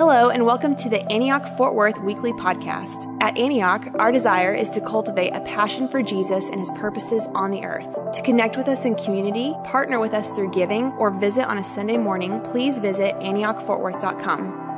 Hello, 0.00 0.30
and 0.30 0.46
welcome 0.46 0.74
to 0.76 0.88
the 0.88 1.06
Antioch 1.12 1.44
Fort 1.58 1.74
Worth 1.74 2.00
Weekly 2.00 2.32
Podcast. 2.32 3.14
At 3.20 3.36
Antioch, 3.36 3.86
our 3.96 4.10
desire 4.10 4.54
is 4.54 4.70
to 4.70 4.80
cultivate 4.80 5.34
a 5.34 5.42
passion 5.42 5.88
for 5.88 6.02
Jesus 6.02 6.46
and 6.46 6.58
his 6.58 6.70
purposes 6.70 7.26
on 7.34 7.50
the 7.50 7.64
earth. 7.64 7.98
To 8.14 8.22
connect 8.22 8.56
with 8.56 8.66
us 8.66 8.86
in 8.86 8.94
community, 8.94 9.54
partner 9.62 10.00
with 10.00 10.14
us 10.14 10.30
through 10.30 10.52
giving, 10.52 10.86
or 10.92 11.10
visit 11.10 11.44
on 11.44 11.58
a 11.58 11.62
Sunday 11.62 11.98
morning, 11.98 12.40
please 12.40 12.78
visit 12.78 13.14
AntiochFortWorth.com. 13.16 14.69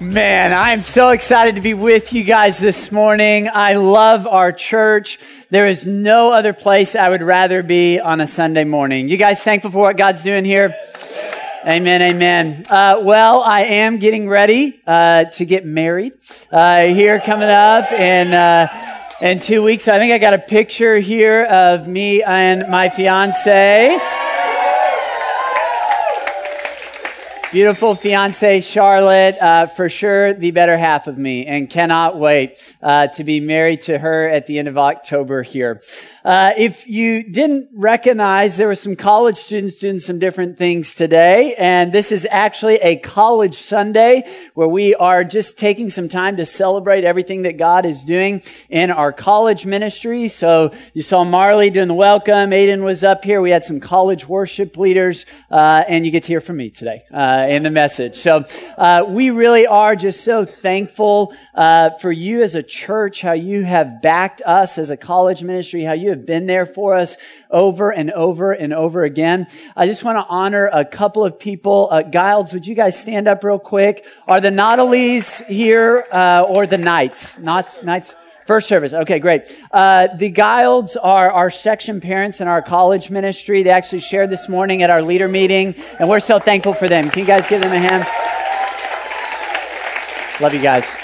Man, 0.00 0.52
I'm 0.52 0.82
so 0.82 1.10
excited 1.10 1.56
to 1.56 1.60
be 1.60 1.74
with 1.74 2.12
you 2.12 2.22
guys 2.22 2.60
this 2.60 2.92
morning. 2.92 3.48
I 3.52 3.74
love 3.74 4.28
our 4.28 4.52
church. 4.52 5.18
There 5.50 5.66
is 5.66 5.88
no 5.88 6.32
other 6.32 6.52
place 6.52 6.94
I 6.94 7.08
would 7.08 7.20
rather 7.20 7.64
be 7.64 7.98
on 7.98 8.20
a 8.20 8.28
Sunday 8.28 8.62
morning. 8.62 9.08
You 9.08 9.16
guys 9.16 9.42
thankful 9.42 9.72
for 9.72 9.78
what 9.78 9.96
God's 9.96 10.22
doing 10.22 10.44
here? 10.44 10.72
Amen, 11.66 12.00
amen. 12.00 12.64
Uh, 12.70 13.00
well, 13.02 13.42
I 13.42 13.62
am 13.62 13.98
getting 13.98 14.28
ready 14.28 14.80
uh, 14.86 15.24
to 15.24 15.44
get 15.44 15.66
married 15.66 16.12
uh, 16.52 16.84
here 16.84 17.18
coming 17.18 17.48
up 17.48 17.90
in 17.90 18.32
uh, 18.32 18.68
in 19.20 19.40
two 19.40 19.64
weeks. 19.64 19.88
I 19.88 19.98
think 19.98 20.12
I 20.12 20.18
got 20.18 20.32
a 20.32 20.38
picture 20.38 20.98
here 20.98 21.42
of 21.42 21.88
me 21.88 22.22
and 22.22 22.70
my 22.70 22.88
fiance. 22.88 24.27
Beautiful 27.50 27.94
fiance 27.94 28.60
Charlotte, 28.60 29.38
uh, 29.40 29.68
for 29.68 29.88
sure 29.88 30.34
the 30.34 30.50
better 30.50 30.76
half 30.76 31.06
of 31.06 31.16
me, 31.16 31.46
and 31.46 31.70
cannot 31.70 32.18
wait 32.18 32.74
uh, 32.82 33.06
to 33.06 33.24
be 33.24 33.40
married 33.40 33.80
to 33.80 33.96
her 33.96 34.28
at 34.28 34.46
the 34.46 34.58
end 34.58 34.68
of 34.68 34.76
October 34.76 35.42
here. 35.42 35.80
Uh, 36.26 36.52
if 36.58 36.86
you 36.86 37.22
didn't 37.22 37.70
recognize, 37.72 38.58
there 38.58 38.66
were 38.66 38.74
some 38.74 38.94
college 38.94 39.38
students 39.38 39.76
doing 39.76 39.98
some 39.98 40.18
different 40.18 40.58
things 40.58 40.94
today, 40.94 41.54
and 41.54 41.90
this 41.90 42.12
is 42.12 42.26
actually 42.30 42.74
a 42.76 42.96
college 42.96 43.56
Sunday 43.56 44.30
where 44.52 44.68
we 44.68 44.94
are 44.96 45.24
just 45.24 45.56
taking 45.56 45.88
some 45.88 46.06
time 46.06 46.36
to 46.36 46.44
celebrate 46.44 47.02
everything 47.02 47.42
that 47.42 47.56
God 47.56 47.86
is 47.86 48.04
doing 48.04 48.42
in 48.68 48.90
our 48.90 49.10
college 49.10 49.64
ministry. 49.64 50.28
So 50.28 50.74
you 50.92 51.00
saw 51.00 51.24
Marley 51.24 51.70
doing 51.70 51.88
the 51.88 51.94
welcome, 51.94 52.50
Aiden 52.50 52.82
was 52.82 53.02
up 53.02 53.24
here. 53.24 53.40
We 53.40 53.52
had 53.52 53.64
some 53.64 53.80
college 53.80 54.28
worship 54.28 54.76
leaders, 54.76 55.24
uh, 55.50 55.84
and 55.88 56.04
you 56.04 56.12
get 56.12 56.24
to 56.24 56.28
hear 56.28 56.42
from 56.42 56.58
me 56.58 56.68
today. 56.68 57.04
Uh, 57.38 57.46
in 57.46 57.62
the 57.62 57.70
message. 57.70 58.16
So 58.16 58.44
uh, 58.76 59.04
we 59.06 59.30
really 59.30 59.64
are 59.64 59.94
just 59.94 60.24
so 60.24 60.44
thankful 60.44 61.36
uh, 61.54 61.90
for 62.00 62.10
you 62.10 62.42
as 62.42 62.56
a 62.56 62.64
church, 62.64 63.20
how 63.20 63.32
you 63.32 63.62
have 63.62 64.02
backed 64.02 64.42
us 64.42 64.76
as 64.76 64.90
a 64.90 64.96
college 64.96 65.40
ministry, 65.42 65.84
how 65.84 65.92
you 65.92 66.10
have 66.10 66.26
been 66.26 66.46
there 66.46 66.66
for 66.66 66.94
us 66.94 67.16
over 67.48 67.92
and 67.92 68.10
over 68.10 68.50
and 68.50 68.72
over 68.72 69.04
again. 69.04 69.46
I 69.76 69.86
just 69.86 70.02
want 70.02 70.18
to 70.18 70.26
honor 70.28 70.68
a 70.72 70.84
couple 70.84 71.24
of 71.24 71.38
people. 71.38 71.88
Uh, 71.92 72.02
Giles, 72.02 72.52
would 72.52 72.66
you 72.66 72.74
guys 72.74 72.98
stand 72.98 73.28
up 73.28 73.44
real 73.44 73.60
quick? 73.60 74.04
Are 74.26 74.40
the 74.40 74.50
Nautilies 74.50 75.40
here 75.46 76.06
uh, 76.10 76.42
or 76.42 76.66
the 76.66 76.78
Knights? 76.78 77.38
Not 77.38 77.84
Knights. 77.84 78.16
First 78.48 78.66
service. 78.66 78.94
Okay, 78.94 79.18
great. 79.18 79.54
Uh, 79.70 80.08
the 80.16 80.30
Guilds 80.30 80.96
are 80.96 81.30
our 81.30 81.50
section 81.50 82.00
parents 82.00 82.40
in 82.40 82.48
our 82.48 82.62
college 82.62 83.10
ministry. 83.10 83.62
They 83.62 83.68
actually 83.68 84.00
shared 84.00 84.30
this 84.30 84.48
morning 84.48 84.82
at 84.82 84.88
our 84.88 85.02
leader 85.02 85.28
meeting, 85.28 85.74
and 86.00 86.08
we're 86.08 86.18
so 86.18 86.38
thankful 86.38 86.72
for 86.72 86.88
them. 86.88 87.10
Can 87.10 87.20
you 87.20 87.26
guys 87.26 87.46
give 87.46 87.60
them 87.60 87.74
a 87.74 87.78
hand? 87.78 88.06
Love 90.40 90.54
you 90.54 90.62
guys. 90.62 90.96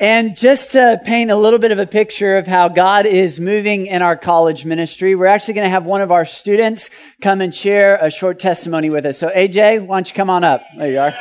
And 0.00 0.34
just 0.34 0.72
to 0.72 1.00
paint 1.04 1.30
a 1.30 1.36
little 1.36 1.60
bit 1.60 1.70
of 1.70 1.78
a 1.78 1.86
picture 1.86 2.36
of 2.36 2.48
how 2.48 2.66
God 2.66 3.06
is 3.06 3.38
moving 3.38 3.86
in 3.86 4.02
our 4.02 4.16
college 4.16 4.64
ministry, 4.64 5.14
we're 5.14 5.26
actually 5.26 5.54
going 5.54 5.66
to 5.66 5.70
have 5.70 5.84
one 5.84 6.00
of 6.00 6.10
our 6.10 6.24
students 6.24 6.90
come 7.20 7.40
and 7.40 7.54
share 7.54 8.04
a 8.04 8.10
short 8.10 8.40
testimony 8.40 8.90
with 8.90 9.06
us. 9.06 9.18
So, 9.18 9.30
AJ, 9.30 9.86
why 9.86 9.98
don't 9.98 10.08
you 10.08 10.14
come 10.16 10.28
on 10.28 10.42
up? 10.42 10.64
There 10.76 10.90
you 10.90 10.98
are. 10.98 11.14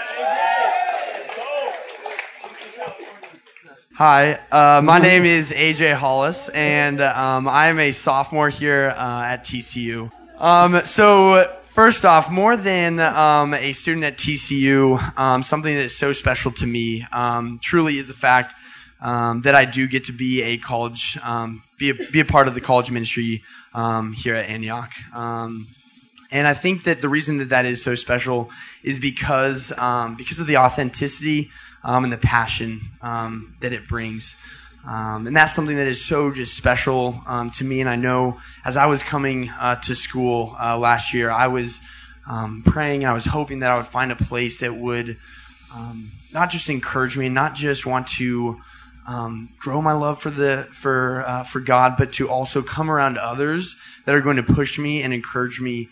Hi, 4.00 4.40
uh, 4.50 4.82
my 4.82 4.98
name 4.98 5.26
is 5.26 5.52
AJ 5.52 5.94
Hollis, 5.94 6.48
and 6.48 7.02
um, 7.02 7.50
I'm 7.50 7.80
a 7.80 7.92
sophomore 7.92 8.48
here 8.48 8.94
uh, 8.96 9.24
at 9.26 9.44
TCU. 9.44 10.10
Um, 10.38 10.80
so, 10.86 11.44
first 11.66 12.06
off, 12.06 12.32
more 12.32 12.56
than 12.56 13.02
um, 13.02 13.54
a 13.54 13.74
student 13.74 14.06
at 14.06 14.16
TCU, 14.18 15.20
um, 15.20 15.44
something 15.44 15.76
that 15.76 15.82
is 15.82 15.98
so 15.98 16.14
special 16.14 16.54
to 16.54 16.66
me 16.66 17.06
um, 17.12 17.60
truly 17.62 17.98
is 17.98 18.08
the 18.08 18.14
fact 18.14 18.54
um, 19.02 19.42
that 19.42 19.54
I 19.54 19.66
do 19.66 19.86
get 19.86 20.06
to 20.06 20.14
be 20.14 20.44
a 20.44 20.58
college, 20.58 21.20
be 21.78 21.90
a, 21.90 21.94
be 21.94 22.22
a 22.22 22.26
part 22.26 22.48
of 22.48 22.54
the 22.54 22.62
college 22.62 22.92
ministry 22.92 23.44
here 24.16 24.36
at 24.36 24.48
Antioch. 24.48 24.94
And 26.32 26.48
I 26.48 26.54
think 26.54 26.84
that 26.84 27.02
the 27.02 27.10
reason 27.10 27.38
that 27.40 27.50
that 27.50 27.66
is 27.66 27.84
so 27.84 27.96
special 27.96 28.52
is 28.84 29.00
because 29.00 29.72
um, 29.78 30.16
because 30.16 30.40
of 30.40 30.48
the 30.48 30.58
authenticity 30.58 31.50
um, 31.84 32.04
and 32.04 32.14
the 32.14 32.18
passion 32.18 32.82
um, 33.02 33.56
that 33.62 33.74
it 33.74 33.88
brings. 33.88 34.36
Um, 34.88 35.28
and 35.28 35.36
that's 35.36 35.54
something 35.54 35.76
that 35.76 35.88
is 35.88 36.04
so 36.04 36.32
just 36.32 36.56
special 36.56 37.22
um, 37.28 37.52
to 37.52 37.64
me. 37.64 37.82
And 37.82 37.90
I 37.90 37.96
know 37.96 38.40
as 38.64 38.78
I 38.78 38.86
was 38.86 39.04
coming 39.04 39.50
uh, 39.60 39.76
to 39.76 39.96
school 39.96 40.56
uh, 40.62 40.78
last 40.78 41.14
year, 41.14 41.30
I 41.30 41.48
was 41.48 41.82
um, 42.30 42.64
praying 42.66 43.04
and 43.04 43.12
I 43.12 43.14
was 43.14 43.26
hoping 43.26 43.60
that 43.60 43.72
I 43.72 43.78
would 43.78 43.88
find 43.88 44.12
a 44.12 44.16
place 44.16 44.60
that 44.60 44.76
would 44.76 45.18
um, 45.76 46.12
not 46.34 46.50
just 46.50 46.70
encourage 46.70 47.18
me, 47.18 47.28
not 47.28 47.56
just 47.56 47.86
want 47.86 48.08
to 48.20 48.60
grow 49.58 49.82
my 49.82 49.94
love 49.94 50.22
for 50.22 50.30
the 50.30 50.68
for 50.72 51.24
uh, 51.26 51.44
for 51.44 51.60
God, 51.60 51.96
but 51.98 52.14
to 52.14 52.30
also 52.30 52.62
come 52.62 52.92
around 52.92 53.18
others 53.18 53.76
that 54.06 54.14
are 54.14 54.22
going 54.22 54.38
to 54.38 54.44
push 54.44 54.78
me 54.78 55.02
and 55.02 55.14
encourage 55.14 55.60
me 55.60 55.90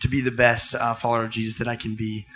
to 0.00 0.08
be 0.08 0.20
the 0.20 0.30
best 0.30 0.74
uh, 0.74 0.94
follower 0.94 1.24
of 1.24 1.30
Jesus 1.30 1.58
that 1.58 1.68
I 1.68 1.76
can 1.76 1.94
be. 1.94 2.26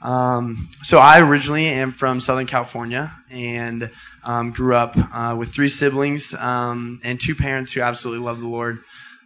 Um, 0.00 0.68
so 0.82 0.98
I 0.98 1.20
originally 1.20 1.66
am 1.66 1.90
from 1.90 2.20
Southern 2.20 2.46
California 2.46 3.12
and 3.30 3.90
um, 4.24 4.52
grew 4.52 4.74
up 4.74 4.94
uh, 4.96 5.34
with 5.36 5.52
three 5.52 5.68
siblings 5.68 6.34
um, 6.34 7.00
and 7.02 7.20
two 7.20 7.34
parents 7.34 7.72
who 7.72 7.80
absolutely 7.80 8.24
love 8.24 8.40
the 8.40 8.48
Lord. 8.48 8.78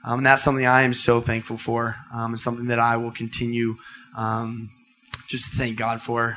Um, 0.05 0.21
and 0.21 0.27
that's 0.27 0.43
something 0.43 0.67
I 0.67 0.83
am 0.83 0.95
so 0.95 1.21
thankful 1.21 1.57
for. 1.57 1.97
Um, 2.13 2.33
and 2.33 2.41
something 2.41 2.67
that 2.67 2.79
I 2.79 2.97
will 2.97 3.13
continue 3.13 3.77
um, 4.17 4.71
just 5.29 5.53
to 5.53 5.59
thank 5.59 5.77
God 5.77 6.01
for. 6.01 6.37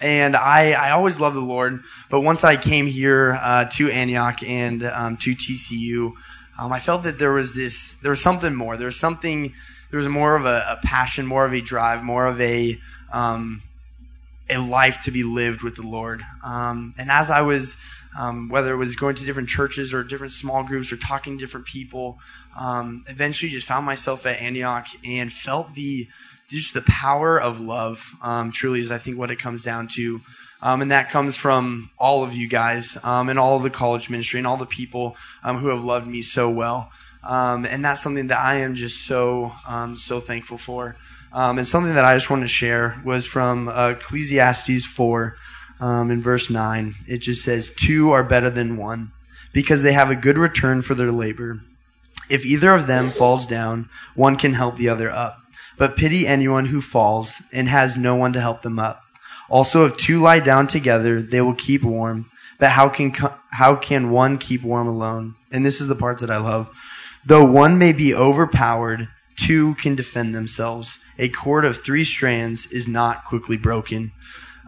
and 0.00 0.36
I, 0.36 0.72
I 0.72 0.90
always 0.92 1.18
loved 1.18 1.36
the 1.36 1.40
Lord, 1.40 1.82
but 2.10 2.20
once 2.20 2.44
I 2.44 2.56
came 2.56 2.86
here 2.86 3.38
uh, 3.40 3.64
to 3.72 3.90
Antioch 3.90 4.42
and 4.42 4.80
to 4.80 4.86
TCU, 5.34 6.12
I 6.58 6.80
felt 6.80 7.02
that 7.02 7.18
there 7.18 7.32
was 7.32 7.54
this, 7.54 7.94
there 7.94 8.10
was 8.10 8.22
something 8.22 8.54
more. 8.54 8.76
There 8.76 8.86
was 8.86 8.98
something 8.98 9.52
there 9.94 9.98
was 9.98 10.08
more 10.08 10.34
of 10.34 10.44
a, 10.44 10.64
a 10.70 10.80
passion, 10.82 11.24
more 11.24 11.44
of 11.44 11.54
a 11.54 11.60
drive, 11.60 12.02
more 12.02 12.26
of 12.26 12.40
a 12.40 12.80
um, 13.12 13.62
a 14.50 14.58
life 14.58 15.02
to 15.04 15.12
be 15.12 15.22
lived 15.22 15.62
with 15.62 15.76
the 15.76 15.86
Lord. 15.86 16.20
Um, 16.44 16.94
and 16.98 17.12
as 17.12 17.30
I 17.30 17.42
was, 17.42 17.76
um, 18.18 18.48
whether 18.48 18.74
it 18.74 18.76
was 18.76 18.96
going 18.96 19.14
to 19.14 19.24
different 19.24 19.48
churches 19.48 19.94
or 19.94 20.02
different 20.02 20.32
small 20.32 20.64
groups 20.64 20.92
or 20.92 20.96
talking 20.96 21.38
to 21.38 21.40
different 21.40 21.66
people, 21.66 22.18
um, 22.58 23.04
eventually 23.08 23.50
just 23.50 23.68
found 23.68 23.86
myself 23.86 24.26
at 24.26 24.40
Antioch 24.40 24.88
and 25.04 25.32
felt 25.32 25.74
the 25.74 26.08
just 26.48 26.74
the 26.74 26.82
power 26.82 27.40
of 27.40 27.60
love. 27.60 28.14
Um, 28.20 28.50
truly, 28.50 28.80
is 28.80 28.90
I 28.90 28.98
think 28.98 29.16
what 29.16 29.30
it 29.30 29.38
comes 29.38 29.62
down 29.62 29.86
to. 29.94 30.20
Um, 30.64 30.80
and 30.82 30.90
that 30.90 31.10
comes 31.10 31.36
from 31.36 31.90
all 31.98 32.24
of 32.24 32.32
you 32.34 32.48
guys 32.48 32.96
um, 33.04 33.28
and 33.28 33.38
all 33.38 33.56
of 33.56 33.62
the 33.62 33.70
college 33.70 34.08
ministry 34.08 34.38
and 34.40 34.46
all 34.46 34.56
the 34.56 34.66
people 34.80 35.14
um, 35.44 35.58
who 35.58 35.68
have 35.68 35.84
loved 35.84 36.06
me 36.06 36.22
so 36.22 36.48
well. 36.48 36.90
Um, 37.22 37.66
and 37.66 37.84
that's 37.84 38.02
something 38.02 38.28
that 38.28 38.40
I 38.40 38.54
am 38.64 38.74
just 38.74 39.06
so 39.06 39.52
um, 39.68 39.94
so 39.96 40.20
thankful 40.20 40.58
for. 40.58 40.96
Um, 41.32 41.58
and 41.58 41.68
something 41.68 41.94
that 41.94 42.04
I 42.04 42.14
just 42.14 42.30
wanted 42.30 42.44
to 42.44 42.48
share 42.48 43.00
was 43.04 43.26
from 43.26 43.68
uh, 43.68 43.90
Ecclesiastes 43.90 44.86
four, 44.86 45.36
um, 45.80 46.10
in 46.10 46.22
verse 46.22 46.48
nine. 46.48 46.94
It 47.06 47.18
just 47.18 47.44
says, 47.44 47.74
two 47.74 48.10
are 48.12 48.24
better 48.24 48.50
than 48.50 48.78
one, 48.78 49.12
because 49.52 49.82
they 49.82 49.92
have 49.92 50.10
a 50.10 50.16
good 50.16 50.38
return 50.38 50.80
for 50.80 50.94
their 50.94 51.12
labor. 51.12 51.60
If 52.30 52.46
either 52.46 52.72
of 52.72 52.86
them 52.86 53.10
falls 53.10 53.46
down, 53.46 53.90
one 54.14 54.36
can 54.36 54.54
help 54.54 54.76
the 54.76 54.88
other 54.88 55.10
up. 55.10 55.36
But 55.76 55.96
pity 55.96 56.26
anyone 56.26 56.66
who 56.66 56.80
falls 56.80 57.42
and 57.52 57.68
has 57.68 57.96
no 57.96 58.16
one 58.16 58.32
to 58.32 58.40
help 58.40 58.62
them 58.62 58.78
up. 58.78 59.03
Also, 59.54 59.86
if 59.86 59.96
two 59.96 60.18
lie 60.18 60.40
down 60.40 60.66
together, 60.66 61.22
they 61.22 61.40
will 61.40 61.54
keep 61.54 61.84
warm. 61.84 62.28
But 62.58 62.72
how 62.72 62.88
can 62.88 63.12
how 63.52 63.76
can 63.76 64.10
one 64.10 64.36
keep 64.36 64.64
warm 64.64 64.88
alone? 64.88 65.36
And 65.52 65.64
this 65.64 65.80
is 65.80 65.86
the 65.86 65.94
part 65.94 66.18
that 66.18 66.30
I 66.30 66.38
love. 66.38 66.76
Though 67.24 67.44
one 67.44 67.78
may 67.78 67.92
be 67.92 68.12
overpowered, 68.12 69.06
two 69.36 69.76
can 69.76 69.94
defend 69.94 70.34
themselves. 70.34 70.98
A 71.20 71.28
cord 71.28 71.64
of 71.64 71.80
three 71.80 72.02
strands 72.02 72.66
is 72.72 72.88
not 72.88 73.26
quickly 73.26 73.56
broken. 73.56 74.10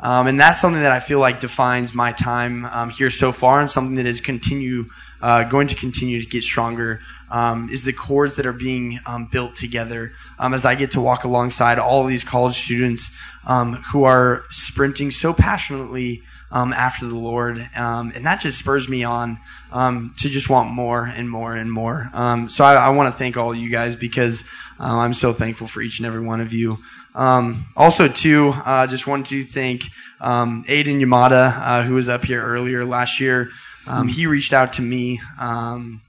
Um, 0.05 0.29
and 0.29 0.39
that's 0.39 0.61
something 0.61 0.83
that 0.83 0.93
I 0.93 1.01
feel 1.01 1.19
like 1.19 1.41
defines 1.41 1.93
my 1.93 2.13
time 2.13 2.67
um, 2.67 2.91
here 2.91 3.11
so 3.11 3.33
far, 3.33 3.61
and 3.61 3.69
something 3.69 3.97
that 3.97 4.07
is 4.07 4.21
continue 4.21 4.85
uh, 5.23 5.45
going 5.45 5.67
to 5.69 5.75
continue 5.75 6.21
to 6.21 6.27
get 6.27 6.43
stronger. 6.43 7.01
Um, 7.29 7.69
is 7.73 7.83
the 7.83 7.93
cords 7.93 8.37
that 8.37 8.47
are 8.47 8.53
being 8.53 9.01
um, 9.05 9.27
built 9.27 9.57
together 9.57 10.13
um, 10.39 10.55
as 10.55 10.65
I 10.65 10.77
get 10.77 10.93
to 10.93 11.01
walk 11.01 11.25
alongside 11.25 11.77
all 11.81 12.05
these 12.05 12.23
college 12.23 12.55
students 12.55 13.11
um, 13.49 13.73
who 13.93 14.05
are 14.05 14.45
sprinting 14.51 15.11
so 15.11 15.33
passionately 15.33 16.23
after 16.53 17.05
the 17.07 17.19
Lord, 17.19 17.59
and 17.75 18.13
that 18.13 18.41
just 18.41 18.61
spurs 18.61 18.89
me 18.89 19.03
on 19.03 19.39
to 19.73 20.29
just 20.29 20.49
want 20.49 20.71
more 20.71 21.05
and 21.05 21.29
more 21.29 21.57
and 21.57 21.71
more. 21.71 22.09
so 22.49 22.65
I, 22.65 22.75
I 22.75 22.89
want 22.91 23.13
to 23.13 23.19
thank 23.19 23.37
all 23.37 23.53
you 23.53 23.71
guys 23.71 23.97
because 23.97 24.45
I'm 24.79 25.13
so 25.13 25.33
thankful 25.33 25.67
for 25.67 25.83
each 25.83 25.99
and 25.99 26.07
every 26.07 26.25
one 26.25 26.41
of 26.41 26.53
you. 26.53 26.79
Um, 27.17 27.65
also, 27.77 28.09
too, 28.09 28.53
uh, 28.55 28.87
just 28.87 29.07
wanted 29.07 29.27
to 29.27 29.43
thank 29.43 29.85
um, 30.21 30.65
Aiden 30.65 31.01
Yamada, 31.01 31.59
uh, 31.59 31.83
who 31.83 31.95
was 31.95 32.09
up 32.09 32.25
here 32.25 32.43
earlier 32.43 32.85
last 32.85 33.21
year. 33.21 33.49
Um, 33.87 34.09
he 34.09 34.27
reached 34.27 34.53
out 34.53 34.75
to 34.75 34.83
me 34.83 35.21
um, 35.39 36.01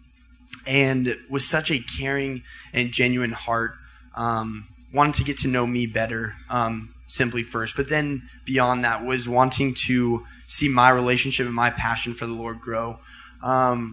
and 0.66 1.18
with 1.30 1.44
such 1.44 1.72
a 1.72 1.80
caring 1.80 2.44
and 2.74 2.92
genuine 2.92 3.32
heart. 3.32 3.74
Um, 4.16 4.68
wanted 4.94 5.16
to 5.16 5.24
get 5.24 5.38
to 5.40 5.48
know 5.48 5.68
me 5.68 5.86
better, 5.86 6.34
um, 6.50 6.94
simply 7.06 7.44
first, 7.44 7.76
but 7.76 7.90
then 7.90 8.24
beyond 8.46 8.84
that 8.84 9.06
was 9.06 9.28
wanting 9.30 9.74
to 9.74 10.26
see 10.48 10.70
my 10.70 10.90
relationship 10.90 11.46
and 11.46 11.54
my 11.54 11.70
passion 11.70 12.14
for 12.14 12.26
the 12.26 12.34
Lord 12.34 12.60
grow. 12.60 13.00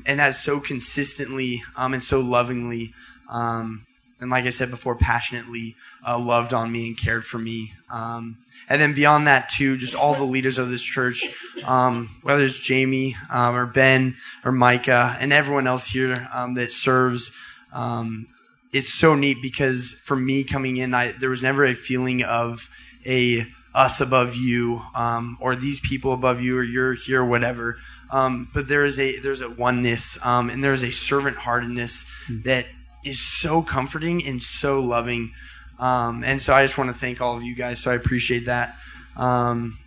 and 0.07 0.21
has 0.21 0.39
so 0.39 0.61
consistently 0.61 1.63
and 1.93 2.03
so 2.03 2.21
lovingly 2.21 2.95
um, 3.29 3.85
and 4.21 4.31
like 4.31 4.45
I 4.45 4.51
said 4.51 4.71
before, 4.71 4.95
passionately 4.95 5.77
uh, 6.07 6.19
loved 6.19 6.53
on 6.53 6.71
me 6.71 6.89
and 6.89 6.97
cared 6.97 7.25
for 7.25 7.39
me. 7.39 7.73
Um, 7.91 8.39
and 8.69 8.81
then 8.81 8.95
beyond 8.95 9.27
that, 9.27 9.49
too, 9.49 9.77
just 9.77 9.95
all 9.95 10.15
the 10.15 10.25
leaders 10.25 10.57
of 10.57 10.69
this 10.69 10.83
church, 10.83 11.25
um, 11.65 12.09
whether 12.23 12.45
it's 12.45 12.59
Jamie 12.59 13.17
um, 13.31 13.57
or 13.57 13.67
Ben 13.67 14.17
or 14.45 14.53
Micah 14.53 15.17
and 15.21 15.33
everyone 15.33 15.67
else 15.67 15.89
here 15.89 16.29
um, 16.33 16.55
that 16.55 16.73
serves. 16.73 17.33
Um, 17.73 18.29
it's 18.73 18.93
so 18.93 19.15
neat 19.15 19.43
because 19.43 19.93
for 19.93 20.17
me 20.17 20.43
coming 20.45 20.77
in, 20.77 20.95
I, 20.95 21.13
there 21.13 21.31
was 21.31 21.43
never 21.43 21.65
a 21.65 21.75
feeling 21.75 22.23
of 22.25 22.69
a 23.07 23.47
us 23.75 24.01
above 24.01 24.37
you 24.37 24.81
um, 24.95 25.37
or 25.41 25.57
these 25.57 25.81
people 25.81 26.13
above 26.13 26.41
you 26.41 26.57
or 26.57 26.63
you're 26.63 26.95
here 26.95 27.23
or 27.23 27.27
whatever 27.27 27.77
um, 28.11 28.49
but 28.55 28.69
there 28.69 28.85
is 28.85 29.01
a 29.01 29.19
there's 29.19 29.41
a 29.41 29.51
oneness 29.51 30.25
um, 30.25 30.49
and 30.49 30.63
there's 30.63 30.85
a 30.85 30.93
servant 30.93 31.37
heartedness 31.37 32.05
mm-hmm. 32.29 32.43
that 32.43 32.67
is 33.05 33.21
so 33.21 33.63
comforting 33.63 34.25
and 34.27 34.43
so 34.43 34.81
loving. 34.81 35.33
Um, 35.79 36.23
and 36.25 36.41
so 36.41 36.55
I 36.55 36.63
just 36.63 36.79
want 36.79 36.91
to 36.91 36.95
thank 36.95 37.21
all 37.21 37.37
of 37.37 37.43
you 37.43 37.55
guys. 37.55 37.81
So 37.81 37.91
I 37.91 37.95
appreciate 37.95 38.47
that. 38.47 38.77
Um, 39.17 39.79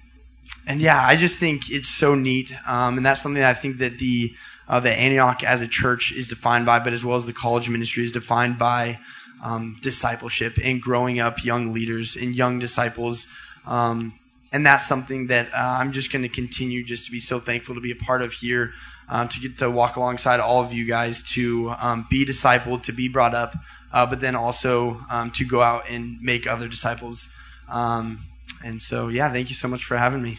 and 0.65 0.81
yeah, 0.81 1.01
I 1.01 1.15
just 1.15 1.39
think 1.39 1.69
it's 1.69 1.89
so 1.89 2.15
neat. 2.15 2.51
Um, 2.67 2.97
and 2.97 3.05
that's 3.05 3.21
something 3.21 3.41
that 3.41 3.49
I 3.49 3.59
think 3.59 3.77
that 3.79 3.97
the, 3.99 4.33
uh, 4.67 4.79
the 4.79 4.91
Antioch 4.91 5.43
as 5.43 5.61
a 5.61 5.67
church 5.67 6.11
is 6.11 6.27
defined 6.27 6.65
by, 6.65 6.79
but 6.79 6.93
as 6.93 7.03
well 7.05 7.15
as 7.15 7.25
the 7.25 7.33
college 7.33 7.69
ministry 7.69 8.03
is 8.03 8.11
defined 8.11 8.57
by 8.57 8.99
um, 9.43 9.77
discipleship 9.81 10.57
and 10.63 10.81
growing 10.81 11.19
up 11.19 11.43
young 11.43 11.73
leaders 11.73 12.15
and 12.15 12.35
young 12.35 12.59
disciples. 12.59 13.27
Um, 13.65 14.19
and 14.51 14.65
that's 14.65 14.87
something 14.87 15.27
that 15.27 15.53
uh, 15.53 15.77
I'm 15.79 15.91
just 15.91 16.11
going 16.11 16.23
to 16.23 16.29
continue 16.29 16.83
just 16.83 17.05
to 17.05 17.11
be 17.11 17.19
so 17.19 17.39
thankful 17.39 17.75
to 17.75 17.81
be 17.81 17.91
a 17.91 17.95
part 17.95 18.21
of 18.21 18.33
here 18.33 18.73
um, 19.09 19.27
to 19.27 19.39
get 19.39 19.57
to 19.59 19.69
walk 19.69 19.95
alongside 19.95 20.39
all 20.39 20.61
of 20.63 20.73
you 20.73 20.85
guys 20.85 21.23
to 21.33 21.73
um, 21.79 22.05
be 22.09 22.25
discipled, 22.25 22.83
to 22.83 22.91
be 22.91 23.07
brought 23.07 23.33
up, 23.33 23.55
uh, 23.93 24.05
but 24.05 24.19
then 24.19 24.35
also 24.35 24.99
um, 25.09 25.31
to 25.31 25.45
go 25.45 25.61
out 25.61 25.89
and 25.89 26.21
make 26.21 26.45
other 26.47 26.67
disciples. 26.67 27.29
Um, 27.69 28.19
and 28.63 28.81
so, 28.81 29.07
yeah, 29.07 29.31
thank 29.31 29.49
you 29.49 29.55
so 29.55 29.67
much 29.67 29.83
for 29.83 29.97
having 29.97 30.21
me. 30.21 30.37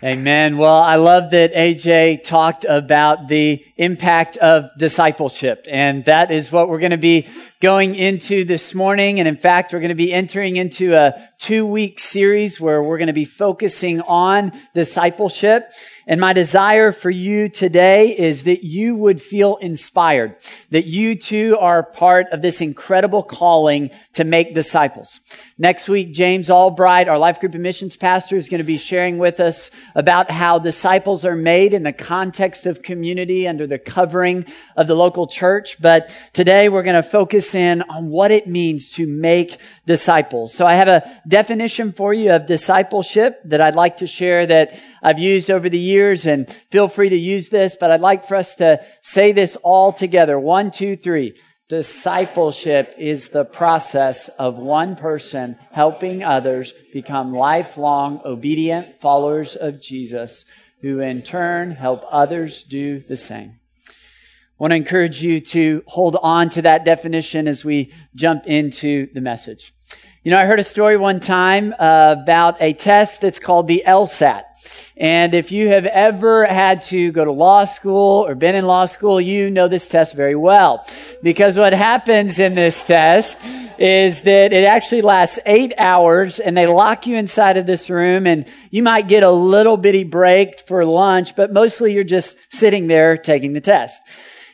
Amen. 0.00 0.58
Well, 0.58 0.80
I 0.80 0.94
love 0.94 1.32
that 1.32 1.52
AJ 1.54 2.22
talked 2.22 2.64
about 2.64 3.26
the 3.26 3.64
impact 3.76 4.36
of 4.36 4.70
discipleship. 4.78 5.66
And 5.68 6.04
that 6.04 6.30
is 6.30 6.52
what 6.52 6.68
we're 6.68 6.78
going 6.78 6.92
to 6.92 6.96
be 6.96 7.26
going 7.58 7.96
into 7.96 8.44
this 8.44 8.76
morning. 8.76 9.18
And 9.18 9.26
in 9.26 9.36
fact, 9.36 9.72
we're 9.72 9.80
going 9.80 9.88
to 9.88 9.96
be 9.96 10.12
entering 10.12 10.56
into 10.56 10.94
a 10.94 11.27
two 11.38 11.64
week 11.64 12.00
series 12.00 12.60
where 12.60 12.82
we're 12.82 12.98
going 12.98 13.06
to 13.06 13.12
be 13.12 13.24
focusing 13.24 14.00
on 14.00 14.52
discipleship. 14.74 15.70
And 16.06 16.20
my 16.20 16.32
desire 16.32 16.90
for 16.90 17.10
you 17.10 17.48
today 17.48 18.08
is 18.08 18.44
that 18.44 18.64
you 18.64 18.96
would 18.96 19.22
feel 19.22 19.56
inspired, 19.56 20.36
that 20.70 20.86
you 20.86 21.14
too 21.14 21.56
are 21.60 21.82
part 21.82 22.26
of 22.32 22.42
this 22.42 22.60
incredible 22.60 23.22
calling 23.22 23.90
to 24.14 24.24
make 24.24 24.54
disciples. 24.54 25.20
Next 25.58 25.88
week, 25.88 26.12
James 26.12 26.50
Albright, 26.50 27.08
our 27.08 27.18
life 27.18 27.38
group 27.38 27.54
and 27.54 27.62
missions 27.62 27.96
pastor, 27.96 28.36
is 28.36 28.48
going 28.48 28.58
to 28.58 28.64
be 28.64 28.78
sharing 28.78 29.18
with 29.18 29.38
us 29.38 29.70
about 29.94 30.30
how 30.30 30.58
disciples 30.58 31.24
are 31.24 31.36
made 31.36 31.72
in 31.72 31.84
the 31.84 31.92
context 31.92 32.66
of 32.66 32.82
community 32.82 33.46
under 33.46 33.66
the 33.66 33.78
covering 33.78 34.44
of 34.76 34.88
the 34.88 34.96
local 34.96 35.26
church. 35.26 35.80
But 35.80 36.10
today 36.32 36.68
we're 36.68 36.82
going 36.82 36.96
to 36.96 37.02
focus 37.02 37.54
in 37.54 37.82
on 37.82 38.08
what 38.08 38.32
it 38.32 38.48
means 38.48 38.90
to 38.92 39.06
make 39.06 39.60
disciples. 39.86 40.52
So 40.52 40.66
I 40.66 40.74
have 40.74 40.88
a 40.88 41.22
definition 41.28 41.92
for 41.92 42.14
you 42.14 42.32
of 42.32 42.46
discipleship 42.46 43.40
that 43.44 43.60
I'd 43.60 43.76
like 43.76 43.98
to 43.98 44.06
share 44.06 44.46
that 44.46 44.78
I've 45.02 45.18
used 45.18 45.50
over 45.50 45.68
the 45.68 45.78
years 45.78 46.26
and 46.26 46.50
feel 46.70 46.88
free 46.88 47.10
to 47.10 47.16
use 47.16 47.50
this, 47.50 47.76
but 47.78 47.90
I'd 47.90 48.00
like 48.00 48.26
for 48.26 48.36
us 48.36 48.56
to 48.56 48.84
say 49.02 49.32
this 49.32 49.56
all 49.62 49.92
together. 49.92 50.38
One, 50.38 50.70
two, 50.70 50.96
three. 50.96 51.38
Discipleship 51.68 52.94
is 52.96 53.28
the 53.28 53.44
process 53.44 54.28
of 54.38 54.56
one 54.56 54.96
person 54.96 55.58
helping 55.70 56.24
others 56.24 56.72
become 56.94 57.34
lifelong 57.34 58.22
obedient 58.24 59.02
followers 59.02 59.54
of 59.54 59.82
Jesus 59.82 60.46
who 60.80 61.00
in 61.00 61.20
turn 61.20 61.72
help 61.72 62.04
others 62.10 62.62
do 62.62 62.98
the 62.98 63.18
same. 63.18 63.58
I 63.86 63.92
want 64.58 64.70
to 64.72 64.76
encourage 64.76 65.22
you 65.22 65.40
to 65.40 65.82
hold 65.86 66.16
on 66.22 66.48
to 66.50 66.62
that 66.62 66.84
definition 66.84 67.46
as 67.46 67.64
we 67.64 67.92
jump 68.14 68.46
into 68.46 69.08
the 69.12 69.20
message. 69.20 69.74
You 70.28 70.34
know, 70.34 70.40
I 70.40 70.44
heard 70.44 70.60
a 70.60 70.64
story 70.64 70.98
one 70.98 71.20
time 71.20 71.74
uh, 71.78 72.16
about 72.20 72.60
a 72.60 72.74
test 72.74 73.22
that's 73.22 73.38
called 73.38 73.66
the 73.66 73.82
LSAT. 73.86 74.42
And 74.94 75.32
if 75.32 75.52
you 75.52 75.68
have 75.68 75.86
ever 75.86 76.44
had 76.44 76.82
to 76.88 77.10
go 77.12 77.24
to 77.24 77.32
law 77.32 77.64
school 77.64 78.26
or 78.26 78.34
been 78.34 78.54
in 78.54 78.66
law 78.66 78.84
school, 78.84 79.22
you 79.22 79.50
know 79.50 79.68
this 79.68 79.88
test 79.88 80.14
very 80.14 80.34
well. 80.34 80.86
Because 81.22 81.56
what 81.56 81.72
happens 81.72 82.38
in 82.40 82.54
this 82.54 82.84
test 82.84 83.38
is 83.78 84.20
that 84.24 84.52
it 84.52 84.64
actually 84.64 85.00
lasts 85.00 85.38
eight 85.46 85.72
hours 85.78 86.40
and 86.40 86.54
they 86.54 86.66
lock 86.66 87.06
you 87.06 87.16
inside 87.16 87.56
of 87.56 87.64
this 87.64 87.88
room 87.88 88.26
and 88.26 88.44
you 88.70 88.82
might 88.82 89.08
get 89.08 89.22
a 89.22 89.30
little 89.30 89.78
bitty 89.78 90.04
break 90.04 90.60
for 90.66 90.84
lunch, 90.84 91.36
but 91.36 91.54
mostly 91.54 91.94
you're 91.94 92.04
just 92.04 92.36
sitting 92.52 92.86
there 92.86 93.16
taking 93.16 93.54
the 93.54 93.62
test. 93.62 94.02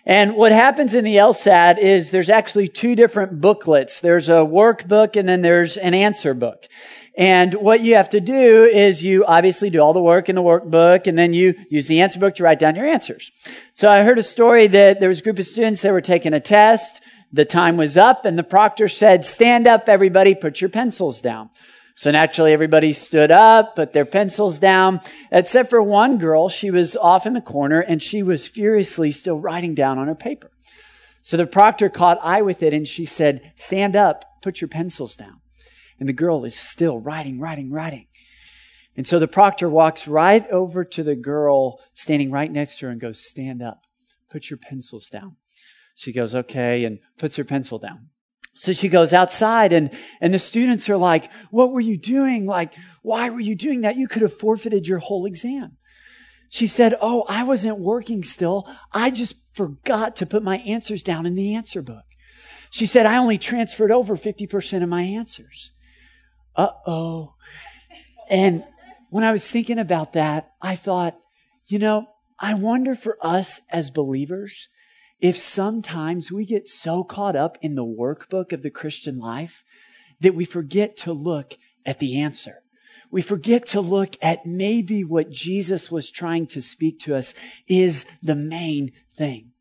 And 0.07 0.37
what 0.37 0.53
happens 0.53 0.95
in 0.95 1.05
the 1.05 1.17
LSAT 1.17 1.79
is 1.79 2.11
there's 2.11 2.29
actually 2.29 2.69
two 2.69 2.95
different 2.95 3.41
booklets. 3.41 4.01
There's 4.01 4.29
a 4.29 4.45
workbook 4.45 5.17
and 5.17 5.27
then 5.27 5.41
there's 5.41 5.79
an 5.79 5.95
answer 5.95 6.35
book. 6.35 6.69
And 7.17 7.55
what 7.55 7.81
you 7.81 7.95
have 7.95 8.11
to 8.11 8.21
do 8.21 8.65
is 8.65 9.03
you 9.03 9.25
obviously 9.25 9.71
do 9.71 9.81
all 9.81 9.93
the 9.93 10.03
work 10.03 10.29
in 10.29 10.35
the 10.35 10.43
workbook 10.43 11.07
and 11.07 11.17
then 11.17 11.33
you 11.33 11.55
use 11.71 11.87
the 11.87 12.01
answer 12.01 12.19
book 12.19 12.35
to 12.35 12.43
write 12.43 12.59
down 12.59 12.77
your 12.77 12.87
answers. 12.87 13.31
So 13.75 13.89
I 13.89 14.03
heard 14.03 14.19
a 14.19 14.23
story 14.23 14.67
that 14.67 15.01
there 15.01 15.09
was 15.09 15.21
a 15.21 15.23
group 15.23 15.39
of 15.39 15.47
students 15.47 15.83
that 15.83 15.93
were 15.93 16.01
taking 16.01 16.35
a 16.35 16.41
test. 16.41 17.01
The 17.33 17.45
time 17.45 17.77
was 17.77 17.97
up 17.97 18.25
and 18.25 18.39
the 18.39 18.45
proctor 18.45 18.89
said, 18.89 19.25
stand 19.25 19.67
up, 19.67 19.89
everybody, 19.89 20.35
put 20.35 20.61
your 20.61 20.71
pencils 20.71 21.21
down. 21.21 21.51
So 21.97 22.11
naturally 22.11 22.53
everybody 22.53 22.93
stood 22.93 23.31
up, 23.31 23.77
put 23.77 23.93
their 23.93 24.05
pencils 24.05 24.59
down, 24.59 25.01
except 25.31 25.71
for 25.71 25.81
one 25.81 26.19
girl. 26.19 26.49
She 26.49 26.71
was 26.71 26.97
off 26.97 27.25
in 27.25 27.35
the 27.35 27.41
corner 27.41 27.81
and 27.81 28.03
she 28.03 28.23
was 28.23 28.49
furiously 28.49 29.13
still 29.13 29.39
writing 29.39 29.75
down 29.75 29.99
on 29.99 30.09
her 30.09 30.15
paper. 30.15 30.51
So 31.23 31.37
the 31.37 31.47
proctor 31.47 31.89
caught 31.89 32.19
eye 32.23 32.43
with 32.43 32.63
it 32.63 32.75
and 32.75 32.87
she 32.87 33.05
said, 33.05 33.53
stand 33.55 33.97
up, 33.97 34.25
put 34.43 34.61
your 34.61 34.69
pencils 34.69 35.15
down. 35.17 35.41
And 35.99 36.09
the 36.09 36.13
girl 36.13 36.45
is 36.45 36.57
still 36.57 36.99
writing, 36.99 37.39
writing, 37.39 37.71
writing. 37.71 38.09
And 38.97 39.07
so 39.07 39.19
the 39.19 39.29
proctor 39.29 39.69
walks 39.69 40.07
right 40.07 40.49
over 40.51 40.85
to 40.85 41.03
the 41.03 41.17
girl 41.17 41.81
standing 41.95 42.31
right 42.31 42.51
next 42.51 42.79
to 42.79 42.87
her 42.87 42.93
and 42.93 43.01
goes, 43.01 43.25
stand 43.25 43.63
up, 43.63 43.85
put 44.29 44.51
your 44.51 44.59
pencils 44.59 45.09
down. 45.09 45.37
She 45.95 46.13
goes, 46.13 46.35
okay, 46.35 46.85
and 46.85 46.99
puts 47.19 47.37
her 47.37 47.45
pencil 47.45 47.79
down. 47.79 48.11
So 48.55 48.73
she 48.73 48.89
goes 48.89 49.13
outside 49.13 49.73
and, 49.73 49.91
and 50.21 50.33
the 50.33 50.39
students 50.39 50.89
are 50.89 50.97
like, 50.97 51.31
what 51.51 51.73
were 51.73 51.81
you 51.81 51.97
doing? 51.97 52.47
Like, 52.47 52.75
why 53.03 53.29
were 53.31 53.41
you 53.41 53.57
doing 53.57 53.81
that? 53.81 53.97
You 53.97 54.07
could 54.07 54.23
have 54.23 54.33
forfeited 54.33 54.87
your 54.87 55.01
whole 55.01 55.27
exam. 55.27 55.77
She 56.55 56.69
said, 56.69 56.95
Oh, 57.01 57.25
I 57.29 57.43
wasn't 57.43 57.81
working 57.81 58.23
still. 58.23 58.69
I 58.93 59.11
just 59.11 59.35
forgot 59.55 60.15
to 60.17 60.27
put 60.27 60.45
my 60.45 60.59
answers 60.59 61.03
down 61.03 61.27
in 61.27 61.35
the 61.35 61.53
answer 61.53 61.83
book. 61.83 62.05
She 62.71 62.87
said, 62.87 63.07
I 63.07 63.17
only 63.17 63.39
transferred 63.39 63.91
over 63.91 64.17
50% 64.17 64.83
of 64.83 64.89
my 64.89 65.03
answers. 65.03 65.73
Uh 66.55 66.69
oh. 66.87 67.35
And 68.31 68.63
when 69.11 69.25
I 69.25 69.33
was 69.33 69.51
thinking 69.51 69.81
about 69.81 70.13
that, 70.13 70.53
I 70.63 70.77
thought, 70.77 71.19
you 71.67 71.81
know, 71.81 72.07
I 72.39 72.55
wonder 72.55 72.95
for 72.95 73.19
us 73.21 73.61
as 73.71 73.91
believers, 73.91 74.69
if 75.21 75.37
sometimes 75.37 76.31
we 76.31 76.45
get 76.45 76.69
so 76.69 77.05
caught 77.05 77.37
up 77.37 77.57
in 77.63 77.75
the 77.75 77.85
workbook 77.85 78.53
of 78.53 78.63
the 78.63 78.71
Christian 78.71 79.19
life 79.19 79.65
that 80.21 80.35
we 80.35 80.45
forget 80.45 80.97
to 80.99 81.13
look 81.13 81.55
at 81.87 81.99
the 81.99 82.21
answer. 82.21 82.63
We 83.11 83.23
forget 83.23 83.67
to 83.67 83.81
look 83.81 84.17
at 84.21 84.45
maybe 84.45 85.05
what 85.05 85.31
Jesus 85.31 85.91
was 85.91 86.11
trying 86.11 86.47
to 86.49 86.61
speak 86.61 86.99
to 87.01 87.15
us 87.15 87.33
is 87.69 88.07
the 88.23 88.35
main 88.35 88.93
thing. 89.15 89.53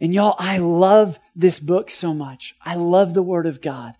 And 0.00 0.14
y'all, 0.14 0.36
I 0.38 0.58
love 0.58 1.18
this 1.34 1.58
book 1.60 1.90
so 1.90 2.14
much. 2.14 2.54
I 2.62 2.74
love 2.74 3.14
the 3.14 3.22
Word 3.22 3.46
of 3.46 3.60
God. 3.60 3.94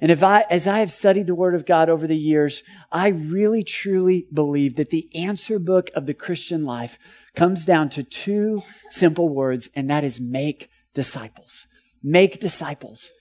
And 0.00 0.10
if 0.10 0.22
I, 0.22 0.44
as 0.50 0.66
I 0.66 0.80
have 0.80 0.92
studied 0.92 1.26
the 1.26 1.34
Word 1.34 1.54
of 1.54 1.66
God 1.66 1.88
over 1.88 2.06
the 2.06 2.16
years, 2.16 2.62
I 2.90 3.08
really 3.08 3.62
truly 3.62 4.26
believe 4.32 4.76
that 4.76 4.90
the 4.90 5.08
answer 5.14 5.58
book 5.58 5.90
of 5.94 6.06
the 6.06 6.14
Christian 6.14 6.64
life 6.64 6.98
comes 7.34 7.64
down 7.64 7.90
to 7.90 8.02
two 8.02 8.62
simple 8.90 9.28
words, 9.28 9.68
and 9.74 9.88
that 9.90 10.04
is 10.04 10.20
make 10.20 10.68
disciples. 10.94 11.66
Make 12.02 12.40
disciples. 12.40 13.12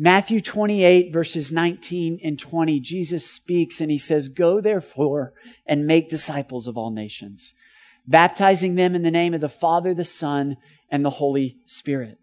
Matthew 0.00 0.40
28 0.40 1.12
verses 1.12 1.50
19 1.50 2.20
and 2.22 2.38
20, 2.38 2.78
Jesus 2.78 3.28
speaks 3.28 3.80
and 3.80 3.90
he 3.90 3.98
says, 3.98 4.28
Go 4.28 4.60
therefore 4.60 5.32
and 5.66 5.86
make 5.86 6.08
disciples 6.08 6.68
of 6.68 6.76
all 6.76 6.92
nations, 6.92 7.52
baptizing 8.06 8.76
them 8.76 8.94
in 8.94 9.02
the 9.02 9.10
name 9.10 9.34
of 9.34 9.40
the 9.40 9.48
Father, 9.48 9.94
the 9.94 10.04
Son, 10.04 10.56
and 10.88 11.04
the 11.04 11.10
Holy 11.10 11.56
Spirit, 11.66 12.18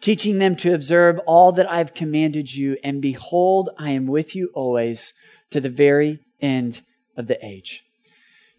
teaching 0.00 0.38
them 0.38 0.56
to 0.56 0.74
observe 0.74 1.18
all 1.26 1.52
that 1.52 1.70
I've 1.70 1.94
commanded 1.94 2.54
you. 2.54 2.76
And 2.82 3.02
behold, 3.02 3.70
I 3.78 3.90
am 3.90 4.06
with 4.06 4.34
you 4.34 4.50
always 4.54 5.12
to 5.50 5.60
the 5.60 5.68
very 5.68 6.20
end 6.40 6.82
of 7.16 7.26
the 7.26 7.44
age. 7.44 7.84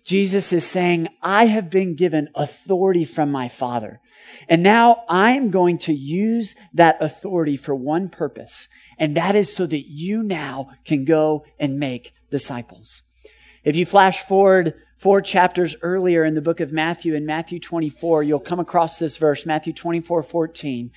Jesus 0.04 0.52
is 0.52 0.66
saying, 0.66 1.10
I 1.22 1.46
have 1.46 1.70
been 1.70 1.96
given 1.96 2.30
authority 2.34 3.06
from 3.06 3.32
my 3.32 3.48
Father. 3.48 4.00
And 4.50 4.64
now 4.64 5.04
I 5.08 5.34
am 5.34 5.52
going 5.52 5.78
to 5.80 5.94
use 5.94 6.56
that 6.74 6.98
authority 7.02 7.56
for 7.56 7.76
one 7.76 8.10
purpose. 8.10 8.68
And 8.98 9.16
that 9.16 9.36
is 9.36 9.54
so 9.56 9.68
that 9.68 9.88
you 9.88 10.24
now 10.24 10.72
can 10.86 11.06
go 11.06 11.46
and 11.60 11.80
make 11.80 12.14
disciples. 12.32 13.04
If 13.64 13.76
you 13.76 13.86
flash 13.86 14.24
forward 14.24 14.74
four 14.98 15.22
chapters 15.22 15.76
earlier 15.84 16.26
in 16.26 16.34
the 16.34 16.42
book 16.42 16.60
of 16.60 16.72
Matthew, 16.72 17.14
in 17.14 17.26
Matthew 17.28 17.60
24, 17.60 18.24
you'll 18.24 18.40
come 18.40 18.60
across 18.60 18.98
this 18.98 19.18
verse, 19.18 19.46
Matthew 19.46 19.74
24, 19.74 20.24
14, 20.24 20.92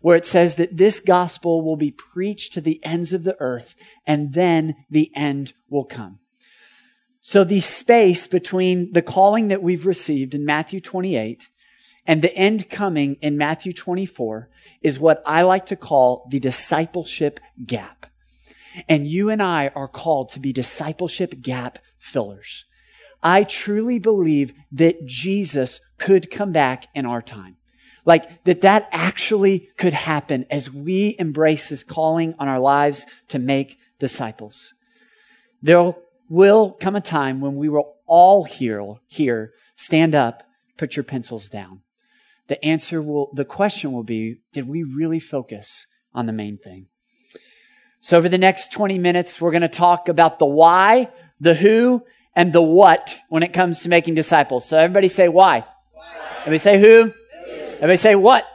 where 0.00 0.16
it 0.16 0.26
says 0.26 0.54
that 0.56 0.76
this 0.76 1.00
gospel 1.00 1.62
will 1.62 1.76
be 1.76 1.90
preached 1.90 2.52
to 2.52 2.60
the 2.60 2.84
ends 2.84 3.12
of 3.12 3.24
the 3.24 3.36
earth 3.40 3.74
and 4.06 4.32
then 4.34 4.74
the 4.90 5.10
end 5.14 5.52
will 5.68 5.84
come. 5.84 6.18
So 7.20 7.44
the 7.44 7.60
space 7.60 8.26
between 8.26 8.92
the 8.92 9.02
calling 9.02 9.48
that 9.48 9.62
we've 9.62 9.86
received 9.86 10.34
in 10.34 10.44
Matthew 10.44 10.80
28 10.80 11.48
and 12.06 12.22
the 12.22 12.34
end 12.34 12.70
coming 12.70 13.16
in 13.20 13.36
Matthew 13.36 13.72
24 13.72 14.48
is 14.80 14.98
what 14.98 15.22
I 15.26 15.42
like 15.42 15.66
to 15.66 15.76
call 15.76 16.26
the 16.30 16.40
discipleship 16.40 17.38
gap. 17.66 18.06
And 18.88 19.06
you 19.06 19.28
and 19.28 19.42
I 19.42 19.68
are 19.74 19.88
called 19.88 20.30
to 20.30 20.40
be 20.40 20.52
discipleship 20.52 21.42
gap 21.42 21.80
fillers. 21.98 22.64
I 23.22 23.44
truly 23.44 23.98
believe 23.98 24.52
that 24.72 25.04
Jesus 25.04 25.80
could 25.98 26.30
come 26.30 26.52
back 26.52 26.86
in 26.94 27.04
our 27.04 27.20
time. 27.20 27.56
Like 28.08 28.42
that 28.44 28.62
that 28.62 28.88
actually 28.90 29.68
could 29.76 29.92
happen 29.92 30.46
as 30.50 30.72
we 30.72 31.14
embrace 31.18 31.68
this 31.68 31.84
calling 31.84 32.34
on 32.38 32.48
our 32.48 32.58
lives 32.58 33.04
to 33.28 33.38
make 33.38 33.78
disciples. 33.98 34.72
There'll 35.60 35.98
will 36.30 36.72
come 36.80 36.96
a 36.96 37.02
time 37.02 37.42
when 37.42 37.56
we 37.56 37.68
will 37.68 37.96
all 38.06 38.44
here, 38.44 38.94
here 39.08 39.52
stand 39.76 40.14
up, 40.14 40.42
put 40.78 40.96
your 40.96 41.04
pencils 41.04 41.50
down. 41.50 41.82
The 42.46 42.64
answer 42.64 43.02
will, 43.02 43.28
the 43.34 43.44
question 43.44 43.92
will 43.92 44.04
be, 44.04 44.36
did 44.54 44.66
we 44.66 44.84
really 44.84 45.20
focus 45.20 45.86
on 46.14 46.24
the 46.24 46.32
main 46.32 46.56
thing? 46.56 46.86
So 48.00 48.16
over 48.16 48.30
the 48.30 48.38
next 48.38 48.72
20 48.72 48.96
minutes, 48.98 49.38
we're 49.38 49.50
going 49.50 49.60
to 49.60 49.68
talk 49.68 50.08
about 50.08 50.38
the 50.38 50.46
why, 50.46 51.10
the 51.40 51.54
who, 51.54 52.04
and 52.34 52.54
the 52.54 52.62
what 52.62 53.18
when 53.28 53.42
it 53.42 53.52
comes 53.52 53.80
to 53.82 53.90
making 53.90 54.14
disciples. 54.14 54.66
So 54.66 54.78
everybody 54.78 55.08
say 55.08 55.28
why. 55.28 55.66
why. 55.92 56.06
Everybody 56.46 56.58
say 56.58 56.80
who. 56.80 57.12
Everybody 57.78 57.96
say 57.96 58.14
what. 58.14 58.46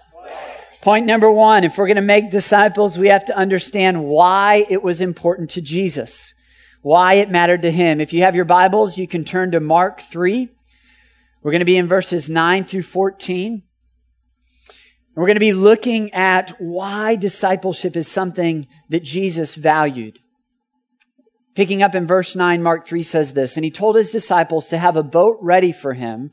Point 0.81 1.05
number 1.05 1.31
one, 1.31 1.63
if 1.63 1.77
we're 1.77 1.87
going 1.87 1.95
to 1.95 2.01
make 2.01 2.29
disciples, 2.29 2.97
we 2.97 3.07
have 3.07 3.25
to 3.25 3.35
understand 3.35 4.03
why 4.03 4.65
it 4.69 4.83
was 4.83 5.01
important 5.01 5.49
to 5.51 5.61
Jesus 5.61 6.33
why 6.83 7.13
it 7.15 7.31
mattered 7.31 7.63
to 7.63 7.71
him. 7.71 7.99
If 7.99 8.13
you 8.13 8.23
have 8.23 8.35
your 8.35 8.45
Bibles, 8.45 8.97
you 8.97 9.07
can 9.07 9.23
turn 9.23 9.51
to 9.51 9.59
Mark 9.59 10.01
3. 10.01 10.49
We're 11.41 11.51
going 11.51 11.59
to 11.59 11.65
be 11.65 11.77
in 11.77 11.87
verses 11.87 12.29
9 12.29 12.65
through 12.65 12.83
14. 12.83 13.63
We're 15.15 15.25
going 15.25 15.35
to 15.35 15.39
be 15.39 15.53
looking 15.53 16.13
at 16.13 16.51
why 16.59 17.15
discipleship 17.15 17.95
is 17.95 18.07
something 18.07 18.67
that 18.89 19.03
Jesus 19.03 19.55
valued. 19.55 20.19
Picking 21.55 21.81
up 21.81 21.95
in 21.95 22.05
verse 22.05 22.35
9, 22.35 22.61
Mark 22.61 22.85
3 22.85 23.01
says 23.01 23.33
this, 23.33 23.55
and 23.55 23.63
he 23.63 23.71
told 23.71 23.95
his 23.95 24.11
disciples 24.11 24.67
to 24.67 24.77
have 24.77 24.97
a 24.97 25.03
boat 25.03 25.37
ready 25.41 25.71
for 25.71 25.93
him 25.93 26.31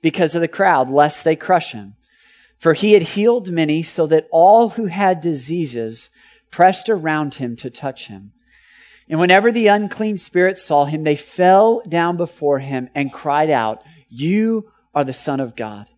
because 0.00 0.34
of 0.34 0.40
the 0.40 0.48
crowd, 0.48 0.90
lest 0.90 1.22
they 1.22 1.36
crush 1.36 1.72
him. 1.72 1.94
For 2.62 2.74
he 2.74 2.92
had 2.92 3.02
healed 3.02 3.50
many 3.50 3.82
so 3.82 4.06
that 4.06 4.28
all 4.30 4.68
who 4.68 4.86
had 4.86 5.20
diseases 5.20 6.10
pressed 6.52 6.88
around 6.88 7.34
him 7.34 7.56
to 7.56 7.68
touch 7.68 8.06
him. 8.06 8.30
And 9.08 9.18
whenever 9.18 9.50
the 9.50 9.66
unclean 9.66 10.16
spirits 10.16 10.62
saw 10.62 10.84
him, 10.84 11.02
they 11.02 11.16
fell 11.16 11.82
down 11.88 12.16
before 12.16 12.60
him 12.60 12.88
and 12.94 13.12
cried 13.12 13.50
out, 13.50 13.82
You 14.08 14.70
are 14.94 15.02
the 15.02 15.12
Son 15.12 15.40
of 15.40 15.56
God. 15.56 15.88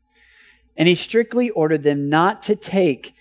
And 0.74 0.88
he 0.88 0.94
strictly 0.94 1.50
ordered 1.50 1.82
them 1.82 2.08
not 2.08 2.42
to 2.44 2.56
take, 2.56 3.14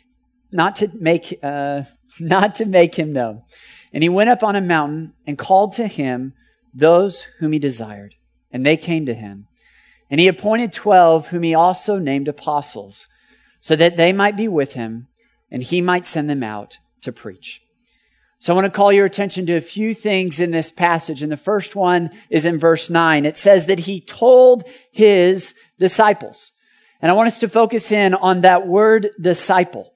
not 0.50 0.78
to 0.78 0.90
make, 0.94 1.38
uh, 1.44 1.84
not 2.22 2.56
to 2.56 2.66
make 2.66 2.96
him 2.96 3.12
known. 3.12 3.42
And 3.92 4.04
he 4.04 4.10
went 4.10 4.30
up 4.30 4.42
on 4.42 4.56
a 4.56 4.62
mountain 4.62 5.16
and 5.28 5.38
called 5.38 5.74
to 5.74 5.88
him 5.88 6.32
those 6.74 7.24
whom 7.40 7.52
he 7.52 7.60
desired. 7.60 8.16
And 8.54 8.66
they 8.66 8.78
came 8.78 9.06
to 9.06 9.14
him. 9.14 9.48
And 10.10 10.22
he 10.22 10.30
appointed 10.30 10.72
twelve 10.72 11.28
whom 11.28 11.44
he 11.44 11.54
also 11.54 12.00
named 12.00 12.30
apostles, 12.30 13.08
so 13.64 13.78
that 13.78 13.96
they 13.96 14.12
might 14.12 14.36
be 14.36 14.50
with 14.50 14.74
him 14.74 15.08
and 15.50 15.64
he 15.64 15.80
might 15.80 16.06
send 16.06 16.30
them 16.30 16.44
out 16.44 16.80
to 17.00 17.14
preach. 17.14 17.62
So 18.38 18.52
I 18.52 18.56
want 18.56 18.66
to 18.66 18.78
call 18.78 18.92
your 18.92 19.06
attention 19.06 19.46
to 19.46 19.56
a 19.56 19.62
few 19.62 19.94
things 19.94 20.42
in 20.42 20.52
this 20.52 20.70
passage. 20.70 21.24
And 21.24 21.32
the 21.32 21.38
first 21.38 21.74
one 21.74 22.10
is 22.30 22.46
in 22.46 22.60
verse 22.60 22.90
nine. 22.90 23.26
It 23.26 23.38
says 23.38 23.68
that 23.68 23.80
he 23.80 24.02
told 24.02 24.68
his 24.92 25.56
disciples. 25.80 26.52
And 27.02 27.10
I 27.10 27.16
want 27.16 27.28
us 27.28 27.40
to 27.40 27.48
focus 27.48 27.90
in 27.90 28.14
on 28.14 28.42
that 28.42 28.68
word 28.68 29.12
disciple. 29.20 29.94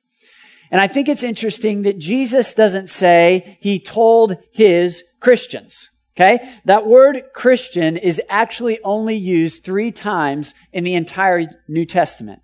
And 0.71 0.79
I 0.79 0.87
think 0.87 1.09
it's 1.09 1.23
interesting 1.23 1.81
that 1.81 1.99
Jesus 1.99 2.53
doesn't 2.53 2.89
say 2.89 3.57
he 3.59 3.81
told 3.81 4.37
his 4.53 5.03
Christians. 5.19 5.89
Okay? 6.15 6.39
That 6.63 6.87
word 6.87 7.21
Christian 7.33 7.97
is 7.97 8.21
actually 8.29 8.81
only 8.81 9.15
used 9.15 9.65
three 9.65 9.91
times 9.91 10.53
in 10.71 10.85
the 10.85 10.95
entire 10.95 11.49
New 11.67 11.85
Testament. 11.85 12.43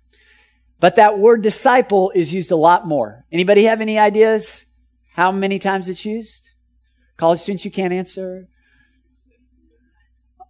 But 0.80 0.96
that 0.96 1.18
word 1.18 1.42
disciple 1.42 2.12
is 2.14 2.32
used 2.32 2.50
a 2.50 2.56
lot 2.56 2.86
more. 2.86 3.24
Anybody 3.32 3.64
have 3.64 3.80
any 3.80 3.98
ideas? 3.98 4.66
How 5.14 5.32
many 5.32 5.58
times 5.58 5.88
it's 5.88 6.04
used? 6.04 6.50
College 7.16 7.40
students, 7.40 7.64
you 7.64 7.70
can't 7.70 7.92
answer. 7.92 8.48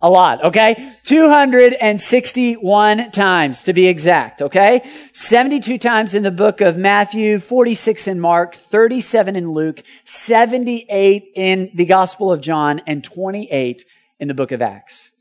A 0.03 0.11
lot, 0.11 0.45
okay? 0.45 0.93
261 1.05 3.11
times 3.11 3.63
to 3.63 3.73
be 3.73 3.87
exact, 3.87 4.43
okay? 4.43 4.83
72 5.15 5.79
times 5.79 6.15
in 6.15 6.23
the 6.23 6.31
book 6.31 6.61
of 6.61 6.77
Matthew, 6.77 7.39
46 7.39 8.09
in 8.09 8.21
Mark, 8.21 8.55
37 8.55 9.35
in 9.35 9.51
Luke, 9.51 9.83
78 10.05 11.33
in 11.35 11.71
the 11.75 11.87
Gospel 11.87 12.31
of 12.31 12.43
John, 12.43 12.83
and 12.87 13.03
28 13.03 13.87
in 14.21 14.29
the 14.29 14.35
book 14.35 14.53
of 14.53 14.61
Acts. 14.61 15.13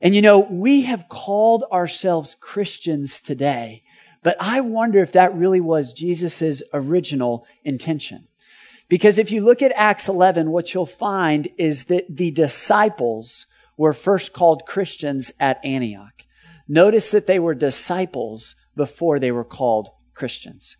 And 0.00 0.14
you 0.14 0.22
know, 0.22 0.40
we 0.40 0.82
have 0.82 1.08
called 1.08 1.64
ourselves 1.70 2.34
Christians 2.34 3.20
today, 3.20 3.83
but 4.24 4.36
I 4.40 4.62
wonder 4.62 5.00
if 5.00 5.12
that 5.12 5.36
really 5.36 5.60
was 5.60 5.92
Jesus' 5.92 6.62
original 6.72 7.46
intention. 7.62 8.26
Because 8.88 9.18
if 9.18 9.30
you 9.30 9.44
look 9.44 9.60
at 9.62 9.72
Acts 9.76 10.08
11, 10.08 10.50
what 10.50 10.72
you'll 10.72 10.86
find 10.86 11.46
is 11.58 11.84
that 11.84 12.16
the 12.16 12.30
disciples 12.30 13.46
were 13.76 13.92
first 13.92 14.32
called 14.32 14.66
Christians 14.66 15.30
at 15.38 15.62
Antioch. 15.62 16.24
Notice 16.66 17.10
that 17.10 17.26
they 17.26 17.38
were 17.38 17.54
disciples 17.54 18.56
before 18.74 19.18
they 19.18 19.30
were 19.30 19.44
called 19.44 19.90
Christians. 20.14 20.78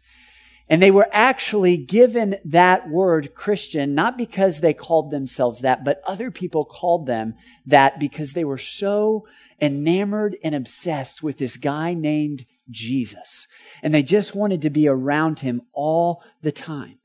And 0.68 0.82
they 0.82 0.90
were 0.90 1.08
actually 1.12 1.76
given 1.76 2.36
that 2.44 2.88
word 2.88 3.34
Christian, 3.34 3.94
not 3.94 4.16
because 4.16 4.60
they 4.60 4.72
called 4.72 5.10
themselves 5.10 5.60
that, 5.60 5.84
but 5.84 6.00
other 6.06 6.30
people 6.30 6.64
called 6.64 7.06
them 7.06 7.34
that 7.66 8.00
because 8.00 8.32
they 8.32 8.44
were 8.44 8.58
so 8.58 9.26
enamored 9.60 10.36
and 10.42 10.54
obsessed 10.54 11.22
with 11.22 11.36
this 11.36 11.58
guy 11.58 11.92
named 11.92 12.46
Jesus. 12.70 13.46
And 13.82 13.92
they 13.92 14.02
just 14.02 14.34
wanted 14.34 14.62
to 14.62 14.70
be 14.70 14.88
around 14.88 15.40
him 15.40 15.62
all 15.74 16.22
the 16.40 16.52
time. 16.52 16.98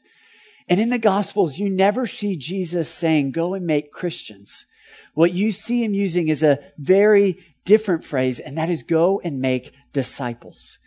And 0.70 0.80
in 0.80 0.90
the 0.90 1.00
Gospels, 1.00 1.58
you 1.58 1.70
never 1.70 2.08
see 2.08 2.38
Jesus 2.38 2.90
saying, 2.90 3.32
go 3.32 3.54
and 3.56 3.66
make 3.66 3.92
Christians. 3.92 4.66
What 5.16 5.34
you 5.34 5.52
see 5.52 5.84
him 5.84 5.94
using 5.94 6.30
is 6.30 6.44
a 6.44 6.60
very 6.78 7.44
different 7.66 8.04
phrase, 8.04 8.40
and 8.40 8.58
that 8.58 8.70
is 8.70 8.84
go 8.84 9.20
and 9.24 9.42
make 9.42 9.74
disciples. 9.92 10.78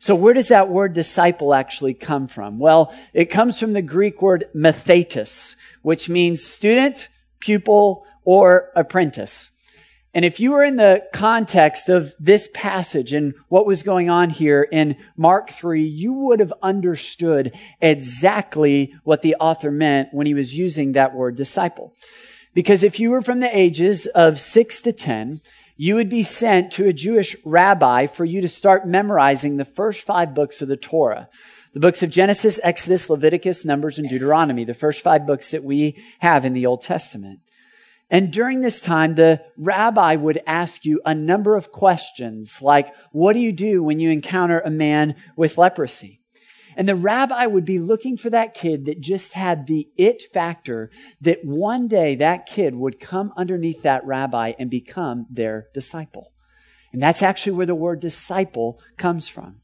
So 0.00 0.14
where 0.14 0.32
does 0.32 0.48
that 0.48 0.70
word 0.70 0.94
disciple 0.94 1.52
actually 1.52 1.92
come 1.92 2.26
from? 2.26 2.58
Well, 2.58 2.92
it 3.12 3.26
comes 3.26 3.60
from 3.60 3.74
the 3.74 3.82
Greek 3.82 4.22
word 4.22 4.46
mathetes, 4.54 5.56
which 5.82 6.08
means 6.08 6.42
student, 6.42 7.10
pupil, 7.38 8.06
or 8.24 8.70
apprentice. 8.74 9.50
And 10.14 10.24
if 10.24 10.40
you 10.40 10.52
were 10.52 10.64
in 10.64 10.76
the 10.76 11.06
context 11.12 11.90
of 11.90 12.14
this 12.18 12.48
passage 12.54 13.12
and 13.12 13.34
what 13.48 13.66
was 13.66 13.82
going 13.82 14.08
on 14.08 14.30
here 14.30 14.62
in 14.62 14.96
Mark 15.18 15.50
3, 15.50 15.84
you 15.84 16.14
would 16.14 16.40
have 16.40 16.54
understood 16.62 17.54
exactly 17.82 18.94
what 19.04 19.20
the 19.20 19.36
author 19.36 19.70
meant 19.70 20.08
when 20.12 20.26
he 20.26 20.32
was 20.32 20.56
using 20.56 20.92
that 20.92 21.14
word 21.14 21.36
disciple. 21.36 21.94
Because 22.54 22.82
if 22.82 22.98
you 22.98 23.10
were 23.10 23.22
from 23.22 23.40
the 23.40 23.56
ages 23.56 24.06
of 24.06 24.40
6 24.40 24.82
to 24.82 24.92
10, 24.92 25.42
you 25.82 25.94
would 25.94 26.10
be 26.10 26.22
sent 26.22 26.70
to 26.70 26.86
a 26.86 26.92
Jewish 26.92 27.34
rabbi 27.42 28.06
for 28.06 28.26
you 28.26 28.42
to 28.42 28.50
start 28.50 28.86
memorizing 28.86 29.56
the 29.56 29.64
first 29.64 30.02
five 30.02 30.34
books 30.34 30.60
of 30.60 30.68
the 30.68 30.76
Torah. 30.76 31.30
The 31.72 31.80
books 31.80 32.02
of 32.02 32.10
Genesis, 32.10 32.60
Exodus, 32.62 33.08
Leviticus, 33.08 33.64
Numbers, 33.64 33.98
and 33.98 34.06
Deuteronomy, 34.06 34.66
the 34.66 34.74
first 34.74 35.00
five 35.00 35.26
books 35.26 35.52
that 35.52 35.64
we 35.64 35.96
have 36.18 36.44
in 36.44 36.52
the 36.52 36.66
Old 36.66 36.82
Testament. 36.82 37.40
And 38.10 38.30
during 38.30 38.60
this 38.60 38.82
time, 38.82 39.14
the 39.14 39.40
rabbi 39.56 40.16
would 40.16 40.42
ask 40.46 40.84
you 40.84 41.00
a 41.06 41.14
number 41.14 41.56
of 41.56 41.72
questions 41.72 42.60
like, 42.60 42.94
what 43.12 43.32
do 43.32 43.38
you 43.38 43.50
do 43.50 43.82
when 43.82 44.00
you 44.00 44.10
encounter 44.10 44.60
a 44.60 44.68
man 44.68 45.14
with 45.34 45.56
leprosy? 45.56 46.19
And 46.76 46.88
the 46.88 46.96
rabbi 46.96 47.46
would 47.46 47.64
be 47.64 47.78
looking 47.78 48.16
for 48.16 48.30
that 48.30 48.54
kid 48.54 48.86
that 48.86 49.00
just 49.00 49.32
had 49.32 49.66
the 49.66 49.88
it 49.96 50.22
factor 50.32 50.90
that 51.20 51.44
one 51.44 51.88
day 51.88 52.14
that 52.16 52.46
kid 52.46 52.74
would 52.74 53.00
come 53.00 53.32
underneath 53.36 53.82
that 53.82 54.04
rabbi 54.04 54.52
and 54.58 54.70
become 54.70 55.26
their 55.30 55.68
disciple. 55.74 56.32
And 56.92 57.02
that's 57.02 57.22
actually 57.22 57.52
where 57.52 57.66
the 57.66 57.74
word 57.74 58.00
disciple 58.00 58.80
comes 58.96 59.28
from. 59.28 59.60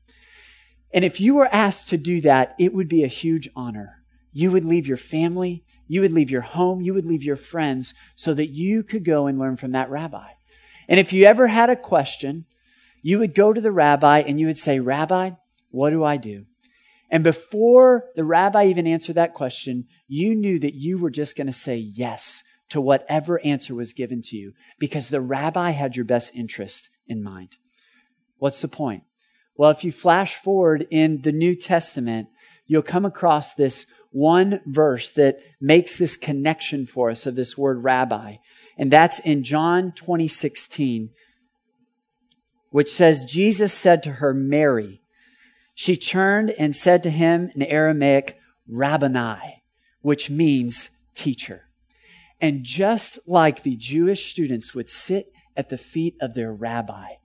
And 0.92 1.04
if 1.04 1.20
you 1.20 1.34
were 1.34 1.52
asked 1.52 1.88
to 1.88 1.98
do 1.98 2.20
that, 2.22 2.54
it 2.58 2.72
would 2.72 2.88
be 2.88 3.02
a 3.02 3.08
huge 3.08 3.48
honor. 3.56 4.04
You 4.32 4.52
would 4.52 4.64
leave 4.64 4.86
your 4.86 4.96
family, 4.96 5.64
you 5.88 6.00
would 6.00 6.12
leave 6.12 6.30
your 6.30 6.42
home, 6.42 6.80
you 6.80 6.94
would 6.94 7.06
leave 7.06 7.22
your 7.22 7.36
friends 7.36 7.94
so 8.14 8.34
that 8.34 8.50
you 8.50 8.82
could 8.82 9.04
go 9.04 9.26
and 9.26 9.38
learn 9.38 9.56
from 9.56 9.72
that 9.72 9.90
rabbi. 9.90 10.28
And 10.88 11.00
if 11.00 11.12
you 11.12 11.24
ever 11.24 11.48
had 11.48 11.70
a 11.70 11.76
question, 11.76 12.44
you 13.02 13.18
would 13.18 13.34
go 13.34 13.52
to 13.52 13.60
the 13.60 13.72
rabbi 13.72 14.20
and 14.20 14.40
you 14.40 14.46
would 14.46 14.58
say, 14.58 14.80
Rabbi, 14.80 15.30
what 15.70 15.90
do 15.90 16.04
I 16.04 16.16
do? 16.16 16.46
And 17.10 17.22
before 17.22 18.04
the 18.16 18.24
rabbi 18.24 18.66
even 18.66 18.86
answered 18.86 19.16
that 19.16 19.34
question, 19.34 19.86
you 20.08 20.34
knew 20.34 20.58
that 20.58 20.74
you 20.74 20.98
were 20.98 21.10
just 21.10 21.36
going 21.36 21.46
to 21.46 21.52
say 21.52 21.76
yes 21.76 22.42
to 22.68 22.80
whatever 22.80 23.40
answer 23.44 23.74
was 23.74 23.92
given 23.92 24.22
to 24.22 24.36
you 24.36 24.52
because 24.78 25.08
the 25.08 25.20
rabbi 25.20 25.70
had 25.70 25.94
your 25.94 26.04
best 26.04 26.34
interest 26.34 26.88
in 27.06 27.22
mind. 27.22 27.56
What's 28.38 28.60
the 28.60 28.68
point? 28.68 29.04
Well, 29.56 29.70
if 29.70 29.84
you 29.84 29.92
flash 29.92 30.34
forward 30.34 30.86
in 30.90 31.22
the 31.22 31.32
New 31.32 31.54
Testament, 31.54 32.28
you'll 32.66 32.82
come 32.82 33.04
across 33.04 33.54
this 33.54 33.86
one 34.10 34.60
verse 34.66 35.10
that 35.12 35.38
makes 35.60 35.96
this 35.96 36.16
connection 36.16 36.86
for 36.86 37.10
us 37.10 37.26
of 37.26 37.36
this 37.36 37.56
word 37.56 37.84
rabbi. 37.84 38.36
And 38.76 38.90
that's 38.90 39.18
in 39.20 39.44
John 39.44 39.92
20, 39.92 40.28
16, 40.28 41.10
which 42.70 42.90
says, 42.90 43.24
Jesus 43.24 43.72
said 43.72 44.02
to 44.02 44.12
her, 44.12 44.34
Mary. 44.34 45.00
She 45.78 45.94
turned 45.94 46.52
and 46.52 46.74
said 46.74 47.02
to 47.02 47.10
him 47.10 47.52
in 47.54 47.62
Aramaic, 47.62 48.38
Rabboni, 48.66 49.62
which 50.00 50.30
means 50.30 50.88
teacher. 51.14 51.68
And 52.40 52.64
just 52.64 53.18
like 53.26 53.62
the 53.62 53.76
Jewish 53.76 54.30
students 54.30 54.74
would 54.74 54.88
sit 54.88 55.30
at 55.54 55.68
the 55.68 55.76
feet 55.76 56.16
of 56.18 56.32
their 56.32 56.50
rabbi, 56.50 57.16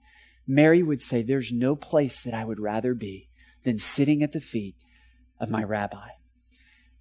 Mary 0.46 0.82
would 0.82 1.00
say, 1.00 1.22
There's 1.22 1.50
no 1.50 1.74
place 1.74 2.22
that 2.24 2.34
I 2.34 2.44
would 2.44 2.60
rather 2.60 2.94
be 2.94 3.30
than 3.64 3.78
sitting 3.78 4.22
at 4.22 4.32
the 4.32 4.40
feet 4.40 4.76
of 5.40 5.48
my 5.48 5.64
rabbi. 5.64 6.08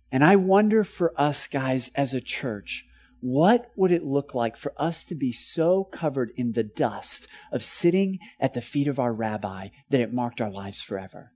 And 0.09 0.23
I 0.23 0.37
wonder 0.37 0.85
for 0.85 1.13
us 1.19 1.47
guys 1.47 1.91
as 1.95 2.13
a 2.13 2.21
church, 2.21 2.85
what 3.19 3.71
would 3.75 3.91
it 3.91 4.05
look 4.05 4.33
like 4.33 4.55
for 4.55 4.73
us 4.77 5.05
to 5.07 5.15
be 5.15 5.33
so 5.33 5.83
covered 5.83 6.31
in 6.37 6.53
the 6.53 6.63
dust 6.63 7.27
of 7.51 7.61
sitting 7.61 8.19
at 8.39 8.53
the 8.53 8.61
feet 8.61 8.87
of 8.87 8.99
our 8.99 9.13
rabbi 9.13 9.67
that 9.89 9.99
it 9.99 10.13
marked 10.13 10.39
our 10.39 10.49
lives 10.49 10.81
forever? 10.81 11.33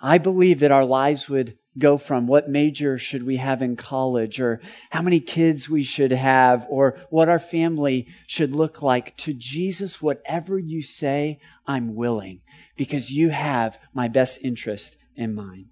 I 0.00 0.18
believe 0.18 0.60
that 0.60 0.72
our 0.72 0.84
lives 0.84 1.28
would 1.28 1.56
go 1.78 1.98
from 1.98 2.26
what 2.26 2.48
major 2.48 2.96
should 2.98 3.24
we 3.24 3.36
have 3.36 3.60
in 3.60 3.76
college 3.76 4.40
or 4.40 4.60
how 4.90 5.02
many 5.02 5.20
kids 5.20 5.68
we 5.68 5.82
should 5.82 6.12
have 6.12 6.66
or 6.68 6.98
what 7.10 7.28
our 7.28 7.38
family 7.38 8.06
should 8.26 8.54
look 8.54 8.82
like 8.82 9.16
to 9.18 9.34
Jesus, 9.34 10.00
whatever 10.00 10.58
you 10.58 10.82
say, 10.82 11.38
I'm 11.66 11.94
willing 11.94 12.40
because 12.76 13.10
you 13.10 13.30
have 13.30 13.78
my 13.92 14.08
best 14.08 14.40
interest 14.42 14.96
in 15.16 15.34
mind. 15.34 15.66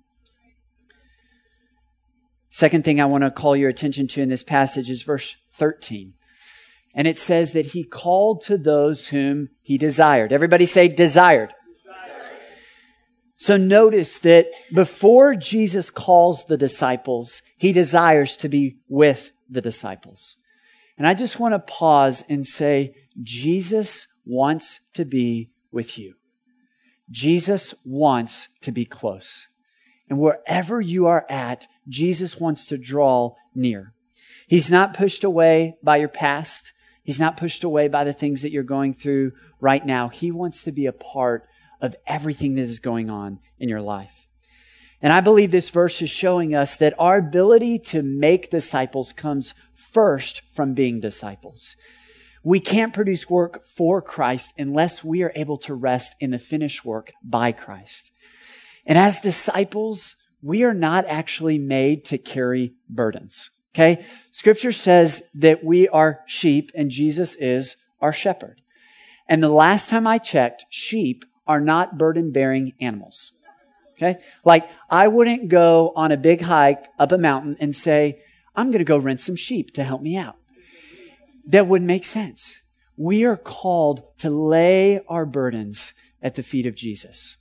Second 2.50 2.84
thing 2.84 3.00
I 3.00 3.06
want 3.06 3.24
to 3.24 3.30
call 3.30 3.56
your 3.56 3.70
attention 3.70 4.06
to 4.08 4.22
in 4.22 4.28
this 4.28 4.44
passage 4.44 4.88
is 4.88 5.02
verse 5.02 5.36
13. 5.54 6.14
And 6.94 7.08
it 7.08 7.18
says 7.18 7.52
that 7.52 7.66
he 7.66 7.82
called 7.82 8.42
to 8.42 8.56
those 8.56 9.08
whom 9.08 9.48
he 9.60 9.76
desired. 9.76 10.32
Everybody 10.32 10.64
say 10.64 10.86
desired. 10.86 11.52
So 13.36 13.56
notice 13.56 14.18
that 14.20 14.46
before 14.72 15.34
Jesus 15.34 15.90
calls 15.90 16.46
the 16.46 16.56
disciples, 16.56 17.42
he 17.56 17.72
desires 17.72 18.36
to 18.38 18.48
be 18.48 18.76
with 18.88 19.32
the 19.48 19.60
disciples. 19.60 20.36
And 20.96 21.06
I 21.06 21.14
just 21.14 21.40
want 21.40 21.54
to 21.54 21.58
pause 21.58 22.24
and 22.28 22.46
say, 22.46 22.94
Jesus 23.22 24.06
wants 24.24 24.80
to 24.94 25.04
be 25.04 25.50
with 25.72 25.98
you. 25.98 26.14
Jesus 27.10 27.74
wants 27.84 28.48
to 28.62 28.72
be 28.72 28.84
close. 28.84 29.48
And 30.08 30.18
wherever 30.18 30.80
you 30.80 31.06
are 31.06 31.26
at, 31.28 31.66
Jesus 31.88 32.38
wants 32.38 32.66
to 32.66 32.78
draw 32.78 33.34
near. 33.54 33.92
He's 34.46 34.70
not 34.70 34.94
pushed 34.94 35.24
away 35.24 35.76
by 35.82 35.96
your 35.96 36.08
past. 36.08 36.72
He's 37.02 37.20
not 37.20 37.36
pushed 37.36 37.64
away 37.64 37.88
by 37.88 38.04
the 38.04 38.12
things 38.12 38.42
that 38.42 38.52
you're 38.52 38.62
going 38.62 38.94
through 38.94 39.32
right 39.60 39.84
now. 39.84 40.08
He 40.08 40.30
wants 40.30 40.62
to 40.64 40.72
be 40.72 40.86
a 40.86 40.92
part 40.92 41.46
of 41.80 41.96
everything 42.06 42.54
that 42.54 42.62
is 42.62 42.78
going 42.78 43.10
on 43.10 43.40
in 43.58 43.68
your 43.68 43.82
life. 43.82 44.28
And 45.00 45.12
I 45.12 45.20
believe 45.20 45.50
this 45.50 45.70
verse 45.70 46.00
is 46.00 46.08
showing 46.08 46.54
us 46.54 46.76
that 46.78 46.94
our 46.98 47.18
ability 47.18 47.78
to 47.80 48.02
make 48.02 48.50
disciples 48.50 49.12
comes 49.12 49.52
first 49.74 50.42
from 50.52 50.72
being 50.72 51.00
disciples. 51.00 51.76
We 52.42 52.60
can't 52.60 52.94
produce 52.94 53.28
work 53.28 53.64
for 53.64 54.00
Christ 54.00 54.52
unless 54.56 55.04
we 55.04 55.22
are 55.22 55.32
able 55.34 55.58
to 55.58 55.74
rest 55.74 56.14
in 56.20 56.30
the 56.30 56.38
finished 56.38 56.84
work 56.84 57.12
by 57.22 57.52
Christ. 57.52 58.10
And 58.86 58.98
as 58.98 59.20
disciples, 59.20 60.16
we 60.42 60.62
are 60.62 60.74
not 60.74 61.06
actually 61.06 61.58
made 61.58 62.04
to 62.06 62.18
carry 62.18 62.74
burdens. 62.88 63.50
Okay? 63.74 64.04
Scripture 64.30 64.72
says 64.72 65.28
that 65.34 65.64
we 65.64 65.88
are 65.88 66.20
sheep 66.26 66.70
and 66.74 66.90
Jesus 66.90 67.34
is 67.34 67.76
our 68.00 68.12
shepherd. 68.12 68.60
And 69.26 69.42
the 69.42 69.48
last 69.48 69.88
time 69.88 70.06
I 70.06 70.18
checked, 70.18 70.66
sheep 70.68 71.24
are 71.46 71.60
not 71.60 71.98
burden 71.98 72.32
bearing 72.32 72.72
animals. 72.80 73.32
Okay? 73.96 74.20
Like, 74.44 74.68
I 74.90 75.08
wouldn't 75.08 75.48
go 75.48 75.92
on 75.94 76.12
a 76.12 76.16
big 76.16 76.42
hike 76.42 76.86
up 76.98 77.12
a 77.12 77.18
mountain 77.18 77.56
and 77.60 77.74
say, 77.74 78.20
I'm 78.56 78.70
going 78.70 78.78
to 78.78 78.84
go 78.84 78.98
rent 78.98 79.20
some 79.20 79.36
sheep 79.36 79.72
to 79.74 79.84
help 79.84 80.02
me 80.02 80.16
out. 80.16 80.36
That 81.46 81.66
wouldn't 81.66 81.86
make 81.86 82.04
sense. 82.04 82.60
We 82.96 83.24
are 83.24 83.36
called 83.36 84.02
to 84.18 84.30
lay 84.30 85.00
our 85.08 85.26
burdens 85.26 85.94
at 86.22 86.36
the 86.36 86.42
feet 86.42 86.66
of 86.66 86.74
Jesus. 86.74 87.36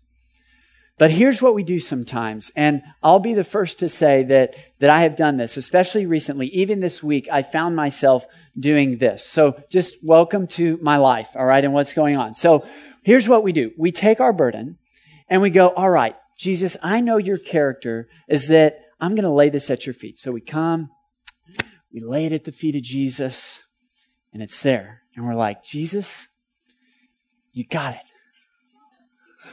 But 0.98 1.12
here's 1.12 1.42
what 1.42 1.56
we 1.56 1.64
do 1.64 1.80
sometimes. 1.80 2.52
And 2.56 2.84
I'll 3.02 3.20
be 3.20 3.34
the 3.34 3.44
first 3.44 3.80
to 3.80 3.90
say 3.90 4.24
that, 4.24 4.56
that 4.80 4.92
I 4.92 5.02
have 5.02 5.16
done 5.16 5.38
this, 5.38 5.58
especially 5.58 6.06
recently. 6.06 6.48
Even 6.48 6.82
this 6.82 7.02
week, 7.02 7.28
I 7.32 7.42
found 7.42 7.76
myself 7.76 8.26
doing 8.58 9.00
this. 9.00 9.26
So 9.26 9.62
just 9.70 9.96
welcome 10.04 10.46
to 10.48 10.78
my 10.82 10.98
life, 10.98 11.30
all 11.36 11.46
right, 11.46 11.64
and 11.64 11.74
what's 11.74 11.94
going 11.94 12.16
on. 12.16 12.36
So 12.36 12.66
here's 13.04 13.30
what 13.30 13.44
we 13.44 13.52
do. 13.52 13.72
We 13.78 13.92
take 13.92 14.20
our 14.20 14.34
burden 14.34 14.78
and 15.30 15.42
we 15.42 15.50
go, 15.50 15.70
all 15.70 15.90
right, 15.90 16.16
Jesus, 16.38 16.76
I 16.82 17.00
know 17.00 17.18
your 17.18 17.38
character 17.38 18.08
is 18.28 18.48
that 18.48 18.80
I'm 19.00 19.16
going 19.16 19.24
to 19.24 19.30
lay 19.30 19.50
this 19.50 19.70
at 19.70 19.86
your 19.86 19.94
feet. 19.94 20.18
So 20.18 20.32
we 20.32 20.42
come, 20.42 20.90
we 21.94 22.00
lay 22.00 22.26
it 22.26 22.32
at 22.32 22.44
the 22.46 22.52
feet 22.52 22.76
of 22.76 22.82
Jesus, 22.82 23.64
and 24.34 24.42
it's 24.42 24.62
there. 24.62 25.02
And 25.16 25.28
we're 25.28 25.36
like, 25.36 25.64
Jesus, 25.64 26.28
you 27.52 27.66
got 27.66 27.94
it. 27.94 28.02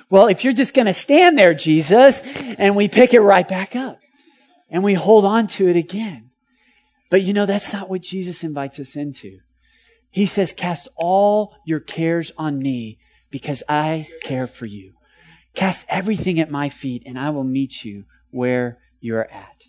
Well, 0.08 0.28
if 0.28 0.42
you're 0.42 0.52
just 0.52 0.74
going 0.74 0.86
to 0.86 0.92
stand 0.92 1.38
there, 1.38 1.54
Jesus, 1.54 2.22
and 2.58 2.74
we 2.74 2.88
pick 2.88 3.12
it 3.12 3.20
right 3.20 3.46
back 3.46 3.76
up 3.76 3.98
and 4.70 4.82
we 4.82 4.94
hold 4.94 5.24
on 5.24 5.46
to 5.48 5.68
it 5.68 5.76
again. 5.76 6.30
But 7.10 7.22
you 7.22 7.32
know, 7.32 7.46
that's 7.46 7.72
not 7.72 7.90
what 7.90 8.02
Jesus 8.02 8.42
invites 8.42 8.78
us 8.78 8.96
into. 8.96 9.38
He 10.10 10.26
says, 10.26 10.52
cast 10.52 10.88
all 10.96 11.54
your 11.64 11.80
cares 11.80 12.32
on 12.36 12.58
me 12.58 12.98
because 13.30 13.62
I 13.68 14.08
care 14.22 14.46
for 14.46 14.66
you. 14.66 14.94
Cast 15.54 15.86
everything 15.88 16.38
at 16.38 16.50
my 16.50 16.68
feet 16.68 17.02
and 17.06 17.18
I 17.18 17.30
will 17.30 17.44
meet 17.44 17.84
you 17.84 18.04
where 18.30 18.78
you're 19.00 19.30
at. 19.30 19.64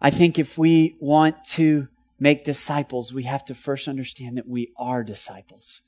I 0.00 0.10
think 0.10 0.38
if 0.38 0.56
we 0.56 0.96
want 1.00 1.44
to 1.50 1.88
make 2.20 2.44
disciples, 2.44 3.12
we 3.12 3.24
have 3.24 3.44
to 3.46 3.54
first 3.54 3.88
understand 3.88 4.36
that 4.38 4.48
we 4.48 4.72
are 4.78 5.02
disciples. 5.02 5.82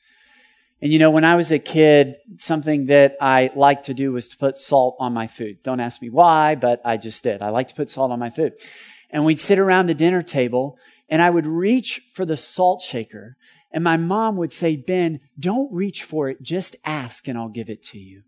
And 0.82 0.92
you 0.92 0.98
know, 0.98 1.10
when 1.10 1.24
I 1.24 1.36
was 1.36 1.52
a 1.52 1.58
kid, 1.58 2.16
something 2.38 2.86
that 2.86 3.16
I 3.20 3.50
liked 3.54 3.86
to 3.86 3.94
do 3.94 4.12
was 4.12 4.28
to 4.28 4.38
put 4.38 4.56
salt 4.56 4.96
on 4.98 5.12
my 5.12 5.26
food. 5.26 5.62
Don't 5.62 5.80
ask 5.80 6.00
me 6.00 6.08
why, 6.08 6.54
but 6.54 6.80
I 6.84 6.96
just 6.96 7.22
did. 7.22 7.42
I 7.42 7.50
like 7.50 7.68
to 7.68 7.74
put 7.74 7.90
salt 7.90 8.10
on 8.10 8.18
my 8.18 8.30
food. 8.30 8.54
And 9.10 9.24
we'd 9.24 9.40
sit 9.40 9.58
around 9.58 9.86
the 9.86 9.94
dinner 9.94 10.22
table 10.22 10.78
and 11.08 11.20
I 11.20 11.28
would 11.28 11.46
reach 11.46 12.00
for 12.14 12.24
the 12.24 12.36
salt 12.36 12.80
shaker. 12.80 13.36
And 13.72 13.84
my 13.84 13.96
mom 13.96 14.36
would 14.36 14.52
say, 14.52 14.76
Ben, 14.76 15.20
don't 15.38 15.72
reach 15.72 16.02
for 16.02 16.28
it. 16.28 16.42
Just 16.42 16.76
ask 16.84 17.28
and 17.28 17.38
I'll 17.38 17.48
give 17.48 17.70
it 17.70 17.82
to 17.84 17.98
you. 17.98 18.22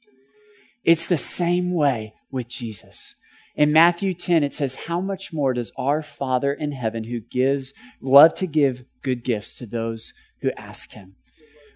It's 0.84 1.06
the 1.06 1.16
same 1.16 1.74
way 1.74 2.14
with 2.30 2.48
Jesus. 2.48 3.14
In 3.54 3.72
Matthew 3.72 4.14
10, 4.14 4.42
it 4.42 4.54
says, 4.54 4.74
How 4.86 5.00
much 5.00 5.32
more 5.32 5.52
does 5.52 5.72
our 5.76 6.00
Father 6.00 6.52
in 6.52 6.72
heaven 6.72 7.04
who 7.04 7.20
gives, 7.20 7.72
love 8.00 8.34
to 8.34 8.46
give 8.46 8.84
good 9.02 9.24
gifts 9.24 9.56
to 9.58 9.66
those 9.66 10.12
who 10.40 10.50
ask 10.56 10.92
him? 10.92 11.16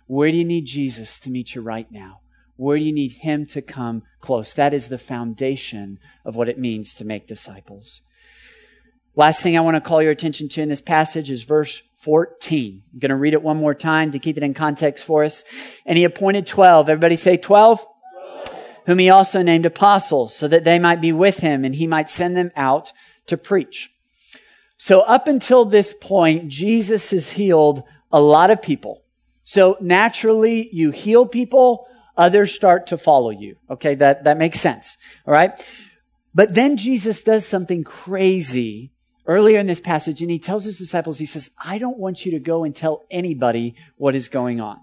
Where 0.06 0.30
do 0.30 0.38
you 0.38 0.44
need 0.44 0.66
Jesus 0.66 1.18
to 1.20 1.30
meet 1.30 1.54
you 1.54 1.60
right 1.60 1.90
now? 1.90 2.20
Where 2.56 2.78
do 2.78 2.84
you 2.84 2.92
need 2.92 3.12
him 3.12 3.44
to 3.46 3.60
come 3.60 4.02
close? 4.20 4.54
That 4.54 4.72
is 4.72 4.88
the 4.88 4.98
foundation 4.98 5.98
of 6.24 6.36
what 6.36 6.48
it 6.48 6.58
means 6.58 6.94
to 6.94 7.04
make 7.04 7.26
disciples. 7.26 8.00
Last 9.14 9.42
thing 9.42 9.56
I 9.56 9.60
want 9.60 9.76
to 9.76 9.80
call 9.80 10.02
your 10.02 10.12
attention 10.12 10.48
to 10.50 10.62
in 10.62 10.68
this 10.68 10.80
passage 10.80 11.30
is 11.30 11.44
verse 11.44 11.82
14. 11.96 12.82
I'm 12.92 12.98
going 12.98 13.10
to 13.10 13.16
read 13.16 13.32
it 13.32 13.42
one 13.42 13.56
more 13.56 13.74
time 13.74 14.12
to 14.12 14.18
keep 14.18 14.36
it 14.36 14.42
in 14.42 14.54
context 14.54 15.04
for 15.04 15.24
us. 15.24 15.44
And 15.84 15.98
he 15.98 16.04
appointed 16.04 16.46
12. 16.46 16.88
Everybody 16.88 17.16
say 17.16 17.36
12? 17.36 17.84
12. 18.44 18.58
Whom 18.86 18.98
he 18.98 19.10
also 19.10 19.42
named 19.42 19.66
apostles 19.66 20.34
so 20.34 20.46
that 20.46 20.64
they 20.64 20.78
might 20.78 21.00
be 21.00 21.12
with 21.12 21.38
him 21.38 21.64
and 21.64 21.74
he 21.74 21.86
might 21.86 22.10
send 22.10 22.36
them 22.36 22.52
out 22.54 22.92
to 23.26 23.36
preach. 23.36 23.90
So 24.78 25.00
up 25.00 25.26
until 25.26 25.64
this 25.64 25.94
point, 26.00 26.48
Jesus 26.48 27.10
has 27.10 27.30
healed 27.30 27.82
a 28.12 28.20
lot 28.20 28.50
of 28.50 28.62
people. 28.62 29.02
So 29.42 29.76
naturally, 29.80 30.68
you 30.72 30.90
heal 30.90 31.26
people, 31.26 31.88
others 32.16 32.52
start 32.52 32.88
to 32.88 32.98
follow 32.98 33.30
you. 33.30 33.56
Okay, 33.70 33.94
that, 33.96 34.24
that 34.24 34.38
makes 34.38 34.60
sense. 34.60 34.96
All 35.26 35.32
right. 35.32 35.52
But 36.34 36.54
then 36.54 36.76
Jesus 36.76 37.22
does 37.22 37.46
something 37.46 37.82
crazy 37.82 38.92
earlier 39.26 39.58
in 39.58 39.66
this 39.66 39.80
passage, 39.80 40.22
and 40.22 40.30
he 40.30 40.38
tells 40.38 40.64
his 40.64 40.78
disciples, 40.78 41.18
he 41.18 41.26
says, 41.26 41.50
I 41.62 41.78
don't 41.78 41.98
want 41.98 42.24
you 42.24 42.32
to 42.32 42.38
go 42.38 42.64
and 42.64 42.74
tell 42.74 43.04
anybody 43.10 43.74
what 43.96 44.14
is 44.14 44.28
going 44.28 44.60
on. 44.60 44.80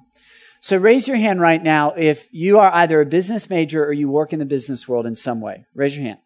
So 0.59 0.77
raise 0.77 1.09
your 1.09 1.17
hand 1.17 1.41
right 1.41 1.61
now 1.61 1.91
if 1.91 2.29
you 2.31 2.59
are 2.59 2.73
either 2.73 3.01
a 3.01 3.05
business 3.05 3.49
major 3.49 3.83
or 3.83 3.91
you 3.91 4.09
work 4.09 4.31
in 4.31 4.39
the 4.39 4.45
business 4.45 4.87
world 4.87 5.05
in 5.05 5.15
some 5.15 5.41
way. 5.41 5.65
Raise 5.75 5.97
your 5.97 6.05
hand. 6.05 6.19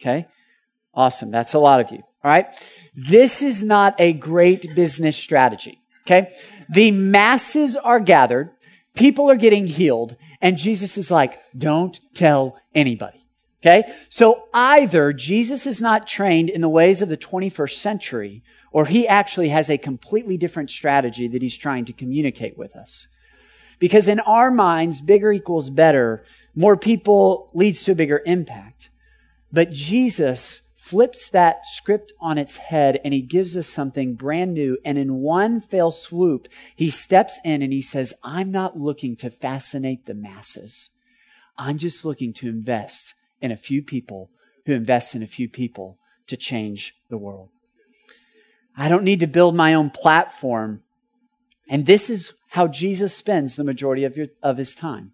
Okay. 0.00 0.26
Awesome. 0.92 1.30
That's 1.30 1.54
a 1.54 1.58
lot 1.58 1.80
of 1.80 1.90
you. 1.90 2.02
All 2.22 2.30
right. 2.30 2.46
This 2.94 3.40
is 3.40 3.62
not 3.62 3.94
a 3.98 4.12
great 4.12 4.74
business 4.74 5.16
strategy. 5.16 5.80
Okay. 6.06 6.30
The 6.68 6.90
masses 6.90 7.74
are 7.74 8.00
gathered. 8.00 8.50
People 8.94 9.30
are 9.30 9.36
getting 9.36 9.66
healed. 9.66 10.16
And 10.42 10.58
Jesus 10.58 10.98
is 10.98 11.10
like, 11.10 11.38
don't 11.56 11.98
tell 12.12 12.58
anybody. 12.74 13.19
Okay. 13.62 13.92
So 14.08 14.44
either 14.54 15.12
Jesus 15.12 15.66
is 15.66 15.82
not 15.82 16.06
trained 16.06 16.48
in 16.48 16.62
the 16.62 16.68
ways 16.68 17.02
of 17.02 17.10
the 17.10 17.16
21st 17.16 17.74
century, 17.74 18.42
or 18.72 18.86
he 18.86 19.06
actually 19.06 19.50
has 19.50 19.68
a 19.68 19.76
completely 19.76 20.38
different 20.38 20.70
strategy 20.70 21.28
that 21.28 21.42
he's 21.42 21.58
trying 21.58 21.84
to 21.84 21.92
communicate 21.92 22.56
with 22.56 22.74
us. 22.74 23.06
Because 23.78 24.08
in 24.08 24.20
our 24.20 24.50
minds, 24.50 25.00
bigger 25.00 25.32
equals 25.32 25.68
better. 25.68 26.24
More 26.54 26.76
people 26.76 27.50
leads 27.52 27.82
to 27.84 27.92
a 27.92 27.96
bigger 27.96 28.22
impact. 28.24 28.88
But 29.52 29.72
Jesus 29.72 30.62
flips 30.76 31.28
that 31.30 31.66
script 31.66 32.12
on 32.20 32.38
its 32.38 32.56
head 32.56 32.98
and 33.04 33.12
he 33.12 33.22
gives 33.22 33.56
us 33.56 33.66
something 33.66 34.14
brand 34.14 34.54
new. 34.54 34.78
And 34.84 34.96
in 34.96 35.16
one 35.16 35.60
fell 35.60 35.92
swoop, 35.92 36.48
he 36.74 36.88
steps 36.88 37.38
in 37.44 37.62
and 37.62 37.72
he 37.72 37.82
says, 37.82 38.14
I'm 38.22 38.50
not 38.50 38.78
looking 38.78 39.16
to 39.16 39.30
fascinate 39.30 40.06
the 40.06 40.14
masses. 40.14 40.90
I'm 41.58 41.78
just 41.78 42.04
looking 42.04 42.32
to 42.34 42.48
invest 42.48 43.14
in 43.40 43.50
a 43.52 43.56
few 43.56 43.82
people 43.82 44.30
who 44.66 44.74
invest 44.74 45.14
in 45.14 45.22
a 45.22 45.26
few 45.26 45.48
people 45.48 45.98
to 46.26 46.36
change 46.36 46.94
the 47.08 47.18
world. 47.18 47.50
I 48.76 48.88
don't 48.88 49.04
need 49.04 49.20
to 49.20 49.26
build 49.26 49.54
my 49.54 49.74
own 49.74 49.90
platform. 49.90 50.82
And 51.68 51.86
this 51.86 52.08
is 52.08 52.32
how 52.48 52.66
Jesus 52.66 53.14
spends 53.14 53.56
the 53.56 53.64
majority 53.64 54.04
of, 54.04 54.16
your, 54.16 54.28
of 54.42 54.56
his 54.56 54.74
time. 54.74 55.12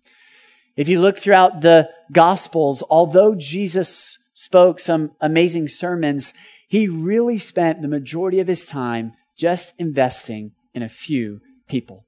If 0.77 0.89
you 0.89 1.01
look 1.01 1.19
throughout 1.19 1.63
the 1.63 1.89
Gospels, 2.13 2.83
although 2.91 3.35
Jesus 3.35 4.19
spoke 4.35 4.79
some 4.79 5.13
amazing 5.21 5.69
sermons, 5.69 6.35
he 6.69 6.89
really 6.89 7.39
spent 7.39 7.81
the 7.81 7.89
majority 7.89 8.41
of 8.41 8.49
his 8.49 8.67
time 8.67 9.13
just 9.37 9.75
investing 9.79 10.53
in 10.75 10.83
a 10.83 10.89
few 10.89 11.41
people. 11.67 12.05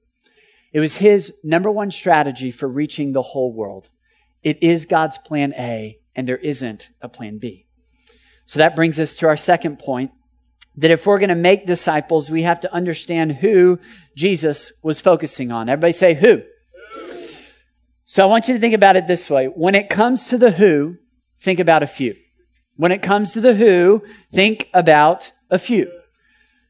It 0.71 0.79
was 0.79 0.97
his 0.97 1.33
number 1.43 1.71
one 1.71 1.91
strategy 1.91 2.51
for 2.51 2.67
reaching 2.67 3.11
the 3.11 3.21
whole 3.21 3.51
world. 3.51 3.89
It 4.43 4.61
is 4.61 4.85
God's 4.85 5.17
plan 5.17 5.53
A, 5.57 5.98
and 6.15 6.27
there 6.27 6.37
isn't 6.37 6.89
a 7.01 7.09
plan 7.09 7.37
B. 7.37 7.67
So 8.45 8.59
that 8.59 8.75
brings 8.75 8.99
us 8.99 9.15
to 9.17 9.27
our 9.27 9.37
second 9.37 9.79
point 9.79 10.11
that 10.75 10.91
if 10.91 11.05
we're 11.05 11.19
going 11.19 11.29
to 11.29 11.35
make 11.35 11.65
disciples, 11.65 12.29
we 12.29 12.43
have 12.43 12.59
to 12.61 12.73
understand 12.73 13.33
who 13.33 13.79
Jesus 14.15 14.71
was 14.81 15.01
focusing 15.01 15.51
on. 15.51 15.69
Everybody 15.69 15.93
say 15.93 16.13
who. 16.13 16.43
So 18.05 18.23
I 18.23 18.25
want 18.25 18.47
you 18.47 18.55
to 18.55 18.59
think 18.59 18.73
about 18.73 18.95
it 18.95 19.05
this 19.05 19.29
way. 19.29 19.45
When 19.45 19.75
it 19.75 19.89
comes 19.89 20.27
to 20.29 20.37
the 20.37 20.51
who, 20.51 20.97
think 21.39 21.59
about 21.59 21.83
a 21.83 21.87
few. 21.87 22.15
When 22.75 22.91
it 22.91 23.01
comes 23.01 23.33
to 23.33 23.41
the 23.41 23.55
who, 23.55 24.03
think 24.33 24.69
about 24.73 25.31
a 25.49 25.59
few. 25.59 25.91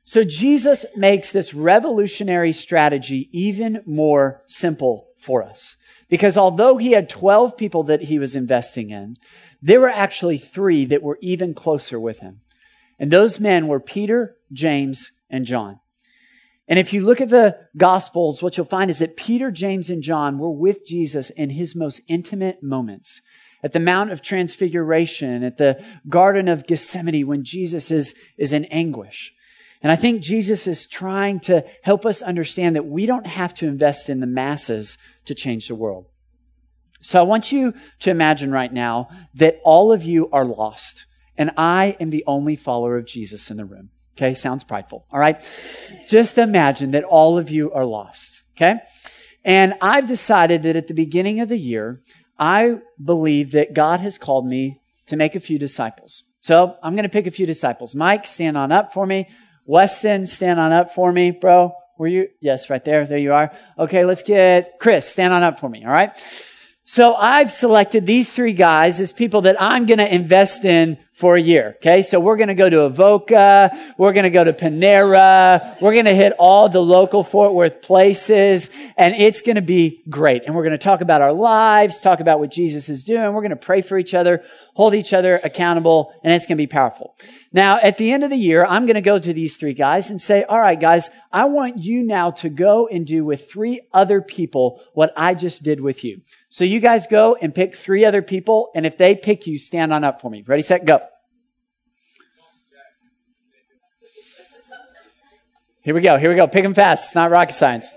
So 0.09 0.23
Jesus 0.23 0.87
makes 0.95 1.31
this 1.31 1.53
revolutionary 1.53 2.51
strategy 2.51 3.29
even 3.31 3.83
more 3.85 4.41
simple 4.47 5.09
for 5.19 5.43
us. 5.43 5.77
Because 6.09 6.35
although 6.35 6.77
he 6.77 6.93
had 6.93 7.09
12 7.09 7.55
people 7.55 7.83
that 7.83 8.01
he 8.01 8.17
was 8.17 8.35
investing 8.35 8.89
in, 8.89 9.13
there 9.61 9.79
were 9.79 9.87
actually 9.87 10.39
three 10.39 10.83
that 10.85 11.03
were 11.03 11.19
even 11.21 11.53
closer 11.53 11.99
with 11.99 12.21
him. 12.21 12.41
And 12.97 13.11
those 13.11 13.39
men 13.39 13.67
were 13.67 13.79
Peter, 13.79 14.35
James, 14.51 15.11
and 15.29 15.45
John. 15.45 15.79
And 16.67 16.79
if 16.79 16.91
you 16.91 17.05
look 17.05 17.21
at 17.21 17.29
the 17.29 17.59
Gospels, 17.77 18.41
what 18.41 18.57
you'll 18.57 18.65
find 18.65 18.89
is 18.89 18.97
that 18.97 19.15
Peter, 19.15 19.51
James, 19.51 19.91
and 19.91 20.01
John 20.01 20.39
were 20.39 20.49
with 20.49 20.87
Jesus 20.87 21.29
in 21.29 21.51
his 21.51 21.75
most 21.75 22.01
intimate 22.07 22.63
moments 22.63 23.21
at 23.61 23.73
the 23.73 23.79
Mount 23.79 24.11
of 24.11 24.23
Transfiguration, 24.23 25.43
at 25.43 25.57
the 25.57 25.79
Garden 26.07 26.47
of 26.47 26.65
Gethsemane 26.65 27.27
when 27.27 27.43
Jesus 27.43 27.91
is, 27.91 28.15
is 28.39 28.53
in 28.53 28.65
anguish. 28.65 29.33
And 29.81 29.91
I 29.91 29.95
think 29.95 30.21
Jesus 30.21 30.67
is 30.67 30.85
trying 30.85 31.39
to 31.41 31.65
help 31.83 32.05
us 32.05 32.21
understand 32.21 32.75
that 32.75 32.85
we 32.85 33.05
don't 33.05 33.27
have 33.27 33.53
to 33.55 33.67
invest 33.67 34.09
in 34.09 34.19
the 34.19 34.27
masses 34.27 34.97
to 35.25 35.33
change 35.33 35.67
the 35.67 35.75
world. 35.75 36.07
So 37.01 37.19
I 37.19 37.23
want 37.23 37.51
you 37.51 37.73
to 37.99 38.09
imagine 38.09 38.51
right 38.51 38.71
now 38.73 39.09
that 39.35 39.59
all 39.63 39.93
of 39.93 40.03
you 40.03 40.29
are 40.31 40.43
lost 40.43 41.05
and 41.37 41.51
I 41.55 41.95
am 42.01 42.09
the 42.09 42.25
only 42.27 42.57
follower 42.57 42.97
of 42.97 43.05
Jesus 43.05 43.49
in 43.49 43.55
the 43.55 43.63
room. 43.63 43.91
Okay. 44.17 44.33
Sounds 44.33 44.65
prideful. 44.65 45.05
All 45.11 45.19
right. 45.19 45.41
Just 46.09 46.37
imagine 46.37 46.91
that 46.91 47.05
all 47.05 47.37
of 47.37 47.49
you 47.49 47.71
are 47.71 47.85
lost. 47.85 48.41
Okay. 48.57 48.79
And 49.45 49.75
I've 49.81 50.05
decided 50.05 50.63
that 50.63 50.75
at 50.75 50.87
the 50.87 50.93
beginning 50.93 51.39
of 51.39 51.47
the 51.47 51.57
year, 51.57 52.01
I 52.37 52.79
believe 53.01 53.53
that 53.53 53.73
God 53.73 54.01
has 54.01 54.17
called 54.17 54.45
me 54.45 54.81
to 55.05 55.15
make 55.15 55.35
a 55.35 55.39
few 55.39 55.57
disciples. 55.57 56.23
So 56.41 56.75
I'm 56.83 56.95
going 56.95 57.03
to 57.03 57.09
pick 57.09 57.27
a 57.27 57.31
few 57.31 57.45
disciples. 57.45 57.95
Mike, 57.95 58.27
stand 58.27 58.57
on 58.57 58.73
up 58.73 58.93
for 58.93 59.05
me. 59.05 59.27
Weston, 59.69 60.25
stand 60.25 60.59
on 60.59 60.71
up 60.71 60.95
for 60.95 61.11
me, 61.11 61.29
bro. 61.29 61.75
Were 61.99 62.07
you? 62.07 62.29
Yes, 62.41 62.71
right 62.71 62.83
there. 62.83 63.05
There 63.05 63.19
you 63.19 63.33
are. 63.33 63.51
Okay, 63.77 64.03
let's 64.03 64.23
get 64.23 64.79
Chris, 64.79 65.07
stand 65.07 65.31
on 65.31 65.43
up 65.43 65.59
for 65.59 65.69
me. 65.69 65.85
All 65.85 65.91
right. 65.91 66.09
So 66.85 67.13
I've 67.13 67.51
selected 67.51 68.07
these 68.07 68.33
three 68.33 68.53
guys 68.53 68.99
as 68.99 69.13
people 69.13 69.41
that 69.41 69.61
I'm 69.61 69.85
going 69.85 69.99
to 69.99 70.11
invest 70.11 70.65
in 70.65 70.97
for 71.19 71.35
a 71.35 71.41
year. 71.41 71.75
Okay. 71.75 72.01
So 72.01 72.17
we're 72.17 72.37
going 72.37 72.47
to 72.47 72.55
go 72.55 72.69
to 72.69 72.83
Avoca. 72.83 73.93
We're 73.97 74.13
going 74.13 74.23
to 74.23 74.29
go 74.29 74.45
to 74.45 74.53
Panera. 74.53 75.75
We're 75.81 75.91
going 75.91 76.05
to 76.05 76.15
hit 76.15 76.31
all 76.39 76.69
the 76.69 76.79
local 76.79 77.25
Fort 77.25 77.53
Worth 77.53 77.81
places 77.81 78.69
and 78.95 79.13
it's 79.15 79.41
going 79.41 79.57
to 79.57 79.61
be 79.61 80.01
great. 80.09 80.45
And 80.45 80.55
we're 80.55 80.63
going 80.63 80.71
to 80.71 80.77
talk 80.77 81.01
about 81.01 81.21
our 81.21 81.33
lives, 81.33 81.99
talk 81.99 82.21
about 82.21 82.39
what 82.39 82.51
Jesus 82.51 82.87
is 82.87 83.03
doing. 83.03 83.33
We're 83.33 83.41
going 83.41 83.49
to 83.49 83.57
pray 83.57 83.81
for 83.81 83.97
each 83.97 84.13
other, 84.13 84.45
hold 84.75 84.95
each 84.95 85.11
other 85.11 85.41
accountable, 85.43 86.13
and 86.23 86.33
it's 86.33 86.45
going 86.45 86.55
to 86.55 86.61
be 86.61 86.67
powerful. 86.67 87.17
Now, 87.51 87.79
at 87.79 87.97
the 87.97 88.13
end 88.13 88.23
of 88.23 88.29
the 88.29 88.37
year, 88.37 88.63
I'm 88.63 88.85
going 88.85 88.95
to 88.95 89.01
go 89.01 89.19
to 89.19 89.33
these 89.33 89.57
three 89.57 89.73
guys 89.73 90.09
and 90.09 90.21
say, 90.21 90.45
all 90.45 90.59
right, 90.59 90.79
guys, 90.79 91.09
I 91.33 91.45
want 91.45 91.79
you 91.79 92.01
now 92.01 92.31
to 92.31 92.47
go 92.47 92.87
and 92.87 93.05
do 93.05 93.25
with 93.25 93.51
three 93.51 93.81
other 93.91 94.21
people 94.21 94.81
what 94.93 95.11
I 95.17 95.33
just 95.33 95.63
did 95.63 95.81
with 95.81 96.05
you. 96.05 96.21
So 96.47 96.63
you 96.63 96.79
guys 96.79 97.07
go 97.07 97.35
and 97.35 97.53
pick 97.53 97.75
three 97.75 98.05
other 98.05 98.21
people. 98.21 98.69
And 98.73 98.85
if 98.85 98.97
they 98.97 99.15
pick 99.15 99.47
you, 99.47 99.57
stand 99.57 99.91
on 99.91 100.05
up 100.05 100.21
for 100.21 100.31
me. 100.31 100.43
Ready, 100.47 100.63
set, 100.63 100.85
go. 100.85 101.01
Here 105.81 105.95
we 105.95 106.01
go. 106.01 106.17
Here 106.17 106.29
we 106.29 106.35
go. 106.35 106.47
Pick 106.47 106.63
them 106.63 106.73
fast. 106.73 107.05
It's 107.05 107.15
not 107.15 107.31
rocket 107.31 107.55
science. 107.55 107.91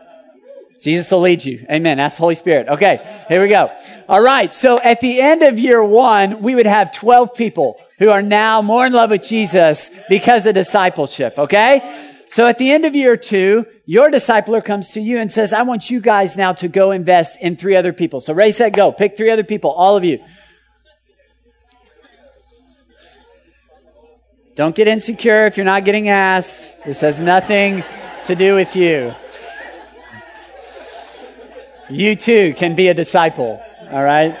Jesus 0.80 1.10
will 1.10 1.20
lead 1.20 1.44
you. 1.44 1.66
Amen. 1.70 1.98
That's 1.98 2.16
the 2.16 2.20
Holy 2.20 2.36
Spirit. 2.36 2.68
Okay. 2.68 3.24
Here 3.28 3.42
we 3.42 3.48
go. 3.48 3.76
All 4.08 4.22
right. 4.22 4.54
So 4.54 4.78
at 4.78 5.00
the 5.00 5.20
end 5.20 5.42
of 5.42 5.58
year 5.58 5.82
one, 5.82 6.42
we 6.42 6.54
would 6.54 6.66
have 6.66 6.92
12 6.92 7.34
people 7.34 7.76
who 7.98 8.08
are 8.08 8.22
now 8.22 8.62
more 8.62 8.86
in 8.86 8.92
love 8.92 9.10
with 9.10 9.22
Jesus 9.22 9.90
because 10.08 10.46
of 10.46 10.54
discipleship. 10.54 11.38
Okay. 11.38 12.06
So 12.28 12.46
at 12.46 12.58
the 12.58 12.70
end 12.70 12.84
of 12.84 12.94
year 12.94 13.16
two, 13.16 13.66
your 13.86 14.06
discipler 14.06 14.64
comes 14.64 14.92
to 14.92 15.00
you 15.00 15.18
and 15.18 15.32
says, 15.32 15.52
I 15.52 15.62
want 15.62 15.90
you 15.90 16.00
guys 16.00 16.36
now 16.36 16.52
to 16.54 16.68
go 16.68 16.92
invest 16.92 17.40
in 17.40 17.56
three 17.56 17.76
other 17.76 17.92
people. 17.92 18.20
So 18.20 18.32
raise 18.32 18.58
that 18.58 18.72
go. 18.72 18.92
Pick 18.92 19.16
three 19.16 19.30
other 19.30 19.42
people, 19.42 19.72
all 19.72 19.96
of 19.96 20.04
you. 20.04 20.20
Don't 24.56 24.74
get 24.74 24.88
insecure 24.88 25.46
if 25.46 25.56
you're 25.56 25.64
not 25.64 25.84
getting 25.84 26.08
asked. 26.08 26.82
This 26.84 27.00
has 27.00 27.20
nothing 27.20 27.84
to 28.26 28.34
do 28.34 28.54
with 28.54 28.74
you. 28.74 29.14
You 31.88 32.16
too 32.16 32.54
can 32.54 32.74
be 32.74 32.88
a 32.88 32.94
disciple, 32.94 33.62
all 33.90 34.02
right? 34.02 34.38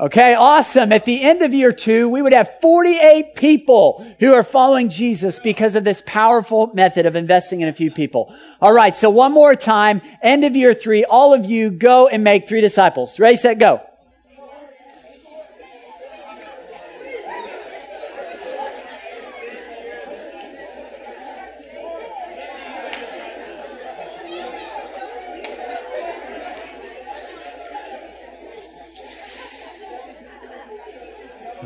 Okay, 0.00 0.34
awesome. 0.34 0.92
At 0.92 1.04
the 1.04 1.22
end 1.22 1.42
of 1.42 1.52
year 1.52 1.72
two, 1.72 2.08
we 2.08 2.22
would 2.22 2.32
have 2.32 2.60
48 2.60 3.34
people 3.34 4.06
who 4.20 4.32
are 4.32 4.44
following 4.44 4.90
Jesus 4.90 5.40
because 5.40 5.74
of 5.74 5.82
this 5.82 6.02
powerful 6.06 6.68
method 6.72 7.04
of 7.04 7.16
investing 7.16 7.62
in 7.62 7.68
a 7.68 7.72
few 7.72 7.90
people. 7.90 8.32
All 8.60 8.72
right, 8.72 8.94
so 8.94 9.10
one 9.10 9.32
more 9.32 9.56
time, 9.56 10.00
end 10.22 10.44
of 10.44 10.54
year 10.54 10.72
three, 10.72 11.04
all 11.04 11.34
of 11.34 11.46
you 11.46 11.70
go 11.70 12.06
and 12.06 12.22
make 12.22 12.48
three 12.48 12.60
disciples. 12.60 13.18
Ready, 13.18 13.36
set, 13.36 13.58
go. 13.58 13.82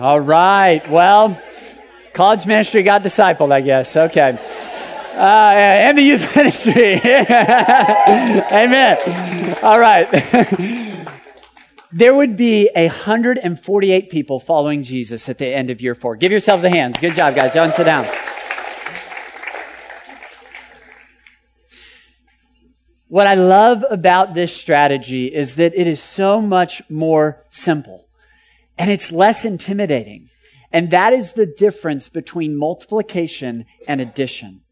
All 0.02 0.18
right. 0.18 0.82
Well, 0.90 1.40
college 2.12 2.44
ministry 2.44 2.82
got 2.82 3.04
discipled, 3.04 3.52
I 3.52 3.60
guess. 3.60 3.96
Okay. 3.96 4.36
Uh, 5.14 5.52
and 5.54 5.96
the 5.96 6.02
youth 6.02 6.34
ministry. 6.36 6.94
Amen. 8.54 8.98
All 9.62 9.78
right. 9.78 10.10
there 11.92 12.12
would 12.12 12.36
be 12.36 12.68
148 12.74 14.10
people 14.10 14.40
following 14.40 14.82
Jesus 14.82 15.28
at 15.28 15.38
the 15.38 15.46
end 15.46 15.70
of 15.70 15.80
year 15.80 15.94
four. 15.94 16.16
Give 16.16 16.32
yourselves 16.32 16.64
a 16.64 16.70
hand. 16.70 16.98
Good 17.00 17.14
job, 17.14 17.36
guys. 17.36 17.54
John, 17.54 17.70
sit 17.70 17.84
down. 17.84 18.08
What 23.06 23.28
I 23.28 23.34
love 23.34 23.84
about 23.88 24.34
this 24.34 24.52
strategy 24.52 25.26
is 25.26 25.54
that 25.54 25.76
it 25.76 25.86
is 25.86 26.02
so 26.02 26.42
much 26.42 26.82
more 26.90 27.44
simple 27.50 28.08
and 28.82 28.90
it's 28.90 29.12
less 29.12 29.44
intimidating. 29.44 30.28
And 30.72 30.90
that 30.90 31.12
is 31.12 31.34
the 31.34 31.46
difference 31.46 32.08
between 32.08 32.56
multiplication 32.56 33.64
and 33.86 34.00
addition. 34.00 34.62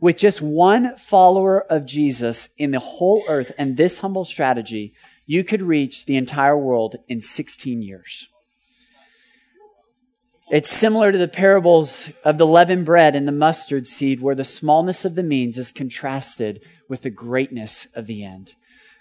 With 0.00 0.16
just 0.16 0.42
one 0.42 0.96
follower 0.96 1.62
of 1.70 1.86
Jesus 1.86 2.48
in 2.58 2.72
the 2.72 2.80
whole 2.80 3.22
earth 3.28 3.52
and 3.56 3.76
this 3.76 3.98
humble 3.98 4.24
strategy, 4.24 4.92
you 5.24 5.44
could 5.44 5.62
reach 5.62 6.04
the 6.04 6.16
entire 6.16 6.58
world 6.58 6.96
in 7.06 7.20
16 7.20 7.80
years. 7.80 8.26
It's 10.50 10.68
similar 10.68 11.12
to 11.12 11.18
the 11.18 11.28
parables 11.28 12.10
of 12.24 12.38
the 12.38 12.48
leavened 12.48 12.86
bread 12.86 13.14
and 13.14 13.28
the 13.28 13.32
mustard 13.32 13.86
seed, 13.86 14.20
where 14.20 14.34
the 14.34 14.44
smallness 14.44 15.04
of 15.04 15.14
the 15.14 15.22
means 15.22 15.58
is 15.58 15.70
contrasted 15.70 16.60
with 16.88 17.02
the 17.02 17.10
greatness 17.10 17.86
of 17.94 18.06
the 18.06 18.24
end. 18.24 18.54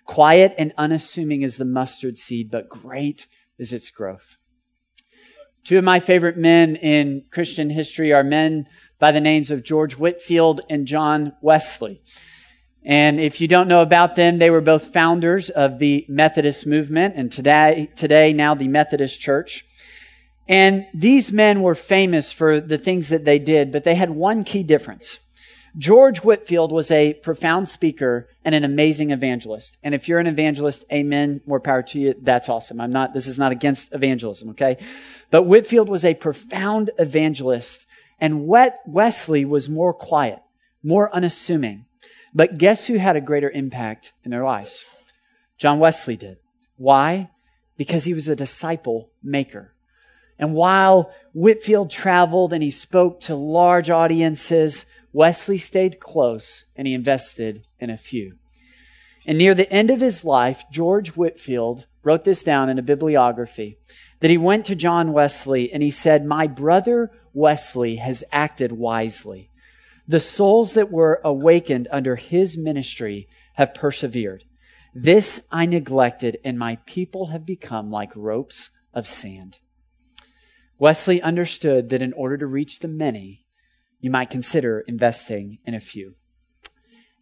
Quiet 0.05 0.53
and 0.59 0.73
unassuming 0.77 1.41
is 1.41 1.57
the 1.57 1.65
mustard 1.65 2.19
seed, 2.19 2.51
but 2.51 2.69
great 2.69 3.25
is 3.57 3.73
its 3.73 3.89
growth. 3.89 4.37
Two 5.63 5.77
of 5.77 5.83
my 5.85 6.01
favorite 6.01 6.35
men 6.35 6.75
in 6.75 7.23
Christian 7.31 7.69
history 7.69 8.11
are 8.11 8.23
men 8.23 8.67
by 8.99 9.13
the 9.13 9.21
names 9.21 9.49
of 9.49 9.63
George 9.63 9.93
Whitefield 9.93 10.59
and 10.69 10.85
John 10.85 11.31
Wesley. 11.41 12.01
And 12.83 13.17
if 13.17 13.39
you 13.39 13.47
don't 13.47 13.69
know 13.69 13.81
about 13.81 14.15
them, 14.15 14.39
they 14.39 14.49
were 14.49 14.59
both 14.59 14.91
founders 14.91 15.49
of 15.49 15.79
the 15.79 16.05
Methodist 16.09 16.67
movement 16.67 17.15
and 17.15 17.31
today, 17.31 17.89
today 17.95 18.33
now 18.33 18.53
the 18.55 18.67
Methodist 18.67 19.21
Church. 19.21 19.65
And 20.49 20.85
these 20.93 21.31
men 21.31 21.61
were 21.61 21.75
famous 21.75 22.29
for 22.29 22.59
the 22.59 22.77
things 22.77 23.07
that 23.07 23.23
they 23.23 23.39
did, 23.39 23.71
but 23.71 23.85
they 23.85 23.95
had 23.95 24.09
one 24.09 24.43
key 24.43 24.63
difference. 24.63 25.19
George 25.77 26.19
Whitefield 26.19 26.71
was 26.71 26.91
a 26.91 27.15
profound 27.15 27.67
speaker 27.67 28.29
and 28.45 28.53
an 28.53 28.63
amazing 28.63 29.09
evangelist. 29.09 29.77
And 29.81 29.95
if 29.95 30.07
you're 30.07 30.19
an 30.19 30.27
evangelist, 30.27 30.85
amen, 30.91 31.41
more 31.47 31.59
power 31.59 31.81
to 31.83 31.99
you. 31.99 32.15
That's 32.21 32.47
awesome. 32.47 32.79
I'm 32.79 32.91
not, 32.91 33.13
this 33.13 33.25
is 33.25 33.39
not 33.39 33.51
against 33.51 33.91
evangelism, 33.91 34.49
okay? 34.49 34.77
But 35.31 35.43
Whitefield 35.43 35.89
was 35.89 36.05
a 36.05 36.13
profound 36.13 36.91
evangelist 36.99 37.87
and 38.19 38.47
Wesley 38.47 39.45
was 39.45 39.67
more 39.67 39.93
quiet, 39.93 40.39
more 40.83 41.13
unassuming. 41.13 41.85
But 42.33 42.57
guess 42.57 42.85
who 42.85 42.97
had 42.97 43.15
a 43.15 43.21
greater 43.21 43.49
impact 43.49 44.13
in 44.23 44.31
their 44.31 44.43
lives? 44.43 44.85
John 45.57 45.79
Wesley 45.79 46.15
did. 46.15 46.37
Why? 46.77 47.31
Because 47.77 48.03
he 48.03 48.13
was 48.13 48.29
a 48.29 48.35
disciple 48.35 49.09
maker. 49.23 49.73
And 50.37 50.53
while 50.53 51.11
Whitefield 51.33 51.89
traveled 51.89 52.53
and 52.53 52.63
he 52.63 52.71
spoke 52.71 53.21
to 53.21 53.35
large 53.35 53.89
audiences, 53.89 54.85
Wesley 55.13 55.59
stayed 55.59 55.99
close 55.99 56.65
and 56.75 56.87
he 56.87 56.93
invested 56.93 57.67
in 57.79 57.89
a 57.89 57.97
few. 57.97 58.37
And 59.25 59.37
near 59.37 59.53
the 59.53 59.71
end 59.71 59.89
of 59.89 60.01
his 60.01 60.25
life, 60.25 60.65
George 60.71 61.09
Whitefield 61.09 61.85
wrote 62.03 62.25
this 62.25 62.43
down 62.43 62.67
in 62.67 62.77
a 62.77 62.83
bibliography 62.83 63.77
that 64.19 64.31
he 64.31 64.37
went 64.37 64.65
to 64.65 64.75
John 64.75 65.13
Wesley 65.13 65.71
and 65.71 65.81
he 65.81 65.91
said, 65.91 66.25
My 66.25 66.47
brother 66.47 67.11
Wesley 67.33 67.97
has 67.97 68.23
acted 68.31 68.73
wisely. 68.73 69.49
The 70.07 70.19
souls 70.19 70.73
that 70.73 70.91
were 70.91 71.21
awakened 71.23 71.87
under 71.91 72.17
his 72.17 72.57
ministry 72.57 73.29
have 73.53 73.73
persevered. 73.73 74.43
This 74.93 75.47
I 75.51 75.65
neglected, 75.65 76.37
and 76.43 76.59
my 76.59 76.77
people 76.85 77.27
have 77.27 77.45
become 77.45 77.89
like 77.89 78.15
ropes 78.15 78.69
of 78.93 79.07
sand. 79.07 79.59
Wesley 80.77 81.21
understood 81.21 81.89
that 81.89 82.01
in 82.01 82.13
order 82.13 82.37
to 82.37 82.45
reach 82.45 82.79
the 82.79 82.87
many, 82.87 83.42
you 84.03 84.11
might 84.11 84.29
consider 84.29 84.81
investing 84.81 85.59
in 85.65 85.73
a 85.73 85.79
few. 85.79 86.13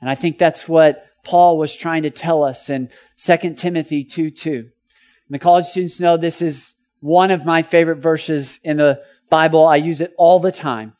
And 0.01 0.09
I 0.09 0.15
think 0.15 0.39
that's 0.39 0.67
what 0.67 1.05
Paul 1.23 1.59
was 1.59 1.77
trying 1.77 2.01
to 2.03 2.09
tell 2.09 2.43
us 2.43 2.71
in 2.71 2.89
2 3.17 3.53
Timothy 3.53 4.03
2 4.03 4.31
2. 4.31 4.51
And 4.51 4.69
the 5.29 5.37
college 5.37 5.67
students 5.67 5.99
know 5.99 6.17
this 6.17 6.41
is 6.41 6.73
one 6.99 7.29
of 7.29 7.45
my 7.45 7.61
favorite 7.61 7.99
verses 7.99 8.59
in 8.63 8.77
the 8.77 8.99
Bible. 9.29 9.63
I 9.63 9.75
use 9.75 10.01
it 10.01 10.15
all 10.17 10.39
the 10.39 10.51
time. 10.51 10.93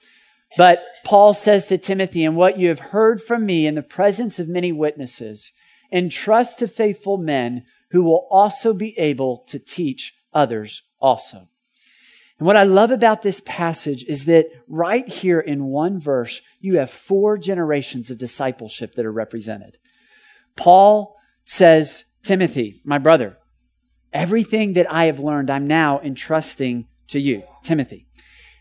But 0.55 0.83
Paul 1.03 1.33
says 1.33 1.65
to 1.67 1.79
Timothy, 1.79 2.23
and 2.23 2.35
what 2.35 2.59
you 2.59 2.69
have 2.69 2.91
heard 2.91 3.19
from 3.19 3.47
me 3.47 3.65
in 3.65 3.73
the 3.73 3.81
presence 3.81 4.37
of 4.37 4.47
many 4.47 4.71
witnesses, 4.71 5.51
entrust 5.91 6.59
to 6.59 6.67
faithful 6.67 7.17
men 7.17 7.63
who 7.89 8.03
will 8.03 8.27
also 8.29 8.71
be 8.71 8.97
able 8.99 9.39
to 9.47 9.57
teach 9.57 10.13
others 10.31 10.83
also. 10.99 11.47
And 12.41 12.47
what 12.47 12.57
I 12.57 12.63
love 12.63 12.89
about 12.89 13.21
this 13.21 13.39
passage 13.45 14.03
is 14.05 14.25
that 14.25 14.47
right 14.67 15.07
here 15.07 15.39
in 15.39 15.65
one 15.65 15.99
verse, 15.99 16.41
you 16.59 16.79
have 16.79 16.89
four 16.89 17.37
generations 17.37 18.09
of 18.09 18.17
discipleship 18.17 18.95
that 18.95 19.05
are 19.05 19.11
represented. 19.11 19.77
Paul 20.55 21.15
says, 21.45 22.05
Timothy, 22.23 22.81
my 22.83 22.97
brother, 22.97 23.37
everything 24.11 24.73
that 24.73 24.91
I 24.91 25.05
have 25.05 25.19
learned, 25.19 25.51
I'm 25.51 25.67
now 25.67 25.99
entrusting 26.01 26.87
to 27.09 27.19
you, 27.19 27.43
Timothy. 27.61 28.07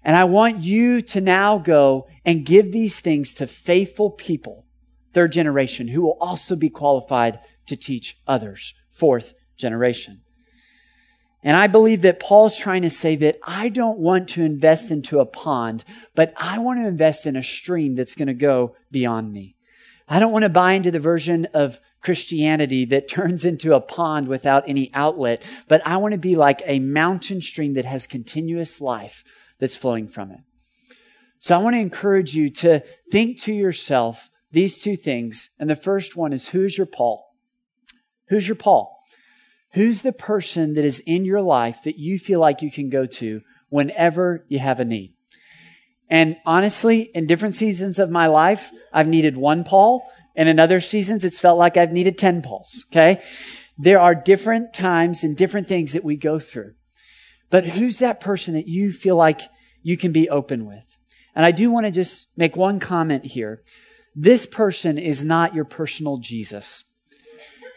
And 0.04 0.14
I 0.14 0.24
want 0.24 0.60
you 0.60 1.00
to 1.00 1.22
now 1.22 1.56
go 1.56 2.06
and 2.22 2.44
give 2.44 2.72
these 2.72 3.00
things 3.00 3.32
to 3.32 3.46
faithful 3.46 4.10
people, 4.10 4.66
third 5.14 5.32
generation, 5.32 5.88
who 5.88 6.02
will 6.02 6.18
also 6.20 6.54
be 6.54 6.68
qualified 6.68 7.40
to 7.64 7.76
teach 7.76 8.18
others, 8.26 8.74
fourth 8.90 9.32
generation. 9.56 10.20
And 11.42 11.56
I 11.56 11.68
believe 11.68 12.02
that 12.02 12.20
Paul's 12.20 12.56
trying 12.56 12.82
to 12.82 12.90
say 12.90 13.16
that 13.16 13.38
I 13.42 13.70
don't 13.70 13.98
want 13.98 14.28
to 14.30 14.44
invest 14.44 14.90
into 14.90 15.20
a 15.20 15.26
pond, 15.26 15.84
but 16.14 16.34
I 16.36 16.58
want 16.58 16.80
to 16.80 16.86
invest 16.86 17.26
in 17.26 17.34
a 17.34 17.42
stream 17.42 17.94
that's 17.94 18.14
going 18.14 18.28
to 18.28 18.34
go 18.34 18.76
beyond 18.90 19.32
me. 19.32 19.56
I 20.06 20.18
don't 20.18 20.32
want 20.32 20.42
to 20.42 20.50
buy 20.50 20.72
into 20.72 20.90
the 20.90 21.00
version 21.00 21.46
of 21.54 21.80
Christianity 22.02 22.84
that 22.86 23.08
turns 23.08 23.44
into 23.44 23.74
a 23.74 23.80
pond 23.80 24.28
without 24.28 24.64
any 24.66 24.90
outlet, 24.92 25.42
but 25.68 25.86
I 25.86 25.96
want 25.96 26.12
to 26.12 26.18
be 26.18 26.36
like 26.36 26.62
a 26.66 26.78
mountain 26.78 27.40
stream 27.40 27.74
that 27.74 27.84
has 27.84 28.06
continuous 28.06 28.80
life 28.80 29.24
that's 29.58 29.76
flowing 29.76 30.08
from 30.08 30.30
it. 30.32 30.40
So 31.38 31.54
I 31.54 31.58
want 31.58 31.74
to 31.74 31.80
encourage 31.80 32.34
you 32.34 32.50
to 32.50 32.80
think 33.10 33.40
to 33.42 33.52
yourself 33.52 34.30
these 34.50 34.82
two 34.82 34.96
things. 34.96 35.48
And 35.58 35.70
the 35.70 35.76
first 35.76 36.16
one 36.16 36.32
is 36.32 36.48
who's 36.48 36.76
your 36.76 36.86
Paul? 36.86 37.34
Who's 38.28 38.46
your 38.46 38.56
Paul? 38.56 38.99
Who's 39.72 40.02
the 40.02 40.12
person 40.12 40.74
that 40.74 40.84
is 40.84 41.00
in 41.00 41.24
your 41.24 41.42
life 41.42 41.82
that 41.84 41.98
you 41.98 42.18
feel 42.18 42.40
like 42.40 42.62
you 42.62 42.70
can 42.70 42.90
go 42.90 43.06
to 43.06 43.42
whenever 43.68 44.44
you 44.48 44.58
have 44.58 44.80
a 44.80 44.84
need? 44.84 45.14
And 46.08 46.36
honestly, 46.44 47.02
in 47.14 47.26
different 47.26 47.54
seasons 47.54 48.00
of 48.00 48.10
my 48.10 48.26
life, 48.26 48.72
I've 48.92 49.06
needed 49.06 49.36
one 49.36 49.62
Paul. 49.62 50.02
And 50.34 50.48
in 50.48 50.58
other 50.58 50.80
seasons, 50.80 51.24
it's 51.24 51.38
felt 51.38 51.58
like 51.58 51.76
I've 51.76 51.92
needed 51.92 52.18
10 52.18 52.42
Pauls. 52.42 52.84
Okay. 52.90 53.22
There 53.78 54.00
are 54.00 54.14
different 54.14 54.74
times 54.74 55.22
and 55.22 55.36
different 55.36 55.68
things 55.68 55.92
that 55.92 56.04
we 56.04 56.16
go 56.16 56.40
through. 56.40 56.74
But 57.48 57.66
who's 57.66 57.98
that 58.00 58.20
person 58.20 58.54
that 58.54 58.68
you 58.68 58.92
feel 58.92 59.16
like 59.16 59.40
you 59.82 59.96
can 59.96 60.10
be 60.10 60.28
open 60.28 60.66
with? 60.66 60.84
And 61.34 61.46
I 61.46 61.52
do 61.52 61.70
want 61.70 61.86
to 61.86 61.92
just 61.92 62.26
make 62.36 62.56
one 62.56 62.80
comment 62.80 63.24
here. 63.24 63.62
This 64.16 64.46
person 64.46 64.98
is 64.98 65.24
not 65.24 65.54
your 65.54 65.64
personal 65.64 66.18
Jesus 66.18 66.84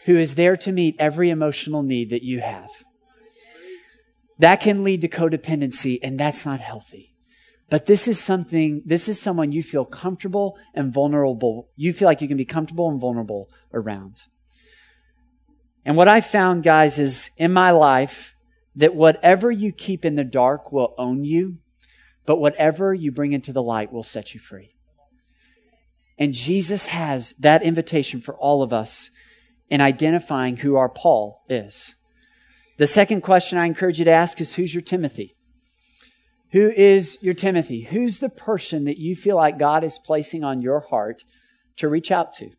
who 0.04 0.18
is 0.18 0.34
there 0.34 0.56
to 0.56 0.72
meet 0.72 0.96
every 0.98 1.30
emotional 1.30 1.82
need 1.82 2.10
that 2.10 2.22
you 2.22 2.40
have. 2.40 2.70
That 4.38 4.60
can 4.60 4.82
lead 4.82 5.00
to 5.02 5.08
codependency, 5.08 5.98
and 6.02 6.18
that's 6.18 6.44
not 6.44 6.60
healthy. 6.60 7.14
But 7.70 7.86
this 7.86 8.06
is 8.06 8.20
something, 8.20 8.82
this 8.84 9.08
is 9.08 9.20
someone 9.20 9.52
you 9.52 9.62
feel 9.62 9.84
comfortable 9.84 10.58
and 10.74 10.92
vulnerable. 10.92 11.70
You 11.76 11.92
feel 11.92 12.06
like 12.06 12.20
you 12.20 12.28
can 12.28 12.36
be 12.36 12.44
comfortable 12.44 12.90
and 12.90 13.00
vulnerable 13.00 13.48
around. 13.72 14.22
And 15.84 15.96
what 15.96 16.08
I 16.08 16.20
found, 16.20 16.62
guys, 16.62 16.98
is 16.98 17.30
in 17.36 17.52
my 17.52 17.70
life 17.70 18.34
that 18.76 18.94
whatever 18.94 19.50
you 19.50 19.72
keep 19.72 20.04
in 20.04 20.16
the 20.16 20.24
dark 20.24 20.72
will 20.72 20.94
own 20.98 21.24
you, 21.24 21.58
but 22.26 22.36
whatever 22.36 22.92
you 22.92 23.12
bring 23.12 23.32
into 23.32 23.52
the 23.52 23.62
light 23.62 23.92
will 23.92 24.02
set 24.02 24.34
you 24.34 24.40
free. 24.40 24.74
And 26.18 26.32
Jesus 26.32 26.86
has 26.86 27.34
that 27.38 27.62
invitation 27.62 28.20
for 28.20 28.34
all 28.34 28.62
of 28.62 28.72
us 28.72 29.10
in 29.68 29.80
identifying 29.80 30.58
who 30.58 30.76
our 30.76 30.88
Paul 30.88 31.42
is. 31.48 31.94
The 32.76 32.86
second 32.86 33.22
question 33.22 33.58
I 33.58 33.66
encourage 33.66 33.98
you 33.98 34.04
to 34.04 34.10
ask 34.10 34.40
is 34.40 34.54
who's 34.54 34.74
your 34.74 34.82
Timothy? 34.82 35.36
Who 36.52 36.70
is 36.70 37.18
your 37.20 37.34
Timothy? 37.34 37.82
Who's 37.82 38.18
the 38.18 38.28
person 38.28 38.84
that 38.84 38.98
you 38.98 39.16
feel 39.16 39.36
like 39.36 39.58
God 39.58 39.82
is 39.82 39.98
placing 39.98 40.44
on 40.44 40.62
your 40.62 40.80
heart 40.80 41.24
to 41.76 41.88
reach 41.88 42.10
out 42.10 42.32
to? 42.34 42.50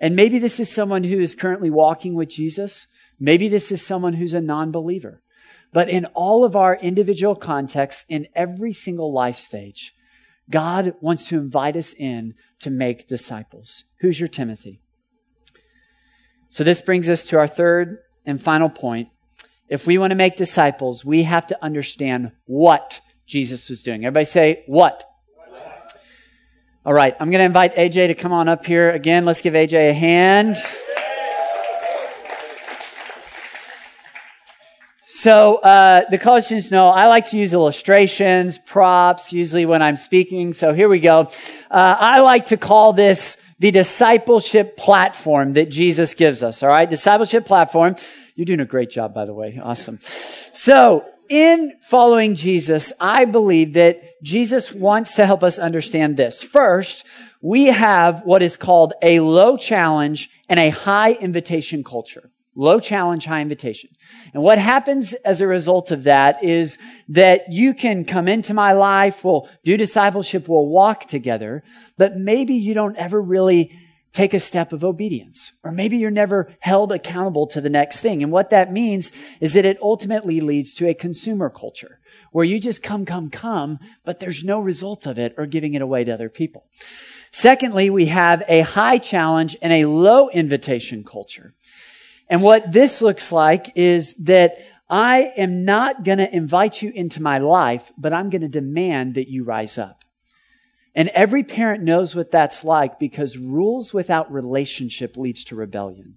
And 0.00 0.16
maybe 0.16 0.38
this 0.38 0.58
is 0.58 0.72
someone 0.72 1.04
who 1.04 1.20
is 1.20 1.34
currently 1.34 1.70
walking 1.70 2.14
with 2.14 2.28
Jesus. 2.28 2.86
Maybe 3.18 3.48
this 3.48 3.70
is 3.70 3.86
someone 3.86 4.14
who's 4.14 4.34
a 4.34 4.40
non 4.40 4.72
believer. 4.72 5.22
But 5.72 5.88
in 5.88 6.06
all 6.06 6.44
of 6.44 6.56
our 6.56 6.74
individual 6.76 7.36
contexts, 7.36 8.04
in 8.08 8.26
every 8.34 8.72
single 8.72 9.12
life 9.12 9.38
stage, 9.38 9.94
God 10.50 10.94
wants 11.00 11.28
to 11.28 11.38
invite 11.38 11.76
us 11.76 11.94
in 11.94 12.34
to 12.58 12.70
make 12.70 13.06
disciples. 13.06 13.84
Who's 14.00 14.18
your 14.18 14.28
Timothy? 14.28 14.80
So 16.50 16.64
this 16.64 16.82
brings 16.82 17.08
us 17.08 17.26
to 17.28 17.38
our 17.38 17.46
third 17.46 17.98
and 18.26 18.42
final 18.42 18.68
point. 18.68 19.08
If 19.68 19.86
we 19.86 19.98
want 19.98 20.10
to 20.10 20.16
make 20.16 20.36
disciples, 20.36 21.04
we 21.04 21.22
have 21.22 21.46
to 21.46 21.64
understand 21.64 22.32
what 22.46 23.00
Jesus 23.24 23.68
was 23.68 23.84
doing. 23.84 24.04
Everybody 24.04 24.24
say, 24.24 24.64
what? 24.66 25.04
All 26.84 26.92
right, 26.92 27.14
I'm 27.20 27.30
going 27.30 27.38
to 27.38 27.44
invite 27.44 27.76
AJ 27.76 28.08
to 28.08 28.14
come 28.14 28.32
on 28.32 28.48
up 28.48 28.66
here 28.66 28.90
again. 28.90 29.24
Let's 29.24 29.42
give 29.42 29.54
AJ 29.54 29.90
a 29.90 29.94
hand. 29.94 30.56
So, 35.06 35.56
uh, 35.56 36.08
the 36.10 36.18
college 36.18 36.44
students 36.46 36.70
know 36.70 36.88
I 36.88 37.06
like 37.06 37.28
to 37.30 37.36
use 37.36 37.52
illustrations, 37.52 38.58
props, 38.58 39.32
usually 39.32 39.66
when 39.66 39.82
I'm 39.82 39.96
speaking. 39.96 40.52
So 40.54 40.72
here 40.72 40.88
we 40.88 40.98
go. 40.98 41.30
Uh, 41.70 41.96
I 42.00 42.20
like 42.20 42.46
to 42.46 42.56
call 42.56 42.94
this 42.94 43.36
the 43.60 43.70
discipleship 43.70 44.76
platform 44.76 45.52
that 45.52 45.70
Jesus 45.70 46.14
gives 46.14 46.42
us. 46.42 46.62
All 46.62 46.68
right. 46.68 46.88
Discipleship 46.88 47.44
platform. 47.44 47.94
You're 48.34 48.46
doing 48.46 48.60
a 48.60 48.64
great 48.64 48.90
job, 48.90 49.14
by 49.14 49.26
the 49.26 49.34
way. 49.34 49.60
Awesome. 49.62 50.00
So 50.54 51.04
in 51.28 51.74
following 51.82 52.34
Jesus, 52.34 52.92
I 52.98 53.26
believe 53.26 53.74
that 53.74 54.22
Jesus 54.22 54.72
wants 54.72 55.14
to 55.16 55.26
help 55.26 55.44
us 55.44 55.58
understand 55.58 56.16
this. 56.16 56.42
First, 56.42 57.04
we 57.42 57.66
have 57.66 58.22
what 58.24 58.42
is 58.42 58.56
called 58.56 58.94
a 59.02 59.20
low 59.20 59.56
challenge 59.56 60.30
and 60.48 60.58
a 60.58 60.70
high 60.70 61.12
invitation 61.12 61.84
culture. 61.84 62.29
Low 62.56 62.80
challenge, 62.80 63.26
high 63.26 63.42
invitation. 63.42 63.90
And 64.34 64.42
what 64.42 64.58
happens 64.58 65.12
as 65.12 65.40
a 65.40 65.46
result 65.46 65.90
of 65.90 66.04
that 66.04 66.42
is 66.42 66.78
that 67.08 67.52
you 67.52 67.74
can 67.74 68.04
come 68.04 68.26
into 68.26 68.52
my 68.54 68.72
life, 68.72 69.24
we'll 69.24 69.48
do 69.64 69.76
discipleship, 69.76 70.48
we'll 70.48 70.66
walk 70.66 71.06
together, 71.06 71.62
but 71.96 72.16
maybe 72.16 72.54
you 72.54 72.74
don't 72.74 72.96
ever 72.96 73.22
really 73.22 73.78
take 74.12 74.34
a 74.34 74.40
step 74.40 74.72
of 74.72 74.82
obedience. 74.82 75.52
Or 75.62 75.70
maybe 75.70 75.96
you're 75.96 76.10
never 76.10 76.52
held 76.58 76.90
accountable 76.92 77.46
to 77.48 77.60
the 77.60 77.70
next 77.70 78.00
thing. 78.00 78.22
And 78.22 78.32
what 78.32 78.50
that 78.50 78.72
means 78.72 79.12
is 79.40 79.52
that 79.52 79.64
it 79.64 79.78
ultimately 79.80 80.40
leads 80.40 80.74
to 80.74 80.88
a 80.88 80.94
consumer 80.94 81.48
culture 81.48 82.00
where 82.32 82.44
you 82.44 82.58
just 82.58 82.82
come, 82.82 83.04
come, 83.04 83.30
come, 83.30 83.78
but 84.04 84.20
there's 84.20 84.44
no 84.44 84.60
result 84.60 85.06
of 85.06 85.18
it 85.18 85.34
or 85.36 85.46
giving 85.46 85.74
it 85.74 85.82
away 85.82 86.04
to 86.04 86.12
other 86.12 86.28
people. 86.28 86.66
Secondly, 87.32 87.90
we 87.90 88.06
have 88.06 88.42
a 88.48 88.60
high 88.60 88.98
challenge 88.98 89.56
and 89.62 89.72
a 89.72 89.84
low 89.84 90.28
invitation 90.30 91.04
culture. 91.04 91.54
And 92.30 92.42
what 92.42 92.70
this 92.70 93.02
looks 93.02 93.32
like 93.32 93.76
is 93.76 94.14
that 94.14 94.56
I 94.88 95.32
am 95.36 95.64
not 95.64 96.04
going 96.04 96.18
to 96.18 96.34
invite 96.34 96.80
you 96.80 96.92
into 96.94 97.20
my 97.20 97.38
life, 97.38 97.92
but 97.98 98.12
I'm 98.12 98.30
going 98.30 98.42
to 98.42 98.48
demand 98.48 99.16
that 99.16 99.28
you 99.28 99.42
rise 99.42 99.76
up. 99.76 100.04
And 100.94 101.08
every 101.08 101.42
parent 101.42 101.82
knows 101.82 102.14
what 102.14 102.30
that's 102.30 102.64
like 102.64 102.98
because 103.00 103.36
rules 103.36 103.92
without 103.92 104.32
relationship 104.32 105.16
leads 105.16 105.44
to 105.44 105.56
rebellion. 105.56 106.16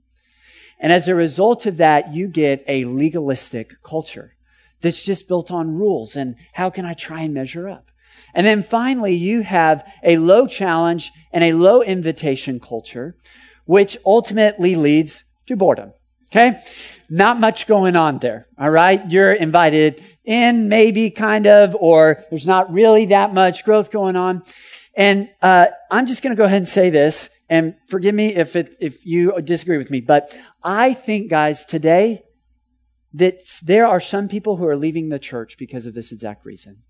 And 0.79 0.93
as 0.93 1.07
a 1.07 1.15
result 1.15 1.65
of 1.65 1.77
that, 1.77 2.13
you 2.13 2.27
get 2.27 2.63
a 2.67 2.85
legalistic 2.85 3.81
culture 3.83 4.35
that's 4.81 5.03
just 5.03 5.27
built 5.27 5.51
on 5.51 5.77
rules 5.77 6.15
and 6.15 6.35
how 6.53 6.69
can 6.69 6.85
I 6.85 6.93
try 6.93 7.21
and 7.21 7.33
measure 7.33 7.67
up? 7.67 7.89
And 8.35 8.45
then 8.45 8.61
finally, 8.61 9.15
you 9.15 9.41
have 9.41 9.83
a 10.03 10.17
low 10.17 10.45
challenge 10.45 11.11
and 11.31 11.43
a 11.43 11.53
low 11.53 11.81
invitation 11.81 12.59
culture, 12.59 13.15
which 13.65 13.97
ultimately 14.05 14.75
leads 14.75 15.23
to 15.47 15.55
boredom. 15.55 15.93
Okay? 16.33 16.59
Not 17.09 17.39
much 17.39 17.67
going 17.67 17.95
on 17.95 18.17
there. 18.17 18.47
All 18.57 18.71
right? 18.71 19.07
You're 19.07 19.33
invited 19.33 20.03
in, 20.25 20.67
maybe 20.67 21.11
kind 21.11 21.45
of, 21.45 21.75
or 21.79 22.23
there's 22.31 22.47
not 22.47 22.73
really 22.73 23.05
that 23.07 23.35
much 23.35 23.63
growth 23.63 23.91
going 23.91 24.15
on. 24.15 24.41
And, 24.95 25.29
uh, 25.43 25.67
I'm 25.91 26.07
just 26.07 26.23
going 26.23 26.35
to 26.35 26.37
go 26.37 26.45
ahead 26.45 26.57
and 26.57 26.67
say 26.67 26.89
this, 26.89 27.29
and 27.49 27.75
forgive 27.87 28.15
me 28.15 28.33
if 28.33 28.55
it, 28.55 28.75
if 28.79 29.05
you 29.05 29.39
disagree 29.41 29.77
with 29.77 29.91
me, 29.91 30.01
but 30.01 30.35
I 30.63 30.93
think, 30.93 31.29
guys, 31.29 31.65
today, 31.65 32.23
that 33.13 33.41
there 33.61 33.85
are 33.85 33.99
some 33.99 34.27
people 34.27 34.57
who 34.57 34.67
are 34.67 34.75
leaving 34.75 35.09
the 35.09 35.19
church 35.19 35.55
because 35.59 35.85
of 35.85 35.93
this 35.93 36.11
exact 36.11 36.45
reason. 36.45 36.81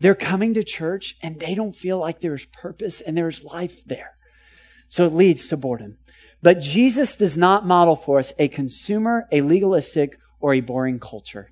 They're 0.00 0.16
coming 0.16 0.54
to 0.54 0.64
church 0.64 1.16
and 1.22 1.38
they 1.38 1.54
don't 1.54 1.74
feel 1.74 1.98
like 1.98 2.20
there's 2.20 2.46
purpose 2.46 3.00
and 3.00 3.16
there's 3.16 3.44
life 3.44 3.84
there. 3.84 4.16
So 4.88 5.06
it 5.06 5.12
leads 5.12 5.46
to 5.48 5.56
boredom. 5.56 5.98
But 6.46 6.60
Jesus 6.60 7.16
does 7.16 7.36
not 7.36 7.66
model 7.66 7.96
for 7.96 8.20
us 8.20 8.32
a 8.38 8.46
consumer, 8.46 9.26
a 9.32 9.40
legalistic, 9.40 10.16
or 10.38 10.54
a 10.54 10.60
boring 10.60 11.00
culture. 11.00 11.50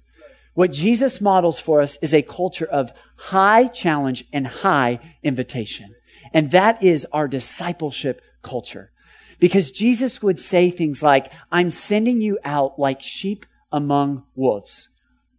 What 0.52 0.70
Jesus 0.70 1.20
models 1.20 1.58
for 1.58 1.80
us 1.80 1.98
is 2.00 2.14
a 2.14 2.22
culture 2.22 2.64
of 2.64 2.92
high 3.16 3.66
challenge 3.66 4.24
and 4.32 4.46
high 4.46 5.00
invitation. 5.24 5.96
And 6.32 6.52
that 6.52 6.80
is 6.80 7.08
our 7.12 7.26
discipleship 7.26 8.22
culture. 8.42 8.92
Because 9.40 9.72
Jesus 9.72 10.22
would 10.22 10.38
say 10.38 10.70
things 10.70 11.02
like, 11.02 11.32
I'm 11.50 11.72
sending 11.72 12.20
you 12.20 12.38
out 12.44 12.78
like 12.78 13.02
sheep 13.02 13.46
among 13.72 14.22
wolves. 14.36 14.90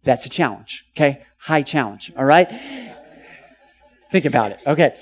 That's 0.02 0.26
a 0.26 0.28
challenge. 0.28 0.84
Okay. 0.94 1.24
High 1.38 1.62
challenge. 1.62 2.12
All 2.14 2.26
right. 2.26 2.52
Think 4.12 4.26
about 4.26 4.50
it. 4.50 4.58
Okay. 4.66 4.94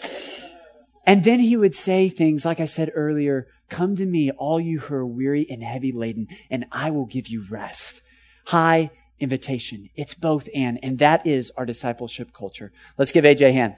And 1.07 1.25
then 1.25 1.41
he 1.41 1.57
would 1.57 1.75
say 1.75 2.09
things, 2.09 2.45
like 2.45 2.61
I 2.61 2.67
said 2.67 2.93
earlier, 2.95 3.49
come 3.69 3.97
to 3.97 4.07
me, 4.07 4.31
all 4.31 4.61
you 4.61 4.81
who 4.81 4.95
are 4.95 5.07
weary 5.07 5.47
and 5.49 5.63
heavy 5.63 5.93
laden, 5.93 6.29
and 6.51 6.67
I 6.73 6.91
will 6.91 7.07
give 7.07 7.29
you 7.29 7.45
rest. 7.49 8.03
High 8.47 8.91
invitation. 9.21 9.91
It's 9.97 10.15
both 10.15 10.49
and, 10.55 10.79
and 10.83 10.99
that 10.99 11.27
is 11.27 11.53
our 11.57 11.65
discipleship 11.65 12.33
culture. 12.33 12.73
Let's 12.99 13.13
give 13.13 13.25
AJ 13.25 13.49
a 13.49 13.53
hand. 13.53 13.75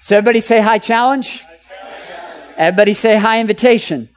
So 0.00 0.16
everybody 0.16 0.40
say 0.40 0.60
high 0.60 0.78
challenge. 0.78 1.42
Everybody 2.56 2.92
say 2.92 3.16
high 3.16 3.40
invitation. 3.40 4.10